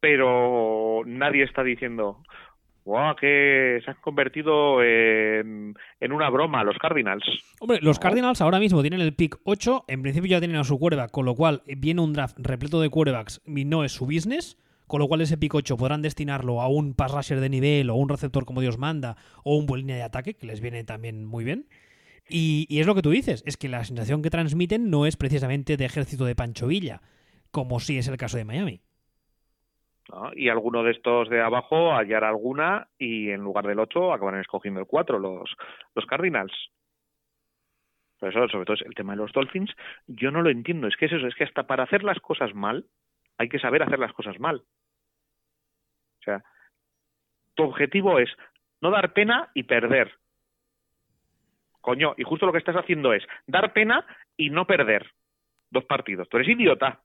pero 0.01 1.03
nadie 1.05 1.45
está 1.45 1.63
diciendo, 1.63 2.23
wow, 2.89 3.15
que 3.15 3.81
se 3.85 3.91
han 3.91 3.99
convertido 4.01 4.83
en, 4.83 5.75
en, 6.01 6.13
una 6.13 6.31
broma 6.31 6.65
los 6.65 6.79
Cardinals. 6.79 7.23
Hombre, 7.61 7.81
los 7.83 7.99
Cardinals 7.99 8.41
ahora 8.41 8.59
mismo 8.59 8.81
tienen 8.81 9.03
el 9.03 9.15
pick 9.15 9.39
8, 9.45 9.85
en 9.89 10.01
principio 10.01 10.31
ya 10.31 10.41
tienen 10.41 10.57
a 10.57 10.65
su 10.65 10.79
quarterback, 10.79 11.11
con 11.11 11.27
lo 11.27 11.35
cual 11.35 11.63
viene 11.67 12.01
un 12.01 12.15
draft 12.15 12.39
repleto 12.39 12.81
de 12.81 12.89
quarterbacks 12.89 13.43
y 13.47 13.67
no 13.67 13.85
es 13.85 13.93
su 13.93 14.07
business, 14.07 14.57
con 14.87 15.01
lo 15.01 15.07
cual 15.07 15.21
ese 15.21 15.37
pick 15.37 15.55
8 15.55 15.77
podrán 15.77 16.01
destinarlo 16.01 16.63
a 16.63 16.69
un 16.69 16.95
pass 16.95 17.13
rusher 17.13 17.41
de 17.41 17.51
nivel 17.51 17.91
o 17.91 17.95
un 17.95 18.09
receptor 18.09 18.47
como 18.47 18.63
Dios 18.63 18.79
manda 18.79 19.17
o 19.45 19.57
un 19.57 19.67
buen 19.67 19.83
línea 19.83 19.97
de 19.97 20.03
ataque, 20.03 20.35
que 20.35 20.47
les 20.47 20.63
viene 20.63 20.83
también 20.83 21.27
muy 21.27 21.45
bien. 21.45 21.69
Y, 22.27 22.67
y, 22.71 22.81
es 22.81 22.87
lo 22.87 22.95
que 22.95 23.03
tú 23.03 23.11
dices, 23.11 23.43
es 23.47 23.59
que 23.59 23.69
la 23.69 23.85
sensación 23.85 24.23
que 24.23 24.31
transmiten 24.31 24.91
no 24.91 25.05
es 25.05 25.17
precisamente 25.17 25.77
de 25.77 25.85
ejército 25.85 26.25
de 26.25 26.35
Pancho 26.35 26.67
Villa, 26.67 27.03
como 27.51 27.81
sí 27.81 27.99
es 27.99 28.09
el 28.09 28.17
caso 28.17 28.39
de 28.39 28.45
Miami. 28.45 28.81
¿No? 30.09 30.31
Y 30.35 30.49
alguno 30.49 30.83
de 30.83 30.93
estos 30.93 31.29
de 31.29 31.41
abajo 31.41 31.93
hallar 31.93 32.25
alguna 32.25 32.89
y 32.99 33.31
en 33.31 33.41
lugar 33.41 33.67
del 33.67 33.79
8 33.79 34.13
acabarán 34.13 34.41
escogiendo 34.41 34.81
el 34.81 34.87
4 34.87 35.19
los, 35.19 35.55
los 35.95 36.07
Cardinals. 36.07 36.53
Eso, 38.21 38.49
sobre 38.49 38.65
todo 38.65 38.77
el 38.85 38.95
tema 38.95 39.13
de 39.13 39.19
los 39.19 39.33
Dolphins, 39.33 39.71
yo 40.07 40.31
no 40.31 40.43
lo 40.43 40.51
entiendo. 40.51 40.89
Es 40.89 40.97
que 40.97 41.07
es 41.07 41.13
eso, 41.13 41.27
es 41.27 41.35
que 41.35 41.45
hasta 41.45 41.67
para 41.67 41.85
hacer 41.85 42.03
las 42.03 42.19
cosas 42.21 42.55
mal, 42.55 42.85
hay 43.37 43.49
que 43.49 43.61
saber 43.61 43.83
hacer 43.83 43.99
las 43.99 44.13
cosas 44.13 44.41
mal. 44.41 44.63
O 46.21 46.23
sea, 46.25 46.43
tu 47.55 47.63
objetivo 47.63 48.19
es 48.19 48.29
no 48.81 48.91
dar 48.91 49.13
pena 49.13 49.51
y 49.55 49.63
perder. 49.63 50.13
Coño, 51.81 52.15
y 52.17 52.25
justo 52.25 52.45
lo 52.45 52.53
que 52.53 52.59
estás 52.59 52.77
haciendo 52.77 53.13
es 53.13 53.25
dar 53.47 53.73
pena 53.73 54.05
y 54.37 54.51
no 54.51 54.67
perder 54.67 55.11
dos 55.71 55.85
partidos. 55.85 56.29
Tú 56.29 56.37
eres 56.39 56.49
idiota. 56.49 57.01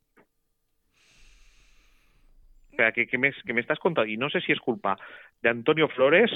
O 2.73 2.75
sea, 2.75 2.91
que, 2.91 3.07
que, 3.07 3.17
me, 3.17 3.31
que 3.31 3.53
me 3.53 3.61
estás 3.61 3.79
contando, 3.79 4.09
y 4.09 4.17
no 4.17 4.29
sé 4.29 4.41
si 4.41 4.51
es 4.51 4.59
culpa 4.59 4.97
de 5.41 5.49
Antonio 5.49 5.87
Flores, 5.89 6.31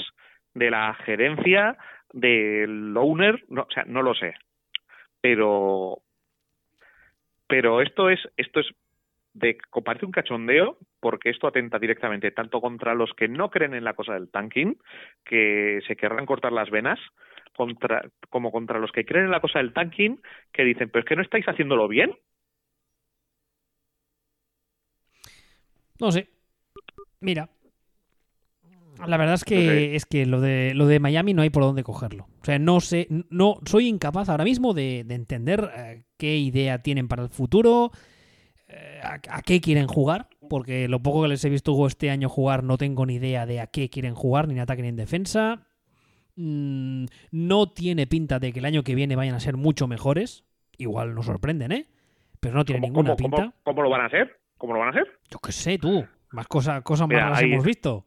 de 0.54 0.70
la 0.72 0.94
gerencia, 1.06 1.78
del 2.14 2.96
owner, 2.96 3.44
no, 3.50 3.64
o 3.64 3.72
sea, 3.72 3.84
no 3.86 4.02
lo 4.02 4.14
sé. 4.14 4.34
Pero 5.22 6.02
pero 7.48 7.82
esto 7.82 8.10
es 8.10 8.20
esto 8.38 8.60
es 8.60 8.68
de 9.34 9.58
parece 9.86 10.06
un 10.06 10.12
cachondeo 10.12 10.78
porque 11.00 11.30
esto 11.30 11.48
atenta 11.48 11.80
directamente 11.80 12.32
tanto 12.32 12.60
contra 12.60 12.96
los 12.96 13.14
que 13.14 13.28
no 13.28 13.50
creen 13.50 13.74
en 13.74 13.84
la 13.84 13.94
cosa 13.94 14.14
del 14.14 14.30
tanking, 14.30 14.78
que 15.24 15.80
se 15.88 15.96
querrán 15.96 16.26
cortar 16.26 16.52
las 16.52 16.70
venas, 16.72 17.00
contra, 17.56 18.04
como 18.30 18.52
contra 18.52 18.80
los 18.80 18.92
que 18.92 19.06
creen 19.06 19.26
en 19.26 19.32
la 19.32 19.42
cosa 19.42 19.60
del 19.60 19.74
tanking, 19.74 20.20
que 20.52 20.64
dicen, 20.64 20.90
pero 20.90 21.02
es 21.02 21.10
que 21.10 21.16
no 21.16 21.22
estáis 21.22 21.46
haciéndolo 21.48 21.88
bien. 21.88 22.16
No 26.00 26.12
sé. 26.12 26.30
Mira. 27.20 27.50
La 29.06 29.18
verdad 29.18 29.36
es 29.36 29.44
que 29.44 29.96
es 29.96 30.06
que 30.06 30.26
lo 30.26 30.42
de 30.42 30.74
lo 30.74 30.88
de 30.88 31.00
Miami 31.00 31.34
no 31.34 31.44
hay 31.44 31.52
por 31.52 31.64
dónde 31.64 31.84
cogerlo. 31.84 32.28
O 32.42 32.46
sea, 32.46 32.58
no 32.58 32.80
sé, 32.80 33.08
no 33.30 33.60
soy 33.66 33.88
incapaz 33.88 34.28
ahora 34.30 34.44
mismo 34.44 34.74
de, 34.74 35.04
de 35.06 35.16
entender 35.16 35.70
eh, 35.78 36.06
qué 36.18 36.38
idea 36.38 36.82
tienen 36.82 37.08
para 37.08 37.22
el 37.22 37.30
futuro, 37.30 37.92
eh, 38.68 39.00
a, 39.04 39.20
a, 39.30 39.42
qué 39.44 39.62
quieren 39.62 39.86
jugar, 39.86 40.30
porque 40.50 40.88
lo 40.88 41.04
poco 41.04 41.22
que 41.22 41.28
les 41.28 41.46
he 41.46 41.50
visto 41.50 41.86
este 41.86 42.10
año 42.10 42.28
jugar 42.28 42.64
no 42.64 42.78
tengo 42.78 43.06
ni 43.06 43.16
idea 43.16 43.46
de 43.46 43.60
a 43.60 43.68
qué 43.68 43.90
quieren 43.90 44.16
jugar, 44.16 44.48
ni 44.48 44.56
en 44.56 44.62
ataque 44.62 44.82
ni 44.82 44.88
en 44.88 44.96
defensa. 44.96 45.68
Mm, 46.36 47.06
no 47.32 47.70
tiene 47.72 48.08
pinta 48.08 48.40
de 48.40 48.52
que 48.54 48.60
el 48.60 48.66
año 48.66 48.84
que 48.84 48.96
viene 48.96 49.16
vayan 49.16 49.36
a 49.36 49.40
ser 49.40 49.58
mucho 49.58 49.88
mejores. 49.88 50.44
Igual 50.78 51.14
nos 51.16 51.26
sorprenden, 51.26 51.72
¿eh? 51.72 51.88
Pero 52.40 52.56
no 52.56 52.66
tiene 52.66 52.82
¿Cómo, 52.82 52.88
ninguna 52.88 53.16
cómo, 53.16 53.18
pinta. 53.18 53.38
¿cómo, 53.38 53.54
¿Cómo 53.64 53.82
lo 53.84 53.90
van 53.90 54.02
a 54.02 54.06
hacer? 54.06 54.37
¿Cómo 54.58 54.74
lo 54.74 54.80
van 54.80 54.90
a 54.90 54.92
hacer? 54.92 55.08
Yo 55.30 55.40
qué 55.40 55.52
sé, 55.52 55.78
tú. 55.78 56.06
Más 56.32 56.48
cosas 56.48 56.82
cosas 56.84 57.08
Mira, 57.08 57.22
más 57.24 57.30
las 57.32 57.40
ahí- 57.44 57.54
hemos 57.54 57.66
visto. 57.66 58.06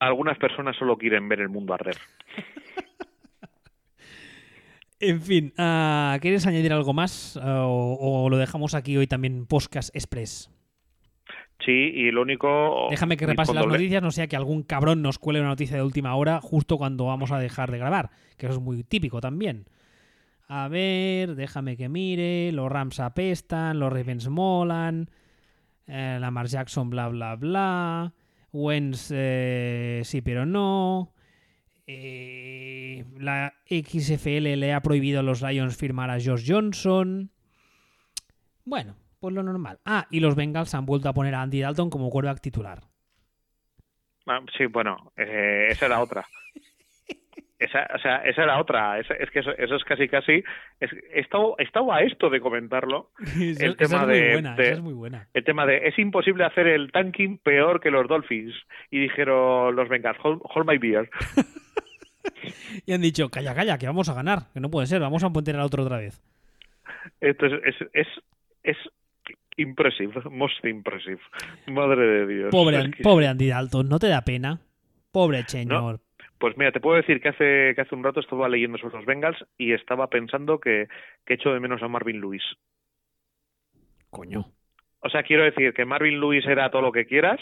Algunas 0.00 0.38
personas 0.38 0.76
solo 0.76 0.96
quieren 0.96 1.28
ver 1.28 1.40
el 1.40 1.48
mundo 1.48 1.74
arder. 1.74 1.96
En 5.00 5.22
fin, 5.22 5.52
ah, 5.58 6.18
¿quieres 6.20 6.44
añadir 6.46 6.72
algo 6.72 6.92
más? 6.92 7.38
Ah, 7.40 7.66
o, 7.66 8.24
o 8.24 8.30
lo 8.30 8.36
dejamos 8.36 8.74
aquí 8.74 8.96
hoy 8.96 9.06
también 9.06 9.46
Podcast 9.46 9.94
Express? 9.94 10.50
Sí, 11.64 11.70
y 11.72 12.10
lo 12.10 12.22
único... 12.22 12.88
Déjame 12.90 13.16
que 13.16 13.26
repase 13.26 13.54
las 13.54 13.66
noticias, 13.66 14.02
no 14.02 14.10
sea 14.10 14.26
que 14.26 14.34
algún 14.36 14.64
cabrón 14.64 15.00
nos 15.02 15.18
cuele 15.20 15.38
una 15.40 15.50
noticia 15.50 15.76
de 15.76 15.82
última 15.84 16.16
hora 16.16 16.40
justo 16.40 16.78
cuando 16.78 17.04
vamos 17.06 17.30
a 17.30 17.38
dejar 17.38 17.70
de 17.70 17.78
grabar, 17.78 18.10
que 18.36 18.46
eso 18.46 18.56
es 18.56 18.60
muy 18.60 18.82
típico 18.82 19.20
también. 19.20 19.66
A 20.48 20.66
ver, 20.66 21.36
déjame 21.36 21.76
que 21.76 21.88
mire, 21.88 22.50
los 22.52 22.68
Rams 22.70 22.98
apestan, 22.98 23.78
los 23.78 23.92
Ravens 23.92 24.28
molan, 24.28 25.10
eh, 25.88 26.18
Lamar 26.20 26.46
Jackson 26.46 26.90
bla 26.90 27.08
bla 27.08 27.36
bla, 27.36 28.12
Wentz 28.52 29.10
eh, 29.12 30.02
sí 30.04 30.20
pero 30.20 30.46
no, 30.46 31.12
eh, 31.90 33.04
la 33.18 33.54
XFL 33.66 34.56
le 34.56 34.74
ha 34.74 34.82
prohibido 34.82 35.20
a 35.20 35.22
los 35.22 35.42
Lions 35.42 35.76
firmar 35.76 36.10
a 36.10 36.20
Josh 36.22 36.44
Johnson. 36.46 37.30
Bueno, 38.64 38.94
pues 39.20 39.34
lo 39.34 39.42
normal. 39.42 39.80
Ah, 39.86 40.06
y 40.10 40.20
los 40.20 40.34
Bengals 40.34 40.74
han 40.74 40.84
vuelto 40.84 41.08
a 41.08 41.14
poner 41.14 41.34
a 41.34 41.40
Andy 41.40 41.60
Dalton 41.60 41.88
como 41.88 42.10
quarterback 42.10 42.42
titular. 42.42 42.82
Ah, 44.26 44.40
sí, 44.56 44.66
bueno, 44.66 45.12
eh, 45.16 45.68
esa 45.70 45.86
era 45.86 46.00
otra. 46.00 46.26
Esa, 47.58 47.88
o 47.92 47.98
sea, 47.98 48.16
esa 48.18 48.44
era 48.44 48.60
otra. 48.60 49.00
Es, 49.00 49.06
es 49.18 49.30
que 49.30 49.40
eso, 49.40 49.50
eso 49.58 49.74
es 49.74 49.82
casi, 49.84 50.06
casi. 50.08 50.44
Es, 50.78 50.90
he, 51.12 51.20
estado, 51.20 51.56
he 51.58 51.64
estado 51.64 51.92
a 51.92 52.02
esto 52.02 52.30
de 52.30 52.40
comentarlo. 52.40 53.10
Esa- 53.18 53.64
El 53.66 53.72
esa 53.72 53.76
tema 53.76 54.00
es 54.02 54.06
muy 54.06 54.16
de- 54.20 54.32
buena, 54.32 54.54
de- 54.54 54.62
esa 54.62 54.72
es 54.74 54.80
muy 54.80 54.92
buena. 54.94 55.28
El 55.34 55.44
tema 55.44 55.66
de 55.66 55.88
es 55.88 55.98
imposible 55.98 56.44
hacer 56.44 56.66
el 56.68 56.92
tanking 56.92 57.38
peor 57.38 57.80
que 57.80 57.90
los 57.90 58.06
Dolphins. 58.06 58.54
Y 58.90 59.00
dijeron 59.00 59.74
los 59.74 59.88
Bengals, 59.88 60.18
hold, 60.22 60.40
hold 60.44 60.68
my 60.68 60.78
beer. 60.78 61.10
Y 62.86 62.92
han 62.92 63.00
dicho, 63.00 63.28
calla, 63.30 63.54
calla, 63.54 63.78
que 63.78 63.86
vamos 63.86 64.08
a 64.08 64.14
ganar, 64.14 64.52
que 64.52 64.60
no 64.60 64.70
puede 64.70 64.86
ser, 64.86 65.00
vamos 65.00 65.24
a 65.24 65.30
poner 65.30 65.56
al 65.56 65.62
otro 65.62 65.82
otra 65.82 65.96
vez. 65.98 66.20
Esto 67.20 67.46
es, 67.46 67.52
es, 67.64 67.74
es, 67.94 68.06
es 68.62 68.76
impressive, 69.56 70.12
most 70.30 70.62
impressive. 70.64 71.20
Madre 71.66 72.06
de 72.06 72.26
Dios. 72.26 72.50
Pobre, 72.50 72.78
Es 72.78 72.90
pobre 73.02 73.26
Andy 73.28 73.48
Dalton, 73.48 73.88
¿no 73.88 73.98
te 73.98 74.08
da 74.08 74.22
pena? 74.22 74.60
Pobre 75.10 75.42
señor. 75.46 76.00
Pues 76.38 76.56
mira, 76.56 76.70
te 76.72 76.80
puedo 76.80 76.96
decir 76.96 77.20
que 77.20 77.30
hace, 77.30 77.74
que 77.74 77.80
hace 77.80 77.94
un 77.94 78.04
rato 78.04 78.20
estaba 78.20 78.48
leyendo 78.48 78.78
sobre 78.78 78.96
los 78.96 79.06
Bengals 79.06 79.44
y 79.56 79.72
estaba 79.72 80.08
pensando 80.08 80.60
que, 80.60 80.88
que 81.26 81.34
echo 81.34 81.52
de 81.52 81.60
menos 81.60 81.82
a 81.82 81.88
Marvin 81.88 82.20
Lewis. 82.20 82.42
Coño. 84.10 84.46
O 85.00 85.08
sea, 85.10 85.22
quiero 85.22 85.44
decir 85.44 85.74
que 85.74 85.84
Marvin 85.84 86.20
Lewis 86.20 86.46
era 86.46 86.70
todo 86.70 86.82
lo 86.82 86.92
que 86.92 87.06
quieras, 87.06 87.40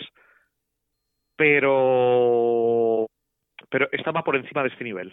pero 1.37 3.07
pero 3.71 3.89
estaba 3.93 4.23
por 4.23 4.37
encima 4.37 4.63
de 4.63 4.69
este 4.69 4.85
nivel. 4.85 5.13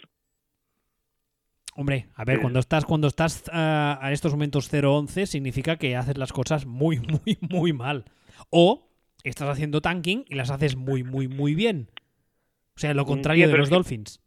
Hombre, 1.76 2.08
a 2.16 2.24
ver, 2.24 2.36
Sí. 2.36 2.42
cuando 2.42 2.60
estás, 2.60 2.86
cuando 2.86 3.08
estás 3.08 3.50
ah, 3.52 3.98
a 4.02 4.12
estos 4.12 4.32
momentos 4.34 4.72
0-11, 4.72 5.26
significa 5.26 5.78
que 5.78 5.96
haces 5.96 6.18
las 6.18 6.32
cosas 6.32 6.66
muy, 6.66 7.00
muy, 7.26 7.38
muy 7.42 7.74
mal. 7.74 8.06
O 8.50 8.90
estás 9.24 9.50
haciendo 9.50 9.82
tanking 9.82 10.26
y 10.28 10.36
las 10.36 10.52
haces 10.52 10.76
muy, 10.76 11.04
muy, 11.04 11.28
muy 11.28 11.56
bien. 11.56 11.90
O 12.76 12.80
sea, 12.80 12.94
lo 12.94 13.06
contrario 13.06 13.46
Mm, 13.46 13.50
Ya, 13.50 13.52
de 13.54 13.58
los 13.60 13.70
que- 13.70 13.76
Dolphins. 13.76 14.20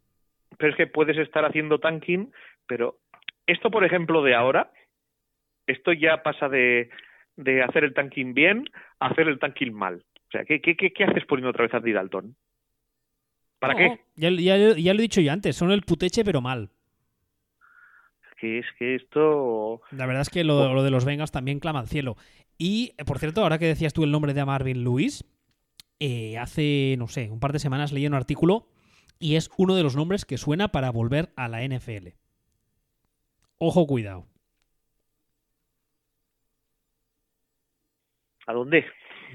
Pero 0.57 0.71
es 0.71 0.77
que 0.77 0.87
puedes 0.87 1.17
estar 1.17 1.45
haciendo 1.45 1.79
tanking, 1.79 2.31
pero 2.67 2.97
esto, 3.45 3.69
por 3.69 3.83
ejemplo, 3.83 4.23
de 4.23 4.33
ahora, 4.35 4.71
esto 5.67 5.91
ya 5.93 6.23
pasa 6.23 6.47
de, 6.49 6.89
de 7.35 7.61
hacer 7.61 7.83
el 7.83 7.93
tanking 7.93 8.33
bien 8.33 8.65
a 8.99 9.07
hacer 9.07 9.27
el 9.27 9.39
tanking 9.39 9.73
mal. 9.73 10.03
O 10.27 10.31
sea, 10.31 10.45
¿qué, 10.45 10.61
qué, 10.61 10.75
qué, 10.75 10.91
qué 10.93 11.03
haces 11.03 11.25
poniendo 11.25 11.49
otra 11.51 11.63
vez 11.65 11.73
a 11.73 11.79
Dalton? 11.79 12.35
¿Para 13.59 13.73
No, 13.73 13.79
qué? 13.79 13.99
Ya, 14.15 14.29
ya- 14.29 14.75
ya 14.77 14.93
lo 14.93 14.99
he 14.99 15.01
dicho 15.01 15.21
yo 15.21 15.31
antes, 15.31 15.55
son 15.55 15.71
el 15.71 15.81
puteche 15.83 16.23
pero 16.23 16.41
mal. 16.41 16.69
Que 18.39 18.59
es 18.59 18.65
que 18.77 18.95
esto... 18.95 19.81
La 19.91 20.05
verdad 20.05 20.21
es 20.21 20.29
que 20.29 20.43
lo, 20.43 20.73
lo 20.73 20.83
de 20.83 20.91
los 20.91 21.05
Bengals 21.05 21.31
también 21.31 21.59
clama 21.59 21.79
al 21.79 21.87
cielo. 21.87 22.17
Y, 22.59 22.93
por 23.05 23.17
cierto, 23.19 23.41
ahora 23.41 23.57
que 23.57 23.65
decías 23.65 23.93
tú 23.93 24.03
el 24.03 24.11
nombre 24.11 24.33
de 24.35 24.45
Marvin 24.45 24.83
Lewis, 24.83 25.25
eh, 25.99 26.37
hace, 26.37 26.95
no 26.97 27.07
sé, 27.07 27.29
un 27.29 27.39
par 27.39 27.53
de 27.53 27.59
semanas 27.59 27.91
leí 27.91 28.05
un 28.05 28.13
artículo 28.13 28.67
y 29.19 29.35
es 29.35 29.49
uno 29.57 29.75
de 29.75 29.83
los 29.83 29.95
nombres 29.95 30.25
que 30.25 30.37
suena 30.37 30.69
para 30.69 30.91
volver 30.91 31.31
a 31.35 31.47
la 31.47 31.63
NFL. 31.63 32.09
Ojo, 33.57 33.87
cuidado. 33.87 34.27
¿A 38.45 38.53
dónde? 38.53 38.85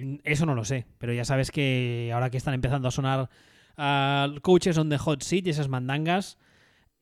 Mm, 0.00 0.16
eso 0.24 0.46
no 0.46 0.54
lo 0.54 0.64
sé, 0.64 0.86
pero 0.98 1.12
ya 1.12 1.24
sabes 1.24 1.50
que 1.50 2.10
ahora 2.14 2.30
que 2.30 2.36
están 2.36 2.54
empezando 2.54 2.88
a 2.88 2.92
sonar 2.92 3.28
uh, 3.76 4.40
coaches 4.40 4.78
on 4.78 4.88
the 4.88 4.98
hot 4.98 5.22
seat 5.22 5.46
y 5.46 5.50
esas 5.50 5.68
mandangas. 5.68 6.38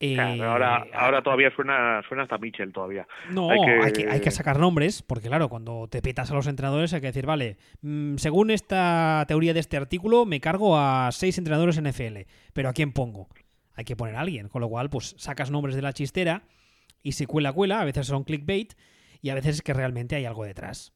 Eh, 0.01 0.17
ahora, 0.19 0.87
ahora 0.95 1.21
todavía 1.21 1.51
suena, 1.55 2.01
suena 2.07 2.23
hasta 2.23 2.39
Mitchell 2.39 2.73
todavía. 2.73 3.07
No, 3.29 3.51
hay 3.51 3.91
que... 3.93 4.09
Hay, 4.09 4.19
que, 4.19 4.31
sacar 4.31 4.59
nombres, 4.59 5.03
porque 5.03 5.27
claro, 5.27 5.47
cuando 5.47 5.87
te 5.87 6.01
petas 6.01 6.31
a 6.31 6.33
los 6.33 6.47
entrenadores 6.47 6.91
hay 6.93 7.01
que 7.01 7.07
decir, 7.07 7.27
vale, 7.27 7.57
mm, 7.81 8.15
según 8.15 8.49
esta 8.49 9.23
teoría 9.27 9.53
de 9.53 9.59
este 9.59 9.77
artículo, 9.77 10.25
me 10.25 10.39
cargo 10.39 10.75
a 10.75 11.11
seis 11.11 11.37
entrenadores 11.37 11.79
NFL, 11.79 12.21
pero 12.53 12.69
¿a 12.69 12.73
quién 12.73 12.93
pongo? 12.93 13.27
Hay 13.75 13.85
que 13.85 13.95
poner 13.95 14.15
a 14.15 14.21
alguien, 14.21 14.49
con 14.49 14.61
lo 14.61 14.69
cual, 14.69 14.89
pues 14.89 15.13
sacas 15.19 15.51
nombres 15.51 15.75
de 15.75 15.83
la 15.83 15.93
chistera 15.93 16.43
y 17.03 17.11
si 17.11 17.27
cuela, 17.27 17.53
cuela, 17.53 17.79
a 17.79 17.85
veces 17.85 18.07
son 18.07 18.23
clickbait 18.23 18.73
y 19.21 19.29
a 19.29 19.35
veces 19.35 19.57
es 19.57 19.61
que 19.61 19.73
realmente 19.73 20.15
hay 20.15 20.25
algo 20.25 20.45
detrás. 20.45 20.93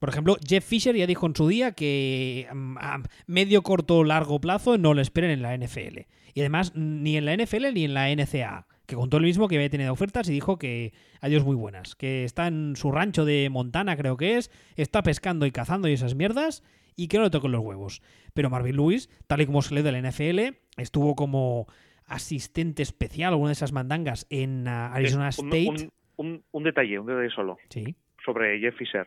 Por 0.00 0.08
ejemplo, 0.08 0.36
Jeff 0.44 0.64
Fisher 0.64 0.96
ya 0.96 1.06
dijo 1.06 1.26
en 1.26 1.36
su 1.36 1.46
día 1.46 1.72
que 1.72 2.48
mm, 2.52 2.78
a 2.78 3.02
medio, 3.26 3.62
corto 3.62 3.98
o 3.98 4.04
largo 4.04 4.40
plazo 4.40 4.78
no 4.78 4.94
lo 4.94 5.02
esperen 5.02 5.30
en 5.30 5.42
la 5.42 5.56
NFL. 5.56 6.06
Y 6.32 6.40
además, 6.40 6.74
ni 6.74 7.18
en 7.18 7.26
la 7.26 7.36
NFL 7.36 7.74
ni 7.74 7.84
en 7.84 7.94
la 7.94 8.08
NCA. 8.08 8.66
Que 8.86 8.96
contó 8.96 9.18
el 9.18 9.24
mismo 9.24 9.46
que 9.46 9.56
había 9.56 9.68
tenido 9.68 9.92
ofertas 9.92 10.28
y 10.28 10.32
dijo 10.32 10.58
que 10.58 10.94
adiós 11.20 11.44
muy 11.44 11.54
buenas. 11.54 11.96
Que 11.96 12.24
está 12.24 12.46
en 12.46 12.76
su 12.76 12.90
rancho 12.90 13.26
de 13.26 13.50
Montana, 13.50 13.94
creo 13.96 14.16
que 14.16 14.38
es, 14.38 14.50
está 14.74 15.02
pescando 15.02 15.44
y 15.44 15.52
cazando 15.52 15.86
y 15.86 15.92
esas 15.92 16.14
mierdas, 16.14 16.64
y 16.96 17.08
que 17.08 17.18
no 17.18 17.24
le 17.24 17.30
toquen 17.30 17.52
los 17.52 17.60
huevos. 17.60 18.02
Pero 18.32 18.48
Marvin 18.48 18.76
Lewis, 18.76 19.10
tal 19.26 19.42
y 19.42 19.46
como 19.46 19.60
se 19.60 19.74
lee 19.74 19.82
de 19.82 19.92
la 19.92 20.10
NFL, 20.10 20.56
estuvo 20.78 21.14
como 21.14 21.66
asistente 22.06 22.82
especial, 22.82 23.34
una 23.34 23.48
de 23.48 23.52
esas 23.52 23.72
mandangas 23.72 24.26
en 24.30 24.66
uh, 24.66 24.92
Arizona 24.94 25.28
State. 25.28 25.90
Un, 26.16 26.42
un, 26.50 26.64
detalle, 26.64 26.98
un 26.98 27.06
detalle 27.06 27.30
solo. 27.30 27.58
Sí. 27.68 27.94
Sobre 28.24 28.58
Jeff 28.58 28.76
Fisher 28.76 29.06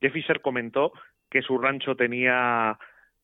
Jeff 0.00 0.12
Fisher 0.12 0.40
comentó 0.40 0.92
que 1.30 1.42
su 1.42 1.58
rancho 1.58 1.94
tenía 1.94 2.78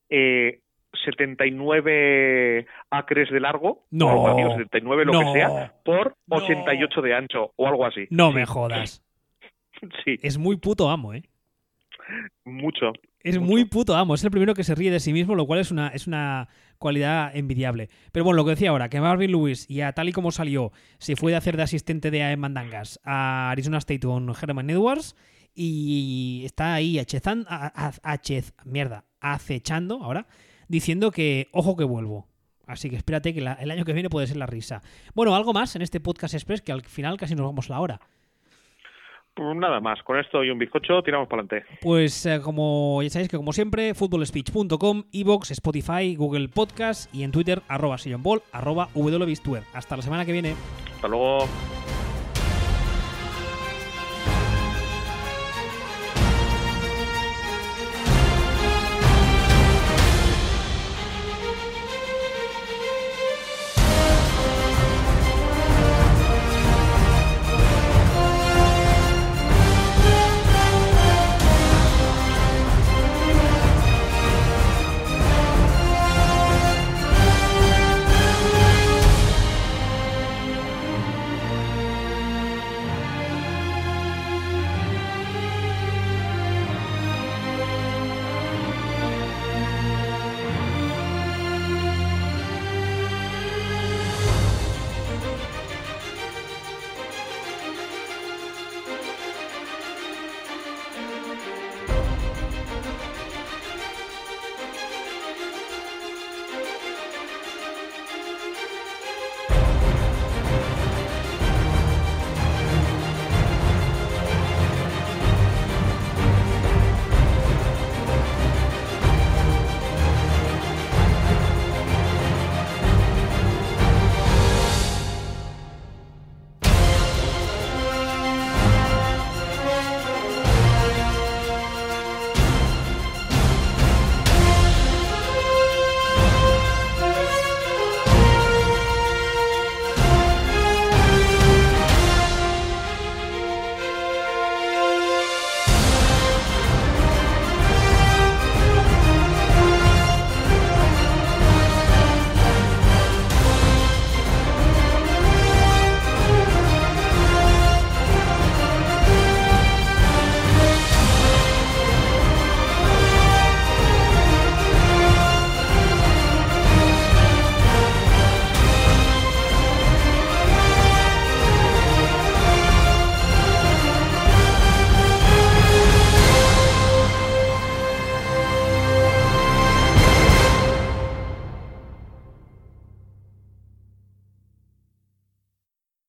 eh, 0.08 0.60
79 1.04 2.66
acres 2.90 3.30
de 3.30 3.40
largo, 3.40 3.84
no, 3.90 4.22
o 4.22 4.56
79 4.56 5.04
lo 5.04 5.12
que 5.12 5.32
sea, 5.32 5.74
por 5.84 6.16
88 6.28 7.02
de 7.02 7.14
ancho 7.14 7.52
o 7.56 7.66
algo 7.66 7.86
así. 7.86 8.06
No 8.10 8.32
me 8.32 8.46
jodas. 8.46 9.02
sí. 10.04 10.18
Es 10.22 10.38
muy 10.38 10.56
puto 10.56 10.90
amo, 10.90 11.14
¿eh? 11.14 11.22
Mucho. 12.44 12.92
Es 13.20 13.38
muy 13.38 13.64
puto 13.64 13.96
amo. 13.96 14.14
Es 14.14 14.22
el 14.22 14.30
primero 14.30 14.54
que 14.54 14.64
se 14.64 14.74
ríe 14.74 14.90
de 14.90 15.00
sí 15.00 15.12
mismo, 15.12 15.34
lo 15.34 15.46
cual 15.46 15.60
es 15.60 15.70
una, 15.70 15.88
es 15.88 16.06
una 16.06 16.48
cualidad 16.78 17.34
envidiable. 17.34 17.88
Pero 18.12 18.24
bueno, 18.24 18.36
lo 18.36 18.44
que 18.44 18.50
decía 18.50 18.70
ahora, 18.70 18.90
que 18.90 19.00
Marvin 19.00 19.32
Lewis, 19.32 19.66
ya 19.68 19.92
tal 19.92 20.10
y 20.10 20.12
como 20.12 20.30
salió, 20.30 20.72
se 20.98 21.16
fue 21.16 21.32
de 21.32 21.38
hacer 21.38 21.56
de 21.56 21.62
asistente 21.62 22.10
de 22.10 22.22
AM 22.22 22.40
Mandangas 22.40 23.00
a 23.02 23.50
Arizona 23.50 23.78
State 23.78 24.06
con 24.06 24.30
Herman 24.30 24.68
Edwards 24.68 25.16
y 25.55 26.42
está 26.44 26.74
ahí 26.74 26.98
achezando, 26.98 27.48
mierda, 28.64 29.05
acechando 29.20 30.02
ahora, 30.02 30.26
diciendo 30.68 31.11
que 31.11 31.48
ojo 31.52 31.76
que 31.76 31.84
vuelvo. 31.84 32.26
Así 32.66 32.88
que 32.88 32.96
espérate 32.96 33.34
que 33.34 33.40
el 33.40 33.70
año 33.70 33.84
que 33.84 33.92
viene 33.92 34.09
puede 34.09 34.26
ser 34.26 34.36
la 34.36 34.46
risa. 34.46 34.82
Bueno, 35.14 35.34
algo 35.34 35.52
más 35.52 35.76
en 35.76 35.82
este 35.82 36.00
podcast 36.00 36.34
express 36.34 36.62
que 36.62 36.72
al 36.72 36.82
final 36.82 37.16
casi 37.16 37.34
nos 37.34 37.46
vamos 37.46 37.68
la 37.68 37.80
hora. 37.80 38.00
Pues 39.34 39.57
nada 39.57 39.80
más, 39.80 40.00
con 40.05 40.16
esto 40.16 40.44
y 40.44 40.50
un 40.50 40.59
bizcocho 40.61 41.02
tiramos 41.02 41.28
para 41.28 41.42
adelante. 41.42 41.68
Pues 41.82 42.24
eh, 42.24 42.40
como 42.40 43.02
ya 43.02 43.11
sabéis 43.11 43.28
que 43.28 43.36
como 43.36 43.52
siempre, 43.52 43.92
footballspeech.com, 43.92 45.05
Evox, 45.12 45.50
Spotify, 45.50 46.14
Google 46.14 46.48
Podcast 46.48 47.12
y 47.12 47.24
en 47.24 47.32
Twitter, 47.32 47.61
arroba 47.66 47.98
sillonball, 47.98 48.42
arroba 48.52 48.88
Hasta 49.74 49.96
la 49.96 50.02
semana 50.02 50.24
que 50.24 50.32
viene. 50.32 50.55
Hasta 50.94 51.09
luego. 51.09 51.38